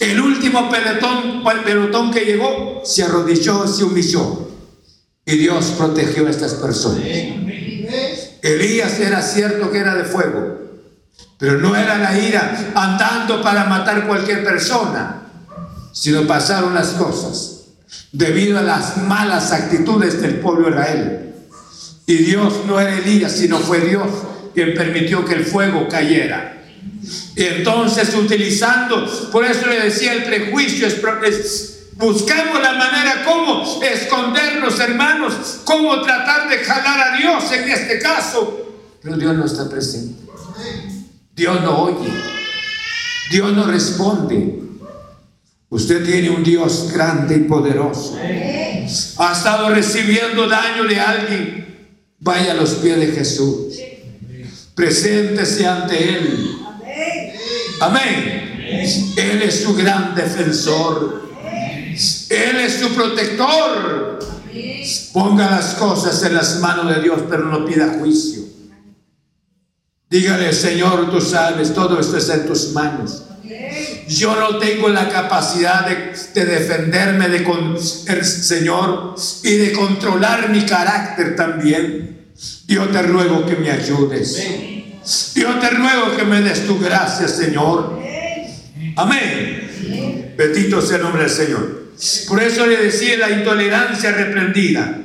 el 0.00 0.20
último 0.20 0.70
pelotón, 0.70 1.42
pelotón 1.64 2.10
que 2.10 2.20
llegó 2.20 2.82
se 2.84 3.02
arrodilló, 3.02 3.66
se 3.66 3.84
humilló 3.84 4.48
y 5.24 5.36
Dios 5.36 5.74
protegió 5.76 6.26
a 6.26 6.30
estas 6.30 6.54
personas. 6.54 7.04
Elías 8.42 8.98
era 9.00 9.20
cierto 9.22 9.70
que 9.70 9.78
era 9.78 9.94
de 9.94 10.04
fuego, 10.04 10.58
pero 11.38 11.58
no 11.58 11.76
era 11.76 11.98
la 11.98 12.18
ira 12.18 12.72
andando 12.74 13.42
para 13.42 13.64
matar 13.64 14.06
cualquier 14.06 14.44
persona, 14.44 15.27
sino 15.98 16.26
pasaron 16.26 16.74
las 16.74 16.90
cosas 16.90 17.62
debido 18.12 18.58
a 18.58 18.62
las 18.62 18.98
malas 18.98 19.50
actitudes 19.52 20.22
del 20.22 20.36
pueblo 20.36 20.66
de 20.66 20.70
Israel. 20.70 21.34
Y 22.06 22.14
Dios 22.18 22.54
no 22.66 22.80
era 22.80 22.96
Elías, 22.96 23.32
sino 23.32 23.58
fue 23.58 23.80
Dios 23.80 24.06
quien 24.54 24.74
permitió 24.74 25.24
que 25.24 25.34
el 25.34 25.44
fuego 25.44 25.88
cayera. 25.88 26.62
Y 27.34 27.42
entonces 27.42 28.14
utilizando, 28.14 29.06
por 29.32 29.44
eso 29.44 29.66
le 29.66 29.80
decía, 29.80 30.12
el 30.12 30.24
prejuicio 30.24 30.86
es, 30.86 31.74
Buscamos 31.96 32.62
la 32.62 32.74
manera 32.74 33.24
cómo 33.24 33.82
escondernos, 33.82 34.78
hermanos, 34.78 35.60
cómo 35.64 36.00
tratar 36.02 36.48
de 36.48 36.58
jalar 36.58 37.12
a 37.12 37.16
Dios 37.16 37.50
en 37.50 37.68
este 37.68 37.98
caso. 37.98 38.76
Pero 39.02 39.16
Dios 39.16 39.36
no 39.36 39.44
está 39.44 39.68
presente. 39.68 40.22
Dios 41.34 41.60
no 41.62 41.82
oye. 41.82 42.08
Dios 43.32 43.52
no 43.52 43.64
responde. 43.66 44.68
Usted 45.70 46.04
tiene 46.04 46.30
un 46.30 46.42
Dios 46.42 46.90
grande 46.92 47.36
y 47.36 47.40
poderoso. 47.40 48.16
Ha 48.18 49.32
estado 49.32 49.68
recibiendo 49.68 50.48
daño 50.48 50.84
de 50.84 50.98
alguien. 50.98 51.88
Vaya 52.20 52.52
a 52.52 52.54
los 52.54 52.70
pies 52.74 52.98
de 52.98 53.06
Jesús. 53.08 53.74
Preséntese 54.74 55.66
ante 55.66 56.16
Él. 56.16 56.56
Amén. 57.80 58.38
Él 59.16 59.42
es 59.42 59.62
su 59.62 59.74
gran 59.74 60.14
defensor. 60.14 61.28
Él 62.30 62.56
es 62.60 62.74
su 62.74 62.94
protector. 62.94 64.18
Ponga 65.12 65.50
las 65.50 65.74
cosas 65.74 66.22
en 66.22 66.34
las 66.34 66.60
manos 66.60 66.94
de 66.94 67.02
Dios, 67.02 67.22
pero 67.28 67.44
no 67.44 67.66
pida 67.66 67.96
juicio. 67.98 68.42
Dígale, 70.08 70.52
Señor, 70.54 71.10
tú 71.10 71.20
sabes, 71.20 71.74
todo 71.74 72.00
esto 72.00 72.16
está 72.16 72.34
en 72.34 72.46
tus 72.46 72.72
manos. 72.72 73.24
Yo 74.08 74.34
no 74.36 74.58
tengo 74.58 74.88
la 74.88 75.08
capacidad 75.08 75.86
de, 75.86 76.44
defenderme 76.44 77.28
de 77.28 78.24
Señor 78.24 79.14
y 79.42 79.56
de 79.56 79.72
controlar 79.72 80.48
mi 80.48 80.64
carácter 80.64 81.36
también. 81.36 82.32
Yo 82.66 82.88
te 82.88 83.02
ruego 83.02 83.44
que 83.44 83.56
me 83.56 83.70
ayudes. 83.70 84.36
Yo 85.34 85.58
te 85.58 85.70
ruego 85.70 86.16
que 86.16 86.24
me 86.24 86.40
des 86.40 86.66
tu 86.66 86.78
gracia, 86.78 87.28
Señor. 87.28 88.00
Amén. 88.96 90.34
Bendito 90.36 90.80
sea 90.80 90.96
el 90.96 91.02
nombre 91.02 91.22
del 91.22 91.30
Señor. 91.30 91.88
Por 92.28 92.42
eso 92.42 92.66
le 92.66 92.76
decía 92.76 93.18
la 93.18 93.30
intolerancia 93.30 94.12
reprendida. 94.12 94.98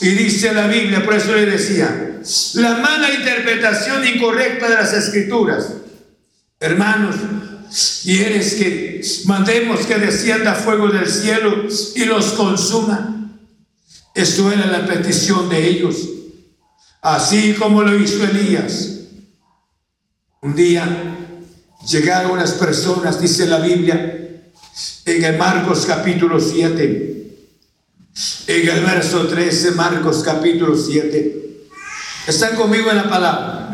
Y 0.00 0.08
dice 0.10 0.52
la 0.52 0.68
Biblia, 0.68 1.04
por 1.04 1.14
eso 1.14 1.34
le 1.34 1.46
decía, 1.46 2.20
la 2.54 2.76
mala 2.76 3.12
interpretación 3.12 4.06
incorrecta 4.06 4.68
de 4.68 4.74
las 4.76 4.92
escrituras. 4.92 5.72
Hermanos, 6.60 7.16
¿quieres 8.02 8.54
que 8.54 9.00
mandemos 9.24 9.86
que 9.86 9.98
descienda 9.98 10.54
fuego 10.54 10.88
del 10.88 11.08
cielo 11.08 11.66
y 11.94 12.04
los 12.04 12.32
consuma? 12.32 13.16
Esto 14.14 14.50
era 14.50 14.66
la 14.66 14.86
petición 14.86 15.48
de 15.48 15.68
ellos. 15.68 15.96
así 17.02 17.54
como 17.54 17.82
lo 17.82 17.94
hizo 17.94 18.24
Elías. 18.24 18.96
Un 20.40 20.56
día 20.56 21.16
llegaron 21.88 22.32
unas 22.32 22.52
personas, 22.52 23.20
dice 23.20 23.46
la 23.46 23.58
Biblia, 23.58 24.42
en 25.04 25.24
el 25.24 25.36
Marcos 25.36 25.86
capítulo 25.86 26.40
7, 26.40 27.38
en 28.46 28.68
el 28.68 28.80
verso 28.84 29.26
13, 29.26 29.72
Marcos 29.72 30.22
capítulo 30.24 30.76
7. 30.76 31.66
¿Están 32.26 32.56
conmigo 32.56 32.90
en 32.90 32.96
la 32.96 33.08
palabra? 33.08 33.70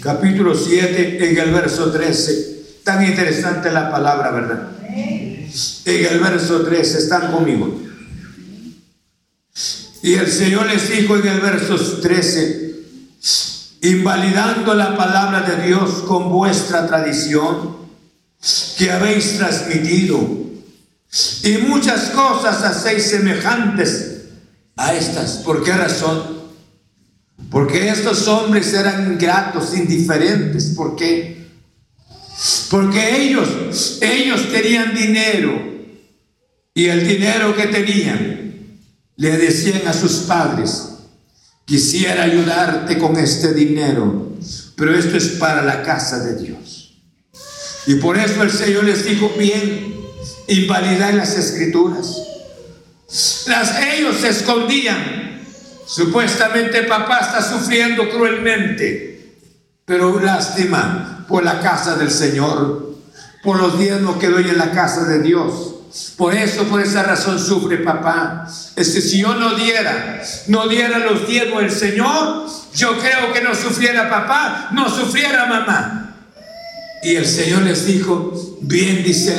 Capítulo 0.00 0.54
7, 0.54 1.30
en 1.30 1.38
el 1.38 1.50
verso 1.50 1.90
13. 1.90 2.51
Tan 2.84 3.04
interesante 3.04 3.70
la 3.70 3.90
palabra, 3.90 4.30
¿verdad? 4.30 4.68
En 5.84 6.06
el 6.06 6.20
verso 6.20 6.62
13, 6.62 6.98
están 6.98 7.30
conmigo. 7.30 7.80
Y 10.02 10.14
el 10.14 10.30
Señor 10.30 10.66
les 10.66 10.90
dijo 10.90 11.16
en 11.16 11.26
el 11.28 11.40
verso 11.40 11.76
13, 12.00 12.74
invalidando 13.82 14.74
la 14.74 14.96
palabra 14.96 15.42
de 15.42 15.66
Dios 15.66 16.02
con 16.06 16.30
vuestra 16.30 16.86
tradición 16.86 17.76
que 18.78 18.90
habéis 18.90 19.38
transmitido, 19.38 20.42
y 21.44 21.58
muchas 21.68 22.10
cosas 22.10 22.62
hacéis 22.62 23.10
semejantes 23.10 24.22
a 24.76 24.94
estas. 24.94 25.38
¿Por 25.38 25.62
qué 25.62 25.72
razón? 25.72 26.42
Porque 27.50 27.90
estos 27.90 28.26
hombres 28.28 28.72
eran 28.72 29.12
ingratos, 29.12 29.76
indiferentes. 29.76 30.72
¿Por 30.74 30.96
qué? 30.96 31.41
Porque 32.70 33.22
ellos, 33.22 33.98
ellos 34.00 34.50
tenían 34.50 34.94
dinero 34.94 35.62
y 36.74 36.86
el 36.86 37.06
dinero 37.06 37.54
que 37.54 37.66
tenían 37.66 38.78
le 39.16 39.36
decían 39.36 39.86
a 39.86 39.92
sus 39.92 40.22
padres, 40.22 40.88
quisiera 41.64 42.24
ayudarte 42.24 42.98
con 42.98 43.16
este 43.16 43.54
dinero, 43.54 44.32
pero 44.74 44.96
esto 44.96 45.16
es 45.16 45.28
para 45.38 45.62
la 45.62 45.82
casa 45.82 46.24
de 46.24 46.42
Dios. 46.42 46.94
Y 47.86 47.96
por 47.96 48.16
eso 48.16 48.42
el 48.42 48.50
Señor 48.50 48.84
les 48.84 49.04
dijo, 49.04 49.32
bien, 49.38 49.94
invalidar 50.48 51.14
las 51.14 51.36
escrituras. 51.36 52.16
Las, 53.46 53.80
ellos 53.82 54.16
se 54.20 54.30
escondían. 54.30 55.42
Supuestamente 55.86 56.84
papá 56.84 57.18
está 57.18 57.42
sufriendo 57.42 58.08
cruelmente, 58.08 59.36
pero 59.84 60.18
lástima 60.20 61.11
por 61.32 61.42
la 61.44 61.60
casa 61.60 61.96
del 61.96 62.10
Señor, 62.10 62.94
por 63.42 63.56
los 63.56 63.78
diezmos 63.78 64.18
que 64.18 64.28
doy 64.28 64.50
en 64.50 64.58
la 64.58 64.70
casa 64.70 65.04
de 65.04 65.22
Dios. 65.22 65.76
Por 66.18 66.34
eso, 66.34 66.64
por 66.64 66.82
esa 66.82 67.04
razón 67.04 67.38
sufre 67.38 67.78
papá. 67.78 68.46
Es 68.76 68.90
que 68.90 69.00
si 69.00 69.22
yo 69.22 69.34
no 69.36 69.54
diera, 69.54 70.22
no 70.48 70.68
diera 70.68 70.98
los 70.98 71.26
diezmos 71.26 71.62
del 71.62 71.70
Señor, 71.70 72.46
yo 72.74 72.98
creo 72.98 73.32
que 73.32 73.40
no 73.40 73.54
sufriera 73.54 74.10
papá, 74.10 74.68
no 74.72 74.90
sufriera 74.90 75.46
mamá. 75.46 76.16
Y 77.02 77.16
el 77.16 77.24
Señor 77.24 77.62
les 77.62 77.86
dijo, 77.86 78.58
bien 78.60 79.02
dice 79.02 79.34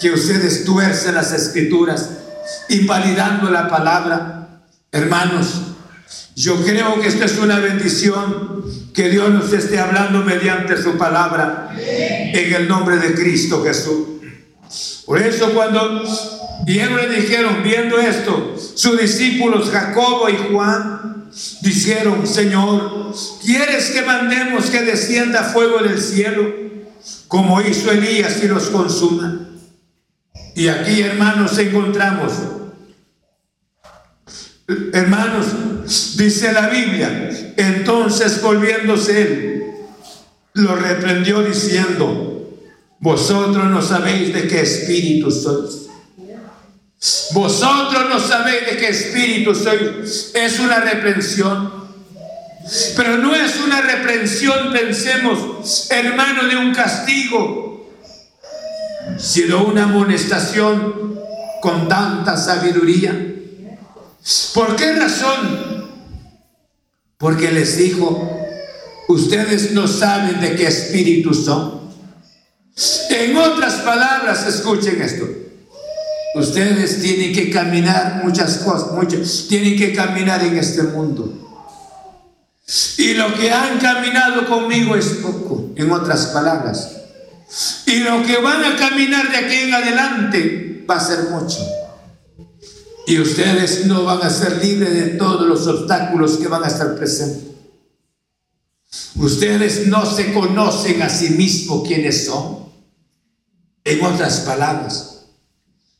que 0.00 0.10
ustedes 0.10 0.64
tuercen 0.64 1.14
las 1.14 1.30
escrituras, 1.30 2.10
invalidando 2.68 3.48
la 3.48 3.68
palabra. 3.68 4.48
Hermanos, 4.90 5.67
yo 6.38 6.54
creo 6.62 7.00
que 7.00 7.08
esto 7.08 7.24
es 7.24 7.36
una 7.38 7.58
bendición 7.58 8.62
que 8.94 9.10
Dios 9.10 9.28
nos 9.30 9.52
esté 9.52 9.80
hablando 9.80 10.22
mediante 10.22 10.80
su 10.80 10.96
palabra 10.96 11.74
en 11.76 12.54
el 12.54 12.68
nombre 12.68 12.96
de 12.98 13.12
Cristo 13.14 13.64
Jesús. 13.64 14.06
Por 15.04 15.20
eso 15.20 15.52
cuando 15.52 16.04
ellos 16.64 16.90
le 16.92 17.20
dijeron, 17.20 17.64
viendo 17.64 17.98
esto, 17.98 18.54
sus 18.56 19.00
discípulos 19.00 19.70
Jacobo 19.70 20.28
y 20.28 20.36
Juan, 20.52 21.28
dijeron, 21.62 22.24
Señor, 22.24 23.12
¿quieres 23.44 23.90
que 23.90 24.02
mandemos 24.02 24.66
que 24.66 24.82
descienda 24.82 25.42
fuego 25.42 25.78
del 25.82 26.00
cielo, 26.00 26.54
como 27.26 27.60
hizo 27.62 27.90
Elías 27.90 28.40
y 28.44 28.46
los 28.46 28.68
consuma? 28.68 29.40
Y 30.54 30.68
aquí, 30.68 31.00
hermanos, 31.00 31.58
encontramos, 31.58 32.32
hermanos, 34.92 35.46
dice 36.16 36.52
la 36.52 36.68
Biblia, 36.68 37.30
entonces 37.56 38.42
volviéndose 38.42 39.22
él, 39.22 39.64
lo 40.54 40.76
reprendió 40.76 41.42
diciendo, 41.42 42.58
vosotros 43.00 43.64
no 43.66 43.80
sabéis 43.80 44.34
de 44.34 44.46
qué 44.46 44.60
espíritu 44.60 45.30
sois. 45.30 45.86
Vosotros 47.32 48.08
no 48.08 48.18
sabéis 48.18 48.66
de 48.66 48.76
qué 48.76 48.88
espíritu 48.88 49.54
sois. 49.54 50.32
Es 50.34 50.58
una 50.58 50.80
reprensión. 50.80 51.72
Pero 52.96 53.18
no 53.18 53.34
es 53.34 53.56
una 53.64 53.80
reprensión, 53.80 54.72
pensemos, 54.72 55.90
hermano, 55.90 56.46
de 56.48 56.56
un 56.56 56.74
castigo, 56.74 57.88
sino 59.16 59.64
una 59.64 59.84
amonestación 59.84 61.18
con 61.62 61.88
tanta 61.88 62.36
sabiduría. 62.36 63.37
¿Por 64.54 64.76
qué 64.76 64.92
razón? 64.92 65.88
Porque 67.16 67.50
les 67.50 67.78
dijo, 67.78 68.30
ustedes 69.08 69.72
no 69.72 69.88
saben 69.88 70.40
de 70.40 70.54
qué 70.54 70.66
espíritu 70.66 71.32
son. 71.32 71.78
En 73.10 73.36
otras 73.36 73.74
palabras, 73.76 74.46
escuchen 74.46 75.00
esto. 75.00 75.26
Ustedes 76.34 77.00
tienen 77.00 77.32
que 77.32 77.50
caminar 77.50 78.20
muchas 78.22 78.58
cosas, 78.58 78.92
muchas, 78.92 79.46
tienen 79.48 79.76
que 79.76 79.92
caminar 79.92 80.42
en 80.44 80.56
este 80.58 80.82
mundo. 80.82 81.34
Y 82.98 83.14
lo 83.14 83.34
que 83.34 83.50
han 83.50 83.78
caminado 83.78 84.46
conmigo 84.46 84.94
es 84.94 85.06
poco, 85.22 85.72
en 85.74 85.90
otras 85.90 86.26
palabras. 86.26 86.92
Y 87.86 88.00
lo 88.00 88.22
que 88.22 88.36
van 88.36 88.62
a 88.62 88.76
caminar 88.76 89.30
de 89.30 89.36
aquí 89.38 89.54
en 89.54 89.74
adelante 89.74 90.84
va 90.88 90.96
a 90.96 91.00
ser 91.00 91.30
mucho. 91.30 91.66
Y 93.08 93.18
ustedes 93.18 93.86
no 93.86 94.04
van 94.04 94.20
a 94.20 94.28
ser 94.28 94.62
libres 94.62 94.92
de 94.92 95.06
todos 95.16 95.48
los 95.48 95.66
obstáculos 95.66 96.36
que 96.36 96.46
van 96.46 96.62
a 96.62 96.66
estar 96.66 96.94
presentes. 96.94 97.54
Ustedes 99.14 99.86
no 99.86 100.04
se 100.04 100.34
conocen 100.34 101.00
a 101.00 101.08
sí 101.08 101.30
mismos 101.30 101.88
quiénes 101.88 102.26
son. 102.26 102.68
En 103.82 104.04
otras 104.04 104.40
palabras, 104.40 105.24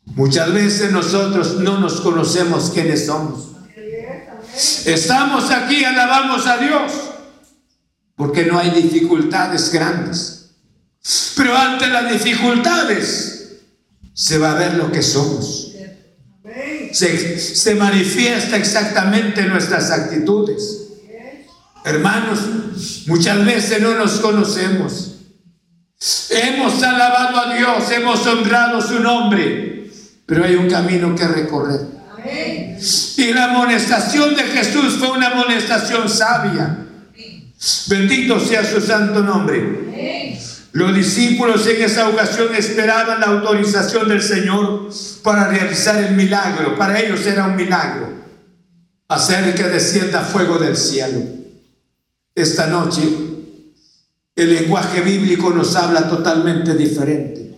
muchas 0.05 0.53
veces 0.53 0.93
nosotros 0.93 1.55
no 1.61 1.81
nos 1.81 2.03
conocemos 2.03 2.73
quiénes 2.75 3.07
somos. 3.07 3.53
Estamos 4.85 5.51
aquí, 5.51 5.83
alabamos 5.85 6.47
a 6.47 6.59
Dios, 6.59 6.93
porque 8.17 8.45
no 8.45 8.59
hay 8.59 8.83
dificultades 8.83 9.73
grandes. 9.73 10.51
Pero 11.35 11.57
ante 11.57 11.87
las 11.87 12.13
dificultades 12.13 13.61
se 14.13 14.37
va 14.37 14.53
a 14.53 14.57
ver 14.57 14.75
lo 14.75 14.93
que 14.93 15.03
somos. 15.03 15.68
Se, 16.93 17.39
se 17.39 17.75
manifiesta 17.75 18.57
exactamente 18.57 19.43
nuestras 19.43 19.91
actitudes. 19.91 20.89
Hermanos, 21.85 22.41
muchas 23.07 23.45
veces 23.45 23.81
no 23.81 23.95
nos 23.95 24.21
conocemos. 24.21 25.15
Hemos 26.31 26.83
alabado 26.83 27.39
a 27.39 27.57
Dios, 27.57 27.91
hemos 27.91 28.27
honrado 28.27 28.81
su 28.81 29.01
nombre, 29.01 29.91
pero 30.27 30.45
hay 30.45 30.55
un 30.55 30.69
camino 30.69 31.15
que 31.15 31.27
recorrer. 31.27 31.81
Y 33.17 33.33
la 33.33 33.45
amonestación 33.47 34.37
de 34.37 34.43
Jesús 34.45 34.97
fue 34.99 35.11
una 35.11 35.29
amonestación 35.29 36.09
sabia. 36.09 36.87
Bendito 37.89 38.39
sea 38.39 38.65
su 38.65 38.81
santo 38.81 39.23
nombre. 39.23 39.88
Los 40.73 40.95
discípulos 40.95 41.67
en 41.67 41.83
esa 41.83 42.09
ocasión 42.09 42.55
esperaban 42.55 43.21
la 43.21 43.27
autorización 43.27 44.09
del 44.09 44.23
Señor 44.23 44.91
para 45.23 45.49
realizar 45.49 46.03
el 46.03 46.15
milagro. 46.15 46.77
Para 46.77 47.01
ellos 47.01 47.27
era 47.27 47.47
un 47.47 47.57
milagro. 47.57 48.13
Hacer 49.09 49.55
que 49.55 49.65
descienda 49.65 50.21
fuego 50.21 50.59
del 50.59 50.77
cielo. 50.77 51.23
Esta 52.35 52.67
noche 52.67 53.03
el 54.37 54.55
lenguaje 54.55 55.01
bíblico 55.01 55.51
nos 55.51 55.75
habla 55.75 56.09
totalmente 56.09 56.75
diferente. 56.75 57.49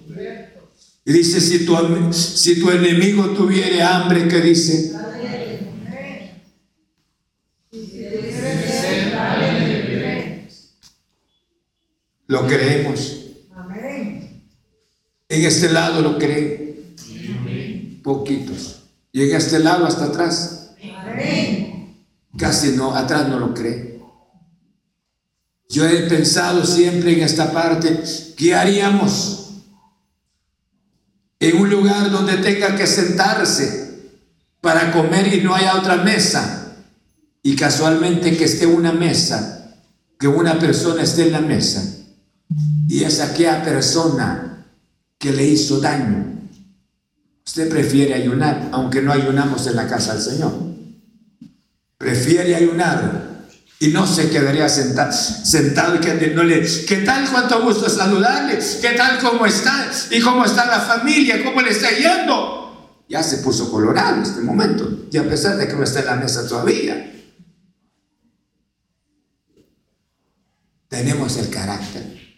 Dice, 1.04 1.40
si 1.40 1.66
tu, 1.66 1.76
si 2.12 2.61
tu 2.61 2.70
enemigo 2.70 3.30
tuviere 3.30 3.82
hambre, 3.82 4.28
¿qué 4.28 4.40
dice? 4.40 4.92
Lo 12.31 12.47
creemos. 12.47 13.22
En 15.28 15.45
este 15.45 15.68
lado 15.68 16.01
lo 16.01 16.16
creen. 16.16 16.95
Poquitos. 18.05 18.85
Y 19.11 19.24
en 19.24 19.35
este 19.35 19.59
lado 19.59 19.85
hasta 19.85 20.05
atrás. 20.05 20.70
Casi 22.39 22.68
no, 22.76 22.95
atrás 22.95 23.26
no 23.26 23.41
lo 23.41 23.53
creen. 23.53 24.01
Yo 25.68 25.89
he 25.89 26.03
pensado 26.03 26.64
siempre 26.64 27.14
en 27.14 27.22
esta 27.22 27.51
parte, 27.51 28.01
¿qué 28.37 28.55
haríamos 28.55 29.51
en 31.41 31.57
un 31.57 31.68
lugar 31.68 32.12
donde 32.12 32.37
tenga 32.37 32.76
que 32.76 32.87
sentarse 32.87 34.12
para 34.61 34.93
comer 34.93 35.35
y 35.35 35.41
no 35.41 35.53
haya 35.53 35.76
otra 35.76 35.97
mesa? 35.97 36.57
y 37.43 37.57
casualmente 37.57 38.37
que 38.37 38.45
esté 38.45 38.66
una 38.66 38.93
mesa, 38.93 39.74
que 40.18 40.28
una 40.28 40.59
persona 40.59 41.03
esté 41.03 41.22
en 41.22 41.33
la 41.33 41.41
mesa 41.41 41.99
y 42.88 43.05
es 43.05 43.20
aquella 43.20 43.62
persona 43.62 44.66
que 45.18 45.32
le 45.32 45.46
hizo 45.46 45.80
daño, 45.80 46.40
usted 47.46 47.68
prefiere 47.68 48.14
ayunar, 48.14 48.68
aunque 48.72 49.03
no 49.03 49.12
ayunamos 49.12 49.66
en 49.66 49.76
la 49.76 49.86
casa 49.86 50.14
del 50.14 50.22
Señor. 50.22 50.53
Prefiere 51.98 52.55
ayunar 52.55 53.30
y 53.78 53.88
no 53.88 54.07
se 54.07 54.30
quedaría 54.30 54.68
sentado, 54.68 55.12
sentado 55.12 55.96
y 55.96 56.01
que 56.01 56.32
no 56.34 56.42
le, 56.42 56.66
¿qué 56.86 56.96
tal? 56.98 57.28
Cuánto 57.30 57.62
gusto 57.62 57.88
saludarle, 57.88 58.59
¿qué 58.80 58.90
tal? 58.90 59.18
¿Cómo 59.20 59.46
está? 59.46 59.90
¿Y 60.11 60.20
cómo 60.20 60.44
está 60.44 60.66
la 60.66 60.80
familia? 60.80 61.44
¿Cómo 61.44 61.61
le 61.61 61.70
está 61.70 61.90
yendo? 61.90 63.05
Ya 63.09 63.22
se 63.22 63.38
puso 63.38 63.70
colorado 63.70 64.16
en 64.16 64.22
este 64.22 64.40
momento, 64.40 65.07
y 65.11 65.16
a 65.16 65.28
pesar 65.28 65.57
de 65.57 65.66
que 65.66 65.74
no 65.74 65.84
está 65.84 66.01
en 66.01 66.07
la 66.07 66.16
mesa 66.16 66.46
todavía. 66.46 67.07
Tenemos 70.88 71.36
el 71.36 71.51
carácter. 71.51 72.30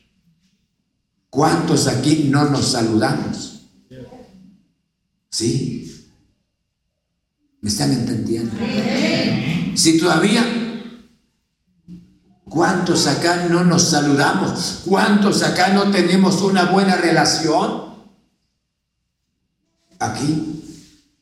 ¿Cuántos 1.33 1.87
aquí 1.87 2.29
no 2.31 2.45
nos 2.51 2.73
saludamos? 2.73 3.63
¿Sí? 5.31 6.11
¿Me 7.63 7.71
están 7.71 7.91
entendiendo? 7.91 8.55
Si 9.75 9.99
todavía 9.99 10.45
¿Cuántos 12.45 13.07
acá 13.07 13.47
no 13.49 13.65
nos 13.65 13.89
saludamos? 13.89 14.81
¿Cuántos 14.85 15.43
acá 15.43 15.69
no 15.69 15.91
tenemos 15.91 16.43
una 16.43 16.67
buena 16.67 16.97
relación? 16.97 17.95
Aquí. 19.99 20.63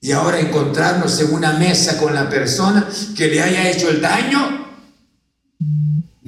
Y 0.00 0.10
ahora 0.10 0.40
encontrarnos 0.40 1.20
en 1.20 1.32
una 1.32 1.52
mesa 1.52 1.98
con 1.98 2.16
la 2.16 2.28
persona 2.28 2.84
que 3.16 3.28
le 3.28 3.40
haya 3.40 3.70
hecho 3.70 3.90
el 3.90 4.00
daño. 4.00 4.59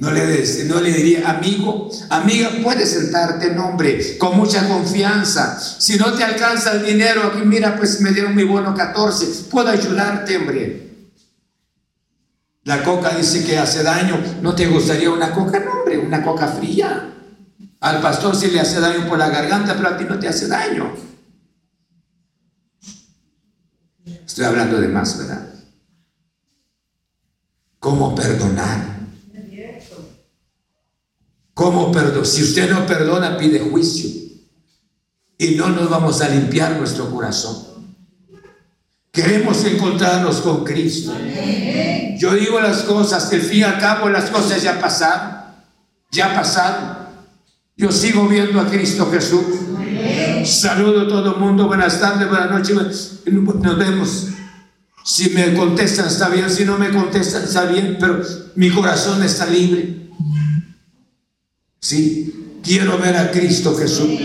No 0.03 0.11
le, 0.11 0.65
no 0.65 0.81
le 0.81 0.91
diría, 0.91 1.29
amigo, 1.29 1.89
amiga, 2.09 2.49
puedes 2.61 2.91
sentarte, 2.91 3.51
nombre, 3.51 4.17
con 4.17 4.35
mucha 4.35 4.67
confianza. 4.67 5.57
Si 5.57 5.95
no 5.95 6.11
te 6.11 6.25
alcanza 6.25 6.73
el 6.73 6.85
dinero, 6.85 7.23
aquí 7.23 7.45
mira, 7.45 7.77
pues 7.77 8.01
me 8.01 8.11
dieron 8.11 8.35
mi 8.35 8.43
bono 8.43 8.75
14, 8.75 9.45
puedo 9.49 9.69
ayudarte, 9.69 10.35
hombre. 10.35 11.07
La 12.65 12.83
coca 12.83 13.15
dice 13.15 13.45
que 13.45 13.57
hace 13.57 13.81
daño. 13.81 14.21
¿No 14.41 14.53
te 14.53 14.67
gustaría 14.67 15.09
una 15.09 15.31
coca? 15.31 15.61
No, 15.61 15.71
hombre, 15.71 15.97
una 15.99 16.21
coca 16.21 16.47
fría. 16.47 17.09
Al 17.79 18.01
pastor 18.01 18.35
sí 18.35 18.47
le 18.47 18.59
hace 18.59 18.81
daño 18.81 19.07
por 19.07 19.17
la 19.17 19.29
garganta, 19.29 19.73
pero 19.73 19.87
a 19.87 19.97
ti 19.97 20.03
no 20.03 20.19
te 20.19 20.27
hace 20.27 20.49
daño. 20.49 20.93
Estoy 24.25 24.43
hablando 24.43 24.81
de 24.81 24.87
más, 24.89 25.17
¿verdad? 25.17 25.47
¿Cómo 27.79 28.13
perdonar? 28.13 28.92
¿Cómo 31.53 31.91
perdonar? 31.91 32.25
Si 32.25 32.43
usted 32.43 32.69
no 32.69 32.85
perdona, 32.85 33.37
pide 33.37 33.59
juicio. 33.59 34.09
Y 35.37 35.55
no 35.55 35.69
nos 35.69 35.89
vamos 35.89 36.21
a 36.21 36.29
limpiar 36.29 36.77
nuestro 36.77 37.09
corazón. 37.09 37.73
Queremos 39.11 39.63
encontrarnos 39.65 40.37
con 40.41 40.63
Cristo. 40.63 41.13
Yo 42.17 42.33
digo 42.33 42.59
las 42.59 42.83
cosas, 42.83 43.25
que 43.25 43.35
al 43.35 43.41
fin 43.43 43.59
y 43.59 43.63
al 43.63 43.77
cabo 43.77 44.09
las 44.09 44.29
cosas 44.31 44.63
ya 44.63 44.79
pasaron. 44.79 45.43
Ya 46.11 46.33
pasaron. 46.33 46.97
Yo 47.77 47.91
sigo 47.91 48.27
viendo 48.27 48.59
a 48.59 48.67
Cristo 48.67 49.09
Jesús. 49.11 49.45
Saludo 50.45 51.01
a 51.01 51.07
todo 51.07 51.35
el 51.35 51.39
mundo. 51.39 51.67
Buenas 51.67 51.99
tardes, 51.99 52.27
buenas 52.27 52.49
noches. 52.49 53.19
Nos 53.25 53.77
vemos. 53.77 54.27
Si 55.03 55.29
me 55.31 55.53
contestan 55.53 56.07
está 56.07 56.29
bien, 56.29 56.49
si 56.49 56.65
no 56.65 56.77
me 56.77 56.89
contestan 56.89 57.43
está 57.43 57.65
bien, 57.65 57.97
pero 57.99 58.21
mi 58.55 58.71
corazón 58.71 59.21
está 59.21 59.45
libre. 59.45 60.02
Sí, 61.83 62.59
quiero 62.63 62.97
ver 62.97 63.17
a 63.17 63.29
Cristo 63.29 63.75
Jesús. 63.75 64.17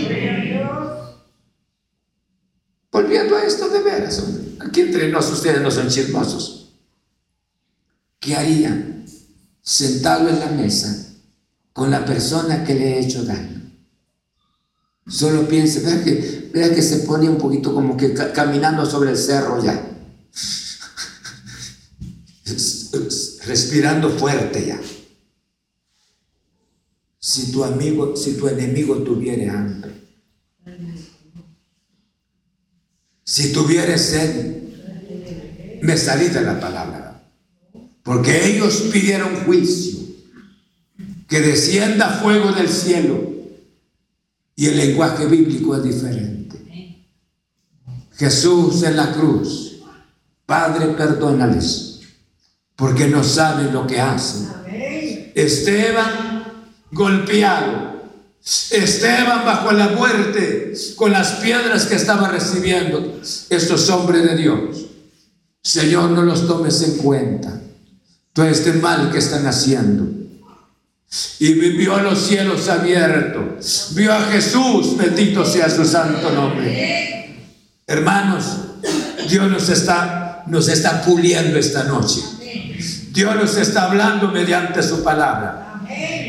Volviendo 2.89 3.35
a 3.35 3.43
esto 3.43 3.67
de 3.67 3.81
veras, 3.81 4.23
aquí 4.61 4.79
entre 4.79 5.09
nosotros 5.09 5.39
ustedes 5.39 5.61
no 5.61 5.69
son 5.69 5.89
chismosos. 5.89 6.71
¿Qué 8.21 8.33
haría 8.33 9.03
sentado 9.61 10.29
en 10.29 10.39
la 10.39 10.45
mesa 10.45 11.17
con 11.73 11.91
la 11.91 12.05
persona 12.05 12.63
que 12.63 12.75
le 12.75 12.93
ha 12.93 12.99
hecho 12.99 13.25
daño? 13.25 13.73
Solo 15.05 15.45
piense, 15.45 15.81
vea 15.81 16.01
que, 16.01 16.49
vea 16.53 16.73
que 16.73 16.81
se 16.81 16.99
pone 16.99 17.27
un 17.27 17.37
poquito 17.37 17.73
como 17.73 17.97
que 17.97 18.13
caminando 18.13 18.85
sobre 18.85 19.09
el 19.09 19.17
cerro 19.17 19.61
ya. 19.61 19.73
Respirando 23.45 24.09
fuerte 24.11 24.65
ya. 24.65 24.79
Si 27.19 27.51
tu 27.51 27.63
amigo, 27.63 28.15
si 28.15 28.37
tu 28.37 28.47
enemigo 28.47 28.95
tuviera 29.03 29.53
hambre, 29.53 29.99
Si 33.29 33.53
tuviera 33.53 33.95
sed, 33.95 34.63
me 35.83 35.95
salí 35.97 36.29
de 36.29 36.41
la 36.41 36.59
palabra. 36.59 37.23
Porque 38.01 38.47
ellos 38.47 38.89
pidieron 38.91 39.45
juicio, 39.45 39.99
que 41.27 41.39
descienda 41.39 42.09
fuego 42.23 42.51
del 42.53 42.67
cielo. 42.67 43.33
Y 44.55 44.65
el 44.65 44.77
lenguaje 44.77 45.27
bíblico 45.27 45.75
es 45.75 45.83
diferente. 45.83 46.57
Jesús 48.17 48.81
en 48.81 48.97
la 48.97 49.13
cruz, 49.13 49.83
Padre, 50.47 50.87
perdónales, 50.95 51.99
porque 52.75 53.07
no 53.09 53.23
saben 53.23 53.71
lo 53.71 53.85
que 53.85 54.01
hacen. 54.01 54.49
Esteban 55.35 56.38
golpeado, 56.91 57.99
Esteban 58.71 59.45
bajo 59.45 59.71
la 59.71 59.89
muerte 59.89 60.73
con 60.95 61.11
las 61.11 61.33
piedras 61.33 61.85
que 61.85 61.95
estaba 61.95 62.29
recibiendo 62.29 63.19
estos 63.49 63.89
hombres 63.89 64.23
de 64.23 64.35
Dios. 64.37 64.85
Señor, 65.61 66.11
no 66.11 66.23
los 66.23 66.47
tomes 66.47 66.81
en 66.81 66.97
cuenta. 66.97 67.61
Todo 68.33 68.45
este 68.45 68.73
mal 68.73 69.11
que 69.11 69.19
están 69.19 69.45
haciendo. 69.45 70.07
Y 71.39 71.53
vio 71.53 71.99
los 71.99 72.19
cielos 72.19 72.69
abiertos. 72.69 73.89
Vio 73.91 74.13
a 74.13 74.21
Jesús, 74.21 74.95
bendito 74.97 75.43
sea 75.43 75.69
su 75.69 75.83
santo 75.83 76.31
nombre. 76.31 77.35
Hermanos, 77.85 78.45
Dios 79.29 79.49
nos 79.49 79.69
está, 79.69 80.43
nos 80.47 80.67
está 80.69 81.01
puliendo 81.01 81.57
esta 81.57 81.83
noche. 81.83 82.21
Dios 83.11 83.35
nos 83.35 83.57
está 83.57 83.85
hablando 83.85 84.29
mediante 84.29 84.81
su 84.81 85.03
palabra. 85.03 85.68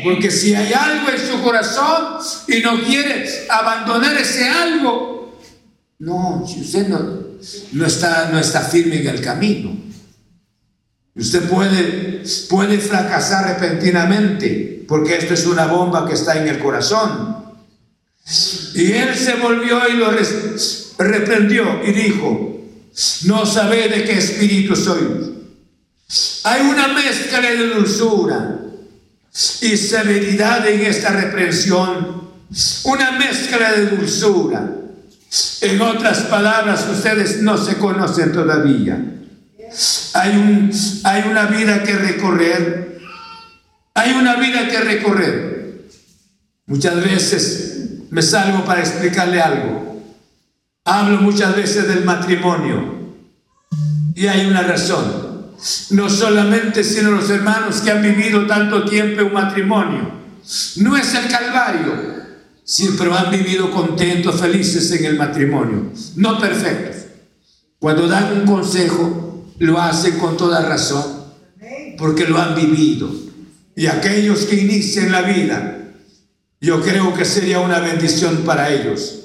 Porque 0.03 0.31
si 0.31 0.55
hay 0.55 0.73
algo 0.73 1.09
en 1.09 1.19
su 1.19 1.41
corazón 1.41 2.17
y 2.47 2.59
no 2.61 2.83
quiere 2.83 3.25
abandonar 3.49 4.17
ese 4.17 4.47
algo, 4.47 5.39
no, 5.99 6.43
si 6.47 6.61
usted 6.61 6.87
no, 6.87 7.85
está, 7.85 8.29
no 8.31 8.39
está 8.39 8.61
firme 8.61 9.01
en 9.01 9.07
el 9.07 9.21
camino. 9.21 9.77
Usted 11.15 11.47
puede, 11.47 12.23
puede 12.49 12.79
fracasar 12.79 13.59
repentinamente 13.59 14.83
porque 14.87 15.17
esto 15.17 15.33
es 15.35 15.45
una 15.45 15.67
bomba 15.67 16.07
que 16.07 16.15
está 16.15 16.37
en 16.37 16.47
el 16.47 16.59
corazón. 16.59 17.37
Y 18.73 18.91
él 18.93 19.15
se 19.15 19.35
volvió 19.35 19.87
y 19.87 19.93
lo 19.93 20.11
reprendió 20.97 21.81
y 21.85 21.91
dijo, 21.91 22.61
no 23.25 23.45
sabe 23.45 23.89
de 23.89 24.03
qué 24.03 24.17
espíritu 24.17 24.75
soy. 24.75 25.35
Hay 26.43 26.61
una 26.61 26.87
mezcla 26.89 27.41
de 27.41 27.67
dulzura 27.67 28.61
y 29.33 29.77
severidad 29.77 30.67
en 30.67 30.81
esta 30.81 31.11
reprensión, 31.11 32.29
una 32.83 33.11
mezcla 33.11 33.71
de 33.71 33.85
dulzura. 33.87 34.69
En 35.61 35.81
otras 35.81 36.19
palabras, 36.21 36.85
ustedes 36.91 37.41
no 37.41 37.57
se 37.57 37.77
conocen 37.77 38.33
todavía. 38.33 38.99
Hay, 40.13 40.35
un, 40.35 40.71
hay 41.05 41.23
una 41.29 41.45
vida 41.45 41.81
que 41.83 41.95
recorrer. 41.95 42.99
Hay 43.93 44.11
una 44.11 44.35
vida 44.35 44.67
que 44.67 44.79
recorrer. 44.81 45.85
Muchas 46.65 46.95
veces 46.95 47.77
me 48.09 48.21
salgo 48.21 48.65
para 48.65 48.81
explicarle 48.81 49.41
algo. 49.41 50.01
Hablo 50.83 51.21
muchas 51.21 51.55
veces 51.55 51.87
del 51.87 52.03
matrimonio. 52.03 52.99
Y 54.13 54.27
hay 54.27 54.45
una 54.47 54.63
razón 54.63 55.30
no 55.91 56.09
solamente 56.09 56.83
sino 56.83 57.11
los 57.11 57.29
hermanos 57.29 57.81
que 57.81 57.91
han 57.91 58.01
vivido 58.01 58.47
tanto 58.47 58.85
tiempo 58.85 59.21
en 59.21 59.27
un 59.27 59.33
matrimonio. 59.33 60.11
No 60.77 60.97
es 60.97 61.13
el 61.13 61.27
Calvario, 61.27 61.93
pero 62.97 63.15
han 63.15 63.29
vivido 63.31 63.71
contentos, 63.71 64.39
felices 64.39 64.91
en 64.91 65.05
el 65.05 65.17
matrimonio, 65.17 65.91
no 66.15 66.39
perfectos. 66.39 67.05
Cuando 67.79 68.07
dan 68.07 68.41
un 68.41 68.45
consejo, 68.45 69.45
lo 69.59 69.79
hacen 69.79 70.17
con 70.17 70.37
toda 70.37 70.67
razón, 70.67 71.25
porque 71.97 72.25
lo 72.25 72.39
han 72.39 72.55
vivido. 72.55 73.09
Y 73.75 73.87
aquellos 73.87 74.41
que 74.41 74.55
inician 74.55 75.11
la 75.11 75.21
vida, 75.21 75.77
yo 76.59 76.81
creo 76.81 77.13
que 77.13 77.25
sería 77.25 77.59
una 77.59 77.79
bendición 77.79 78.43
para 78.45 78.71
ellos 78.71 79.20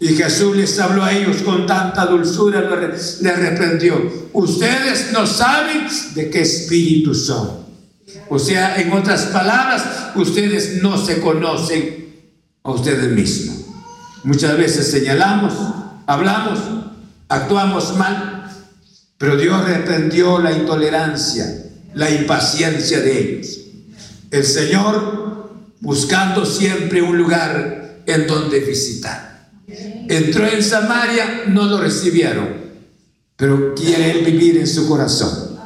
Y 0.00 0.08
Jesús 0.14 0.56
les 0.56 0.78
habló 0.78 1.04
a 1.04 1.12
ellos 1.12 1.42
con 1.42 1.66
tanta 1.66 2.06
dulzura, 2.06 2.62
les 2.62 3.38
reprendió. 3.38 4.30
Ustedes 4.32 5.12
no 5.12 5.26
saben 5.26 5.86
de 6.14 6.30
qué 6.30 6.40
espíritu 6.40 7.14
son. 7.14 7.60
O 8.30 8.38
sea, 8.38 8.80
en 8.80 8.90
otras 8.92 9.26
palabras, 9.26 9.84
ustedes 10.14 10.82
no 10.82 10.96
se 10.96 11.20
conocen 11.20 12.14
a 12.62 12.70
ustedes 12.70 13.10
mismos. 13.10 13.66
Muchas 14.24 14.56
veces 14.56 14.90
señalamos, 14.90 15.52
hablamos, 16.06 16.58
actuamos 17.28 17.94
mal, 17.98 18.50
pero 19.18 19.36
Dios 19.36 19.66
reprendió 19.66 20.38
la 20.38 20.52
intolerancia, 20.52 21.44
la 21.92 22.10
impaciencia 22.10 23.00
de 23.00 23.18
ellos. 23.18 23.58
El 24.30 24.44
Señor 24.44 25.50
buscando 25.80 26.46
siempre 26.46 27.02
un 27.02 27.18
lugar 27.18 28.00
en 28.06 28.26
donde 28.26 28.60
visitar. 28.60 29.29
Entró 30.08 30.46
en 30.46 30.62
Samaria, 30.62 31.44
no 31.46 31.66
lo 31.66 31.80
recibieron, 31.80 32.48
pero 33.36 33.74
quiere 33.74 34.22
vivir 34.22 34.58
en 34.58 34.66
su 34.66 34.88
corazón. 34.88 35.58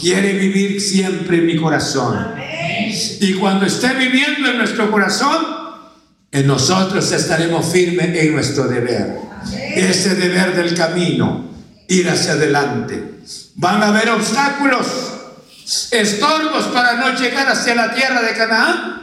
Quiere 0.00 0.34
vivir 0.34 0.80
siempre 0.80 1.38
en 1.38 1.46
mi 1.46 1.56
corazón. 1.56 2.34
Y 3.20 3.34
cuando 3.34 3.66
esté 3.66 3.94
viviendo 3.94 4.50
en 4.50 4.58
nuestro 4.58 4.90
corazón, 4.90 5.44
en 6.30 6.46
nosotros 6.46 7.10
estaremos 7.10 7.66
firmes 7.66 8.16
en 8.16 8.32
nuestro 8.32 8.64
deber. 8.64 9.16
Ese 9.74 10.14
deber 10.14 10.54
del 10.54 10.74
camino, 10.74 11.48
ir 11.88 12.08
hacia 12.08 12.32
adelante. 12.32 13.20
Van 13.56 13.82
a 13.82 13.88
haber 13.88 14.10
obstáculos, 14.10 14.86
estorbos 15.90 16.64
para 16.66 16.94
no 16.94 17.18
llegar 17.18 17.48
hacia 17.48 17.74
la 17.74 17.94
tierra 17.94 18.22
de 18.22 18.32
Canaán, 18.34 18.98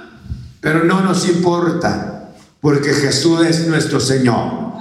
pero 0.61 0.83
no 0.83 1.01
nos 1.01 1.27
importa, 1.27 2.24
porque 2.65 2.95
Jesús 2.95 3.45
es 3.45 3.67
nuestro 3.67 3.99
Señor. 3.99 4.73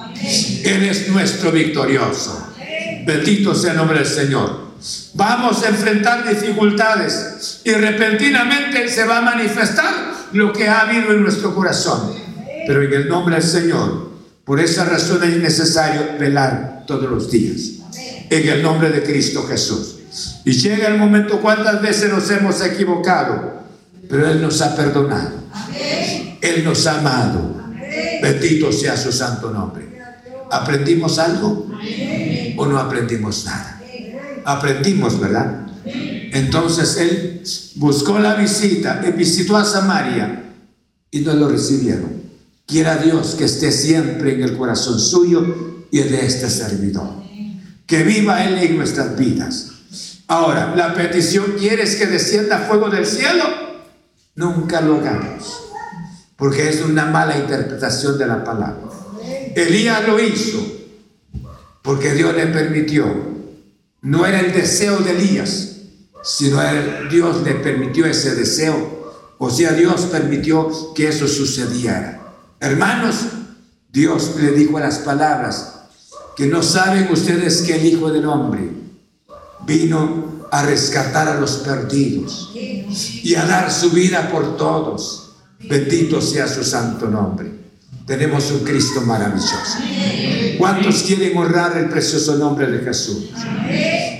Él 0.65 0.85
es 0.85 1.07
nuestro 1.11 1.53
victorioso. 1.53 2.55
Bendito 3.05 3.55
sea 3.55 3.73
el 3.73 3.77
nombre 3.77 3.99
del 3.99 4.07
Señor. 4.07 4.69
Vamos 5.13 5.63
a 5.63 5.69
enfrentar 5.69 6.27
dificultades 6.27 7.61
y 7.63 7.73
repentinamente 7.73 8.89
se 8.89 9.05
va 9.05 9.19
a 9.19 9.21
manifestar 9.21 9.93
lo 10.33 10.51
que 10.51 10.67
ha 10.67 10.81
habido 10.81 11.13
en 11.13 11.25
nuestro 11.25 11.55
corazón. 11.55 12.15
Pero 12.67 12.83
en 12.85 12.91
el 12.95 13.07
nombre 13.07 13.35
del 13.35 13.45
Señor, 13.45 14.13
por 14.47 14.61
esa 14.61 14.87
razón 14.87 15.23
es 15.23 15.37
necesario 15.37 16.17
velar 16.19 16.85
todos 16.87 17.11
los 17.11 17.31
días. 17.31 17.85
En 18.31 18.49
el 18.49 18.63
nombre 18.63 18.89
de 18.89 19.03
Cristo 19.03 19.47
Jesús. 19.47 19.97
Y 20.47 20.53
llega 20.53 20.89
el 20.89 20.97
momento 20.97 21.39
cuántas 21.43 21.83
veces 21.83 22.11
nos 22.11 22.31
hemos 22.31 22.63
equivocado, 22.63 23.61
pero 24.09 24.27
Él 24.27 24.41
nos 24.41 24.63
ha 24.63 24.75
perdonado. 24.75 25.33
Él 26.41 26.65
nos 26.65 26.87
ha 26.87 27.01
amado. 27.01 27.64
Bendito 28.25 28.73
sea 28.73 28.97
su 28.97 29.13
santo 29.13 29.51
nombre. 29.51 29.85
¿Aprendimos 30.51 31.19
algo 31.19 31.69
o 32.57 32.67
no 32.67 32.79
aprendimos 32.79 33.45
nada? 33.45 33.83
Aprendimos, 34.47 35.21
¿verdad? 35.21 35.67
Entonces 35.85 36.97
él 36.97 37.43
buscó 37.75 38.19
la 38.19 38.35
visita, 38.35 39.03
y 39.07 39.13
visitó 39.13 39.59
a 39.59 39.65
Samaria 39.65 40.43
y 41.11 41.21
no 41.21 41.35
lo 41.35 41.49
recibieron. 41.49 42.25
Quiera 42.67 42.97
Dios 42.97 43.35
que 43.35 43.45
esté 43.45 43.71
siempre 43.71 44.35
en 44.35 44.43
el 44.43 44.57
corazón 44.57 44.99
suyo 44.99 45.87
y 45.91 45.99
de 45.99 46.25
este 46.25 46.49
servidor. 46.49 47.23
Que 47.87 48.05
viva 48.05 48.43
Él 48.43 48.57
en 48.57 48.79
nuestras 48.79 49.19
vidas. 49.19 49.71
Ahora, 50.29 50.75
la 50.75 50.95
petición, 50.95 51.57
¿quieres 51.59 51.97
que 51.97 52.07
descienda 52.07 52.61
fuego 52.61 52.89
del 52.89 53.05
cielo? 53.05 53.45
Nunca 54.35 54.81
lo 54.81 54.97
hagamos, 54.97 55.64
porque 56.37 56.69
es 56.69 56.83
una 56.83 57.07
mala 57.07 57.39
interpretación 57.39 58.19
de 58.19 58.27
la 58.27 58.43
palabra. 58.43 58.83
Elías 59.55 60.07
lo 60.07 60.19
hizo 60.21 60.59
porque 61.83 62.13
Dios 62.15 62.35
le 62.35 62.47
permitió. 62.47 63.07
No 64.03 64.27
era 64.27 64.41
el 64.41 64.53
deseo 64.53 64.99
de 64.99 65.13
Elías, 65.13 65.77
sino 66.23 66.61
Dios 67.11 67.43
le 67.43 67.55
permitió 67.55 68.07
ese 68.07 68.35
deseo. 68.35 68.95
O 69.39 69.51
sea, 69.51 69.73
Dios 69.73 70.03
permitió 70.11 70.71
que 70.95 71.09
eso 71.09 71.29
sucediera. 71.29 72.21
Hermanos, 72.61 73.17
Dios 73.91 74.33
le 74.41 74.53
dijo 74.53 74.79
las 74.79 74.99
palabras 74.99 75.75
que 76.37 76.47
no 76.47 76.63
saben 76.63 77.09
ustedes 77.13 77.63
que 77.63 77.77
el 77.77 77.87
Hijo 77.87 78.11
del 78.11 78.27
Hombre 78.27 78.71
vino 79.67 80.47
a 80.51 80.63
rescatar 80.63 81.29
a 81.29 81.41
los 81.41 81.59
perdidos 81.59 82.51
y 82.55 83.35
a 83.35 83.45
dar 83.45 83.71
su 83.71 83.91
vida 83.91 84.31
por 84.31 84.57
todos. 84.57 85.24
Bendito 85.69 86.21
sea 86.21 86.47
su 86.47 86.65
santo 86.65 87.09
nombre 87.09 87.65
tenemos 88.07 88.51
un 88.51 88.61
Cristo 88.61 89.01
maravilloso. 89.01 89.79
¿Cuántos 90.59 91.03
quieren 91.03 91.37
honrar 91.37 91.77
el 91.79 91.89
precioso 91.89 92.37
nombre 92.37 92.67
de 92.67 92.81
Jesús? 92.81 93.31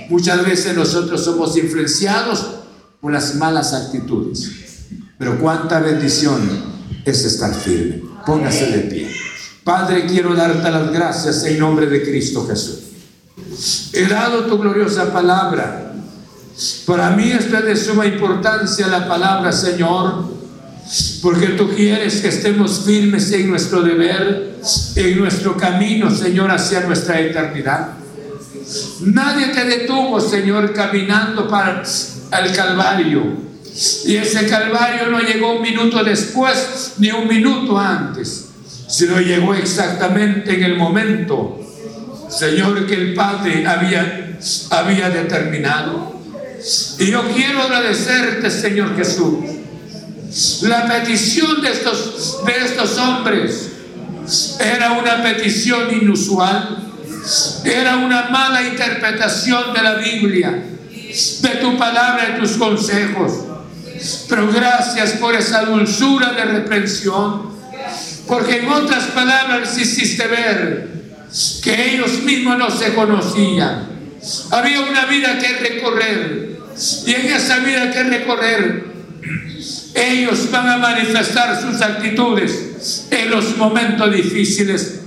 Muchas 0.09 0.45
veces 0.45 0.75
nosotros 0.75 1.23
somos 1.23 1.55
influenciados 1.57 2.47
por 2.99 3.11
las 3.11 3.35
malas 3.35 3.73
actitudes, 3.73 4.51
pero 5.17 5.39
cuánta 5.39 5.79
bendición 5.79 6.41
es 7.03 7.25
estar 7.25 7.53
firme. 7.53 8.01
Póngase 8.25 8.71
de 8.71 8.79
pie. 8.79 9.11
Padre, 9.63 10.05
quiero 10.07 10.35
darte 10.35 10.69
las 10.69 10.91
gracias 10.91 11.43
en 11.45 11.59
nombre 11.59 11.85
de 11.87 12.03
Cristo 12.03 12.45
Jesús. 12.47 12.79
He 13.93 14.07
dado 14.07 14.45
tu 14.45 14.57
gloriosa 14.57 15.13
palabra. 15.13 15.93
Para 16.85 17.11
mí 17.11 17.31
es 17.31 17.51
de 17.51 17.75
suma 17.75 18.05
importancia 18.05 18.87
la 18.87 19.07
palabra, 19.07 19.51
Señor 19.51 20.35
porque 21.21 21.47
tú 21.49 21.69
quieres 21.75 22.21
que 22.21 22.27
estemos 22.27 22.83
firmes 22.85 23.31
en 23.31 23.49
nuestro 23.49 23.81
deber, 23.81 24.57
en 24.95 25.17
nuestro 25.17 25.57
camino, 25.57 26.11
Señor, 26.11 26.51
hacia 26.51 26.81
nuestra 26.81 27.19
eternidad. 27.19 27.93
Nadie 29.01 29.47
te 29.47 29.65
detuvo, 29.65 30.21
Señor, 30.21 30.73
caminando 30.73 31.47
para 31.47 31.81
el 31.81 32.55
Calvario. 32.55 33.45
Y 34.05 34.15
ese 34.15 34.47
Calvario 34.47 35.07
no 35.07 35.19
llegó 35.19 35.55
un 35.55 35.61
minuto 35.63 36.03
después 36.03 36.93
ni 36.99 37.09
un 37.09 37.27
minuto 37.27 37.77
antes, 37.77 38.49
sino 38.87 39.19
llegó 39.19 39.55
exactamente 39.55 40.53
en 40.53 40.63
el 40.63 40.77
momento, 40.77 41.59
Señor, 42.29 42.85
que 42.85 42.93
el 42.93 43.13
Padre 43.15 43.65
había, 43.65 44.37
había 44.69 45.09
determinado. 45.09 46.21
Y 46.99 47.11
yo 47.11 47.23
quiero 47.33 47.63
agradecerte, 47.63 48.49
Señor 48.49 48.95
Jesús 48.95 49.54
la 50.63 50.85
petición 50.85 51.61
de 51.61 51.71
estos, 51.71 52.45
de 52.45 52.57
estos 52.57 52.97
hombres 52.97 53.69
era 54.59 54.93
una 54.93 55.23
petición 55.23 55.93
inusual, 56.01 56.91
era 57.63 57.97
una 57.97 58.23
mala 58.23 58.61
interpretación 58.63 59.73
de 59.73 59.81
la 59.81 59.95
Biblia, 59.95 60.61
de 61.41 61.49
tu 61.61 61.77
palabra 61.77 62.35
y 62.35 62.39
tus 62.41 62.53
consejos. 62.53 63.31
Pero 64.27 64.51
gracias 64.51 65.13
por 65.13 65.35
esa 65.35 65.61
dulzura 65.63 66.33
de 66.33 66.43
reprensión, 66.43 67.55
porque 68.27 68.57
en 68.57 68.69
otras 68.69 69.05
palabras 69.05 69.77
hiciste 69.77 70.27
ver 70.27 70.89
que 71.63 71.93
ellos 71.93 72.23
mismos 72.23 72.57
no 72.57 72.69
se 72.69 72.93
conocían. 72.93 73.87
Había 74.51 74.81
una 74.81 75.05
vida 75.05 75.37
que 75.39 75.47
recorrer, 75.59 76.57
y 77.05 77.13
en 77.13 77.25
esa 77.27 77.59
vida 77.59 77.89
que 77.91 78.03
recorrer 78.03 78.95
ellos 79.95 80.51
van 80.51 80.67
a 80.67 80.77
manifestar 80.77 81.59
sus 81.61 81.81
actitudes 81.81 83.07
en 83.09 83.31
los 83.31 83.55
momentos 83.55 84.13
difíciles. 84.13 84.99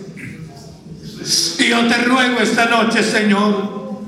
Y 1.59 1.69
yo 1.69 1.87
te 1.87 1.99
ruego 1.99 2.41
esta 2.41 2.67
noche, 2.67 3.03
Señor, 3.03 4.01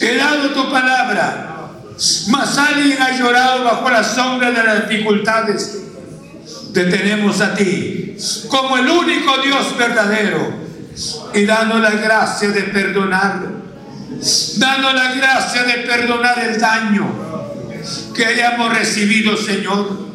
he 0.00 0.16
dado 0.16 0.50
tu 0.50 0.70
palabra, 0.70 1.72
mas 2.28 2.56
alguien 2.56 3.02
ha 3.02 3.18
llorado 3.18 3.64
bajo 3.64 3.90
la 3.90 4.04
sombra 4.04 4.52
de 4.52 4.62
las 4.62 4.88
dificultades. 4.88 5.82
Te 6.72 6.84
tenemos 6.84 7.40
a 7.40 7.54
ti 7.54 8.16
como 8.46 8.76
el 8.76 8.88
único 8.88 9.38
Dios 9.38 9.76
verdadero 9.76 10.52
y 11.34 11.44
dando 11.44 11.80
la 11.80 11.90
gracia 11.90 12.50
de 12.50 12.62
perdonar, 12.62 13.40
dando 14.56 14.92
la 14.92 15.14
gracia 15.14 15.64
de 15.64 15.74
perdonar 15.78 16.38
el 16.38 16.60
daño 16.60 17.08
que 18.14 18.24
hayamos 18.24 18.76
recibido, 18.76 19.36
Señor 19.36 20.07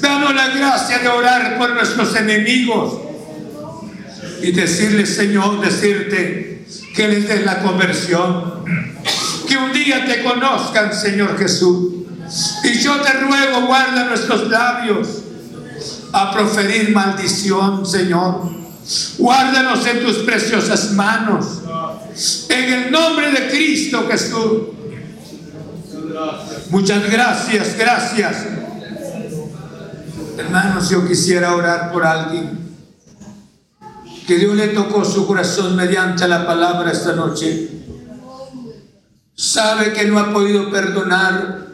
Danos 0.00 0.34
la 0.34 0.48
gracia 0.48 0.98
de 0.98 1.08
orar 1.08 1.58
por 1.58 1.74
nuestros 1.74 2.14
enemigos 2.16 2.94
y 4.42 4.52
decirle, 4.52 5.06
Señor, 5.06 5.60
decirte 5.60 6.64
que 6.94 7.08
les 7.08 7.28
des 7.28 7.44
la 7.44 7.60
conversión. 7.60 8.64
Que 9.46 9.56
un 9.56 9.72
día 9.72 10.04
te 10.06 10.22
conozcan, 10.22 10.92
Señor 10.94 11.38
Jesús. 11.38 11.92
Y 12.64 12.78
yo 12.78 13.00
te 13.00 13.12
ruego, 13.12 13.66
guarda 13.66 14.04
nuestros 14.04 14.48
labios 14.48 15.08
a 16.12 16.32
proferir 16.32 16.90
maldición, 16.92 17.84
Señor. 17.84 18.50
Guárdanos 19.18 19.86
en 19.86 20.02
tus 20.02 20.18
preciosas 20.18 20.92
manos. 20.92 21.62
En 22.48 22.72
el 22.72 22.90
nombre 22.90 23.30
de 23.32 23.48
Cristo 23.48 24.06
Jesús. 24.10 24.62
Muchas 26.70 27.10
gracias, 27.10 27.76
gracias. 27.76 28.36
Hermanos, 30.36 30.88
yo 30.88 31.06
quisiera 31.06 31.54
orar 31.54 31.92
por 31.92 32.04
alguien 32.04 32.58
que 34.26 34.38
Dios 34.38 34.54
le 34.54 34.68
tocó 34.68 35.04
su 35.04 35.26
corazón 35.26 35.74
mediante 35.74 36.26
la 36.28 36.46
palabra 36.46 36.92
esta 36.92 37.14
noche, 37.14 37.68
sabe 39.34 39.92
que 39.92 40.04
no 40.06 40.18
ha 40.18 40.32
podido 40.32 40.70
perdonar, 40.70 41.66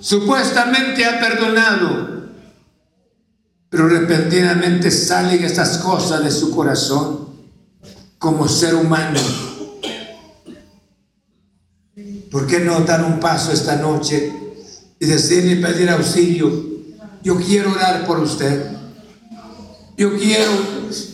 supuestamente 0.00 1.04
ha 1.04 1.18
perdonado, 1.18 2.28
pero 3.68 3.88
repentinamente 3.88 4.90
salen 4.90 5.42
estas 5.42 5.78
cosas 5.78 6.22
de 6.22 6.30
su 6.30 6.54
corazón 6.54 7.28
como 8.18 8.46
ser 8.46 8.74
humano. 8.76 9.18
¿Por 12.30 12.46
qué 12.46 12.60
no 12.60 12.80
dar 12.80 13.02
un 13.04 13.18
paso 13.18 13.50
esta 13.52 13.76
noche 13.76 14.51
y 15.02 15.06
decirle 15.06 15.56
pedir 15.56 15.90
auxilio? 15.90 16.48
Yo 17.24 17.36
quiero 17.36 17.72
orar 17.72 18.06
por 18.06 18.20
usted. 18.20 18.70
Yo 19.96 20.16
quiero, 20.16 20.52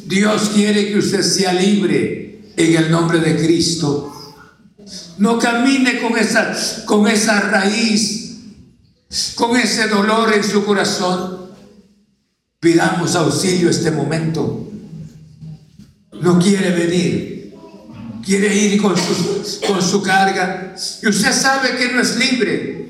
Dios 0.05 0.51
quiere 0.55 0.89
que 0.89 0.99
usted 0.99 1.23
sea 1.23 1.55
libre 1.55 2.53
en 2.55 2.77
el 2.77 2.91
nombre 2.91 3.19
de 3.19 3.35
Cristo. 3.35 4.13
No 5.17 5.39
camine 5.39 6.03
con 6.03 6.19
esa, 6.19 6.55
con 6.85 7.09
esa 7.09 7.41
raíz, 7.41 8.41
con 9.35 9.57
ese 9.57 9.89
dolor 9.89 10.35
en 10.35 10.45
su 10.45 10.67
corazón. 10.67 11.49
Pidamos 12.61 13.15
auxilio 13.15 13.71
este 13.71 13.91
momento. 13.91 14.71
No 16.21 16.39
quiere 16.39 16.73
venir, 16.73 17.55
quiere 18.23 18.55
ir 18.55 18.83
con 18.83 18.95
su, 18.99 19.67
con 19.67 19.81
su 19.81 20.03
carga. 20.03 20.75
Y 21.03 21.09
usted 21.09 21.33
sabe 21.33 21.75
que 21.79 21.91
no 21.91 22.03
es 22.03 22.17
libre. 22.17 22.88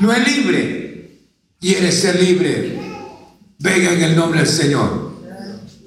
No 0.00 0.12
es 0.12 0.26
libre. 0.26 1.20
Quiere 1.60 1.92
ser 1.92 2.20
libre. 2.20 2.80
Venga 3.58 3.92
en 3.92 4.02
el 4.02 4.16
nombre 4.16 4.40
del 4.40 4.48
Señor. 4.48 5.10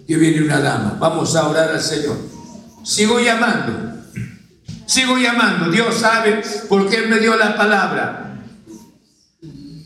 Y 0.07 0.15
viene 0.15 0.43
una 0.43 0.59
dama. 0.59 0.97
Vamos 0.99 1.35
a 1.35 1.47
orar 1.47 1.71
al 1.71 1.81
Señor. 1.81 2.17
Sigo 2.83 3.19
llamando. 3.19 4.03
Sigo 4.85 5.17
llamando. 5.17 5.71
Dios 5.71 5.95
sabe 5.99 6.43
por 6.69 6.87
qué 6.89 7.07
me 7.07 7.19
dio 7.19 7.35
la 7.35 7.57
palabra. 7.57 8.43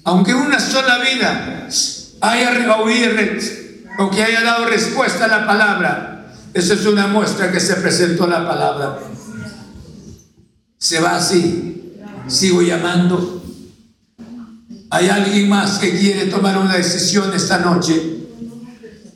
Aunque 0.03 0.33
una 0.33 0.59
sola 0.59 0.99
vida 0.99 1.67
haya 2.21 2.75
oído 2.77 3.11
o 3.99 4.09
que 4.09 4.23
haya 4.23 4.41
dado 4.41 4.65
respuesta 4.65 5.25
a 5.25 5.27
la 5.27 5.47
palabra, 5.47 6.33
esa 6.53 6.73
es 6.73 6.85
una 6.85 7.07
muestra 7.07 7.51
que 7.51 7.59
se 7.59 7.75
presentó 7.75 8.27
la 8.27 8.45
palabra. 8.45 8.99
Se 10.77 10.99
va 10.99 11.15
así. 11.15 11.93
Sigo 12.27 12.61
llamando. 12.61 13.46
Hay 14.89 15.09
alguien 15.09 15.49
más 15.49 15.80
que 15.80 15.97
quiere 15.97 16.26
tomar 16.27 16.57
una 16.57 16.76
decisión 16.76 17.34
esta 17.34 17.59
noche 17.59 18.01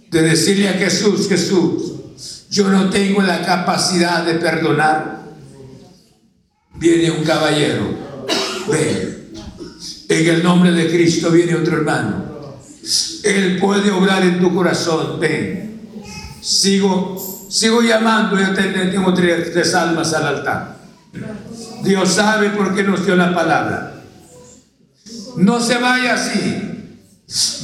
de 0.10 0.22
decirle 0.22 0.68
a 0.68 0.74
Jesús, 0.74 1.30
Jesús, 1.30 1.94
yo 2.50 2.68
no 2.68 2.90
tengo 2.90 3.22
la 3.22 3.46
capacidad 3.46 4.26
de 4.26 4.34
perdonar. 4.36 5.22
Viene 6.76 7.12
un 7.12 7.24
caballero, 7.24 7.86
ven. 8.70 9.32
En 10.10 10.28
el 10.28 10.44
nombre 10.44 10.74
de 10.74 10.92
Cristo 10.92 11.32
viene 11.32 11.56
otro 11.56 11.78
hermano. 11.78 12.26
Él 13.24 13.58
puede 13.58 13.92
obrar 13.92 14.24
en 14.24 14.42
tu 14.42 14.54
corazón, 14.54 15.20
ven. 15.22 15.80
Sigo, 16.42 17.48
sigo 17.50 17.82
llamando, 17.82 18.38
yo 18.38 18.54
tengo 18.54 19.14
tres, 19.14 19.54
tres 19.54 19.74
almas 19.74 20.14
al 20.14 20.28
altar. 20.28 20.82
Dios 21.84 22.10
sabe 22.10 22.50
por 22.50 22.76
qué 22.76 22.84
nos 22.84 23.06
dio 23.06 23.16
la 23.16 23.34
palabra. 23.34 24.01
No 25.38 25.60
se 25.60 25.78
vaya 25.78 26.16
así. 26.16 26.72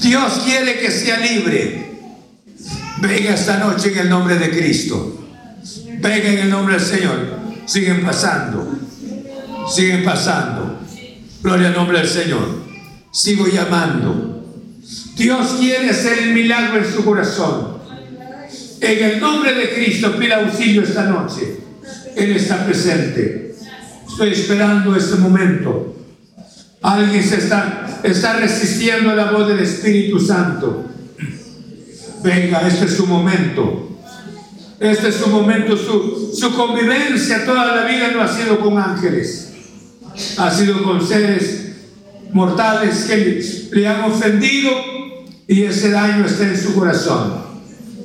Dios 0.02 0.42
quiere 0.46 0.80
que 0.80 0.92
sea 0.92 1.20
libre. 1.20 1.88
Venga 3.00 3.34
esta 3.34 3.60
noche 3.60 3.92
en 3.92 4.00
el 4.00 4.10
nombre 4.10 4.38
de 4.38 4.50
Cristo. 4.50 5.26
Venga 6.00 6.30
en 6.30 6.40
el 6.40 6.50
nombre 6.50 6.76
del 6.76 6.86
Señor. 6.86 7.40
Siguen 7.66 8.04
pasando. 8.04 8.80
Siguen 9.74 10.04
pasando. 10.04 10.80
Gloria 11.42 11.68
al 11.68 11.74
nombre 11.74 12.00
del 12.00 12.08
Señor. 12.08 12.64
Sigo 13.12 13.48
llamando. 13.48 14.46
Dios 15.16 15.58
quiere 15.60 15.90
hacer 15.90 16.20
el 16.20 16.34
milagro 16.34 16.78
en 16.78 16.94
su 16.94 17.04
corazón. 17.04 17.78
En 18.80 19.04
el 19.04 19.20
nombre 19.20 19.54
de 19.54 19.74
Cristo 19.74 20.18
pida 20.18 20.38
auxilio 20.38 20.84
esta 20.84 21.04
noche. 21.04 21.58
Él 22.16 22.36
está 22.36 22.66
presente. 22.66 23.56
Estoy 24.08 24.32
esperando 24.32 24.96
este 24.96 25.16
momento. 25.16 25.97
Alguien 26.88 27.22
se 27.22 27.36
está, 27.36 28.40
resistiendo 28.40 29.10
a 29.10 29.16
la 29.16 29.30
voz 29.30 29.50
del 29.50 29.60
Espíritu 29.60 30.22
Santo. 30.22 30.86
Venga, 32.24 32.66
este 32.66 32.86
es 32.86 32.94
su 32.94 33.06
momento. 33.06 34.00
Este 34.80 35.10
es 35.10 35.16
su 35.16 35.28
momento. 35.28 35.76
Su, 35.76 36.56
convivencia 36.56 37.44
toda 37.44 37.76
la 37.76 37.84
vida 37.84 38.12
no 38.14 38.22
ha 38.22 38.34
sido 38.34 38.62
con 38.62 38.78
ángeles. 38.78 39.52
Ha 40.38 40.50
sido 40.50 40.82
con 40.82 41.06
seres 41.06 41.74
mortales 42.32 43.04
que 43.04 43.70
le 43.78 43.86
han 43.86 44.10
ofendido 44.10 44.72
y 45.46 45.64
ese 45.64 45.92
daño 45.92 46.26
está 46.26 46.48
en 46.48 46.58
su 46.58 46.74
corazón. 46.74 47.34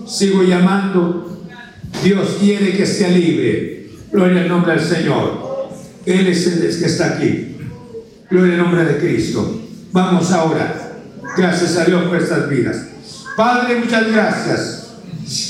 Sigo 0.08 0.42
llamando. 0.42 1.46
Dios 2.02 2.36
quiere 2.40 2.76
que 2.76 2.84
sea 2.84 3.10
libre. 3.10 3.90
Gloria 4.10 4.42
al 4.42 4.48
nombre 4.48 4.74
del 4.74 4.84
Señor. 4.84 5.70
Él 6.04 6.26
es 6.26 6.48
el 6.48 6.80
que 6.80 6.86
está 6.86 7.14
aquí. 7.14 7.52
Gloria 8.32 8.54
al 8.54 8.60
nombre 8.60 8.84
de 8.86 8.96
Cristo. 8.96 9.60
Vamos 9.92 10.32
ahora. 10.32 10.74
Gracias 11.36 11.76
a 11.76 11.84
Dios 11.84 12.04
por 12.04 12.16
estas 12.16 12.48
vidas. 12.48 12.78
Padre, 13.36 13.80
muchas 13.80 14.10
gracias. 14.10 14.94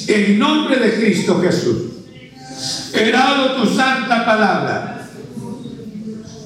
En 0.08 0.36
nombre 0.36 0.80
de 0.80 0.94
Cristo 0.94 1.40
Jesús. 1.40 1.76
He 2.92 3.12
dado 3.12 3.62
tu 3.62 3.72
santa 3.72 4.26
palabra. 4.26 5.08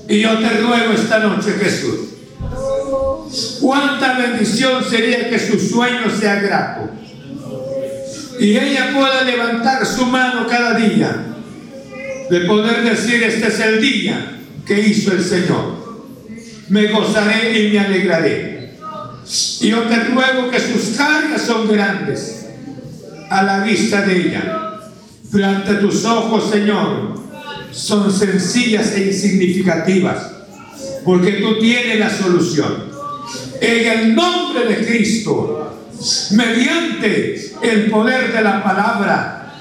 Y 0.06 0.20
yo 0.20 0.38
te 0.38 0.60
ruego 0.60 0.92
esta 0.92 1.20
noche, 1.20 1.52
Jesús. 1.52 2.00
Cuánta 3.62 4.18
bendición 4.18 4.84
sería 4.84 5.30
que 5.30 5.38
su 5.38 5.58
sueño 5.58 6.10
sea 6.20 6.34
grato. 6.34 6.90
Y 8.38 8.58
ella 8.58 8.92
pueda 8.94 9.22
levantar 9.24 9.86
su 9.86 10.04
mano 10.04 10.46
cada 10.46 10.74
día. 10.74 11.16
De 12.28 12.40
poder 12.40 12.84
decir, 12.84 13.22
este 13.22 13.48
es 13.48 13.58
el 13.58 13.80
día 13.80 14.38
que 14.66 14.78
hizo 14.80 15.12
el 15.12 15.24
Señor 15.24 15.85
me 16.68 16.86
gozaré 16.88 17.58
y 17.58 17.72
me 17.72 17.80
alegraré. 17.80 18.76
Yo 19.60 19.82
te 19.82 20.04
ruego 20.04 20.50
que 20.50 20.60
sus 20.60 20.96
cargas 20.96 21.42
son 21.42 21.68
grandes 21.68 22.46
a 23.30 23.42
la 23.42 23.60
vista 23.60 24.02
de 24.02 24.16
ella. 24.16 24.62
Pero 25.32 25.46
ante 25.46 25.74
tus 25.74 26.04
ojos, 26.04 26.50
Señor, 26.50 27.20
son 27.72 28.12
sencillas 28.12 28.92
e 28.92 29.08
insignificativas, 29.08 30.30
porque 31.04 31.32
tú 31.32 31.58
tienes 31.58 31.98
la 31.98 32.10
solución. 32.10 32.86
En 33.60 33.98
el 33.98 34.14
nombre 34.14 34.66
de 34.66 34.86
Cristo, 34.86 35.76
mediante 36.30 37.52
el 37.62 37.90
poder 37.90 38.32
de 38.32 38.42
la 38.42 38.62
palabra, 38.62 39.54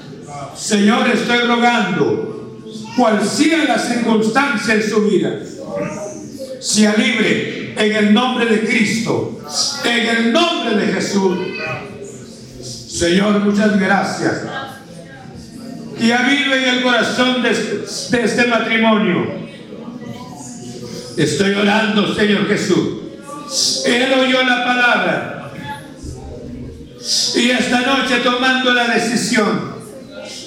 Señor, 0.56 1.08
estoy 1.08 1.40
rogando, 1.40 2.62
cual 2.96 3.26
sea 3.26 3.64
la 3.64 3.78
circunstancia 3.78 4.74
en 4.74 4.82
su 4.82 5.02
vida, 5.02 5.40
sea 6.60 6.94
libre 6.96 7.74
en 7.76 7.96
el 7.96 8.14
nombre 8.14 8.46
de 8.46 8.60
Cristo, 8.60 9.40
en 9.84 10.08
el 10.08 10.32
nombre 10.32 10.76
de 10.76 10.92
Jesús. 10.92 11.38
Señor, 12.62 13.40
muchas 13.40 13.78
gracias. 13.78 14.42
Y 16.00 16.10
avive 16.10 16.62
en 16.62 16.76
el 16.76 16.82
corazón 16.82 17.42
de, 17.42 17.50
de 17.50 18.24
este 18.24 18.46
matrimonio. 18.46 19.46
Estoy 21.16 21.54
orando, 21.54 22.14
Señor 22.14 22.46
Jesús. 22.48 23.84
Él 23.86 24.12
oyó 24.18 24.42
la 24.42 24.64
palabra. 24.64 25.52
Y 27.36 27.50
esta 27.50 27.80
noche 27.80 28.16
tomando 28.22 28.74
la 28.74 28.88
decisión 28.88 29.76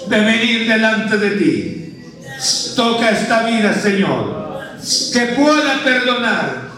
de 0.08 0.20
venir 0.20 0.68
delante 0.68 1.18
de 1.18 1.30
ti. 1.32 1.76
Toca 2.76 3.12
esta 3.12 3.44
vida, 3.44 3.74
Señor 3.74 4.49
que 5.14 5.20
pueda 5.36 5.84
perdonar, 5.84 6.70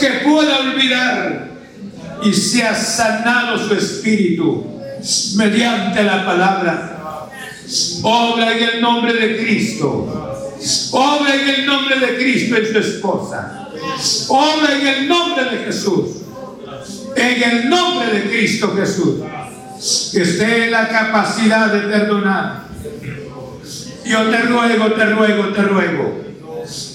que 0.00 0.10
pueda 0.24 0.58
olvidar 0.60 1.48
y 2.22 2.32
sea 2.32 2.74
sanado 2.74 3.58
su 3.58 3.74
espíritu 3.74 4.66
mediante 5.36 6.02
la 6.02 6.24
palabra. 6.24 7.28
Obra 8.02 8.56
en 8.56 8.62
el 8.62 8.80
nombre 8.80 9.14
de 9.14 9.38
Cristo. 9.38 10.56
Obra 10.92 11.34
en 11.34 11.48
el 11.48 11.66
nombre 11.66 11.98
de 11.98 12.16
Cristo 12.16 12.56
en 12.56 12.72
su 12.72 12.78
esposa. 12.78 13.68
Obra 14.28 14.76
en 14.78 14.86
el 14.86 15.08
nombre 15.08 15.44
de 15.44 15.64
Jesús. 15.64 16.22
En 17.16 17.42
el 17.42 17.68
nombre 17.68 18.12
de 18.12 18.30
Cristo 18.30 18.74
Jesús. 18.76 19.20
Que 20.12 20.22
esté 20.22 20.64
en 20.64 20.72
la 20.72 20.88
capacidad 20.88 21.72
de 21.72 21.80
perdonar. 21.80 22.64
Yo 24.04 24.22
te 24.28 24.42
ruego, 24.42 24.92
te 24.92 25.04
ruego, 25.06 25.48
te 25.48 25.62
ruego 25.62 26.29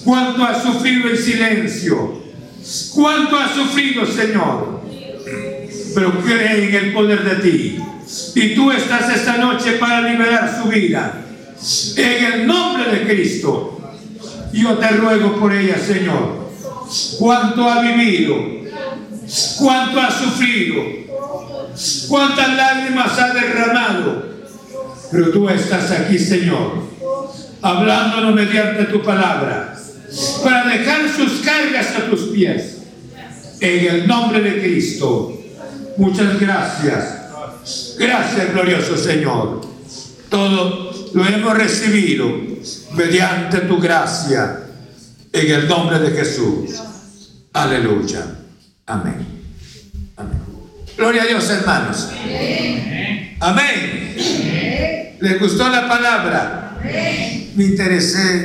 cuánto 0.03 0.43
ha 0.43 0.61
sufrido 0.61 1.10
el 1.10 1.18
silencio, 1.18 2.22
cuánto 2.93 3.38
ha 3.38 3.53
sufrido, 3.53 4.06
Señor. 4.06 4.81
pero 5.93 6.19
cree 6.22 6.68
en 6.68 6.76
el 6.76 6.93
poder 6.93 7.23
de 7.23 7.49
ti. 7.49 7.80
Y 8.35 8.56
tú 8.56 8.72
estás 8.72 9.10
esta 9.15 9.38
noche 9.38 9.73
para 9.73 10.02
liberar 10.02 10.61
su 10.61 10.69
vida. 10.69 11.22
En 11.95 12.26
el 12.26 12.47
nombre 12.47 12.91
de 12.91 13.07
Cristo, 13.07 13.80
yo 14.52 14.77
te 14.77 14.88
ruego 14.89 15.38
por 15.38 15.53
ella, 15.53 15.77
Señor. 15.77 16.45
Cuánto 17.18 17.69
ha 17.69 17.81
vivido, 17.81 18.35
cuánto 19.57 19.99
ha 19.99 20.11
sufrido, 20.11 20.84
cuántas 22.07 22.56
lágrimas 22.56 23.18
ha 23.19 23.34
derramado. 23.34 24.26
Pero 25.11 25.31
tú 25.31 25.49
estás 25.49 25.91
aquí, 25.91 26.19
Señor, 26.19 26.84
hablándonos 27.65 28.35
mediante 28.35 28.83
tu 28.85 29.01
palabra, 29.01 29.75
para 30.43 30.67
dejar 30.67 31.09
sus 31.09 31.41
cargas 31.41 31.95
a 31.95 32.05
tus 32.11 32.29
pies. 32.29 32.83
En 33.59 33.87
el 33.87 34.07
nombre 34.07 34.39
de 34.41 34.61
Cristo. 34.61 35.41
Muchas 35.97 36.39
gracias. 36.39 37.97
Gracias, 37.97 38.53
glorioso 38.53 38.95
Señor. 38.95 39.61
Todo 40.29 40.93
lo 41.11 41.25
hemos 41.25 41.57
recibido 41.57 42.31
mediante 42.93 43.61
tu 43.61 43.79
gracia. 43.79 44.59
En 45.33 45.51
el 45.51 45.67
nombre 45.67 45.97
de 45.97 46.11
Jesús. 46.11 46.69
Aleluya. 47.51 48.27
Amén. 48.85 49.25
Amén. 50.17 50.39
Gloria 50.95 51.23
a 51.23 51.25
Dios, 51.25 51.49
hermanos. 51.49 52.09
Amén. 53.39 54.15
¿Les 55.19 55.39
gustó 55.39 55.67
la 55.67 55.87
palabra? 55.87 56.64
Me 57.55 57.63
interesé 57.63 58.43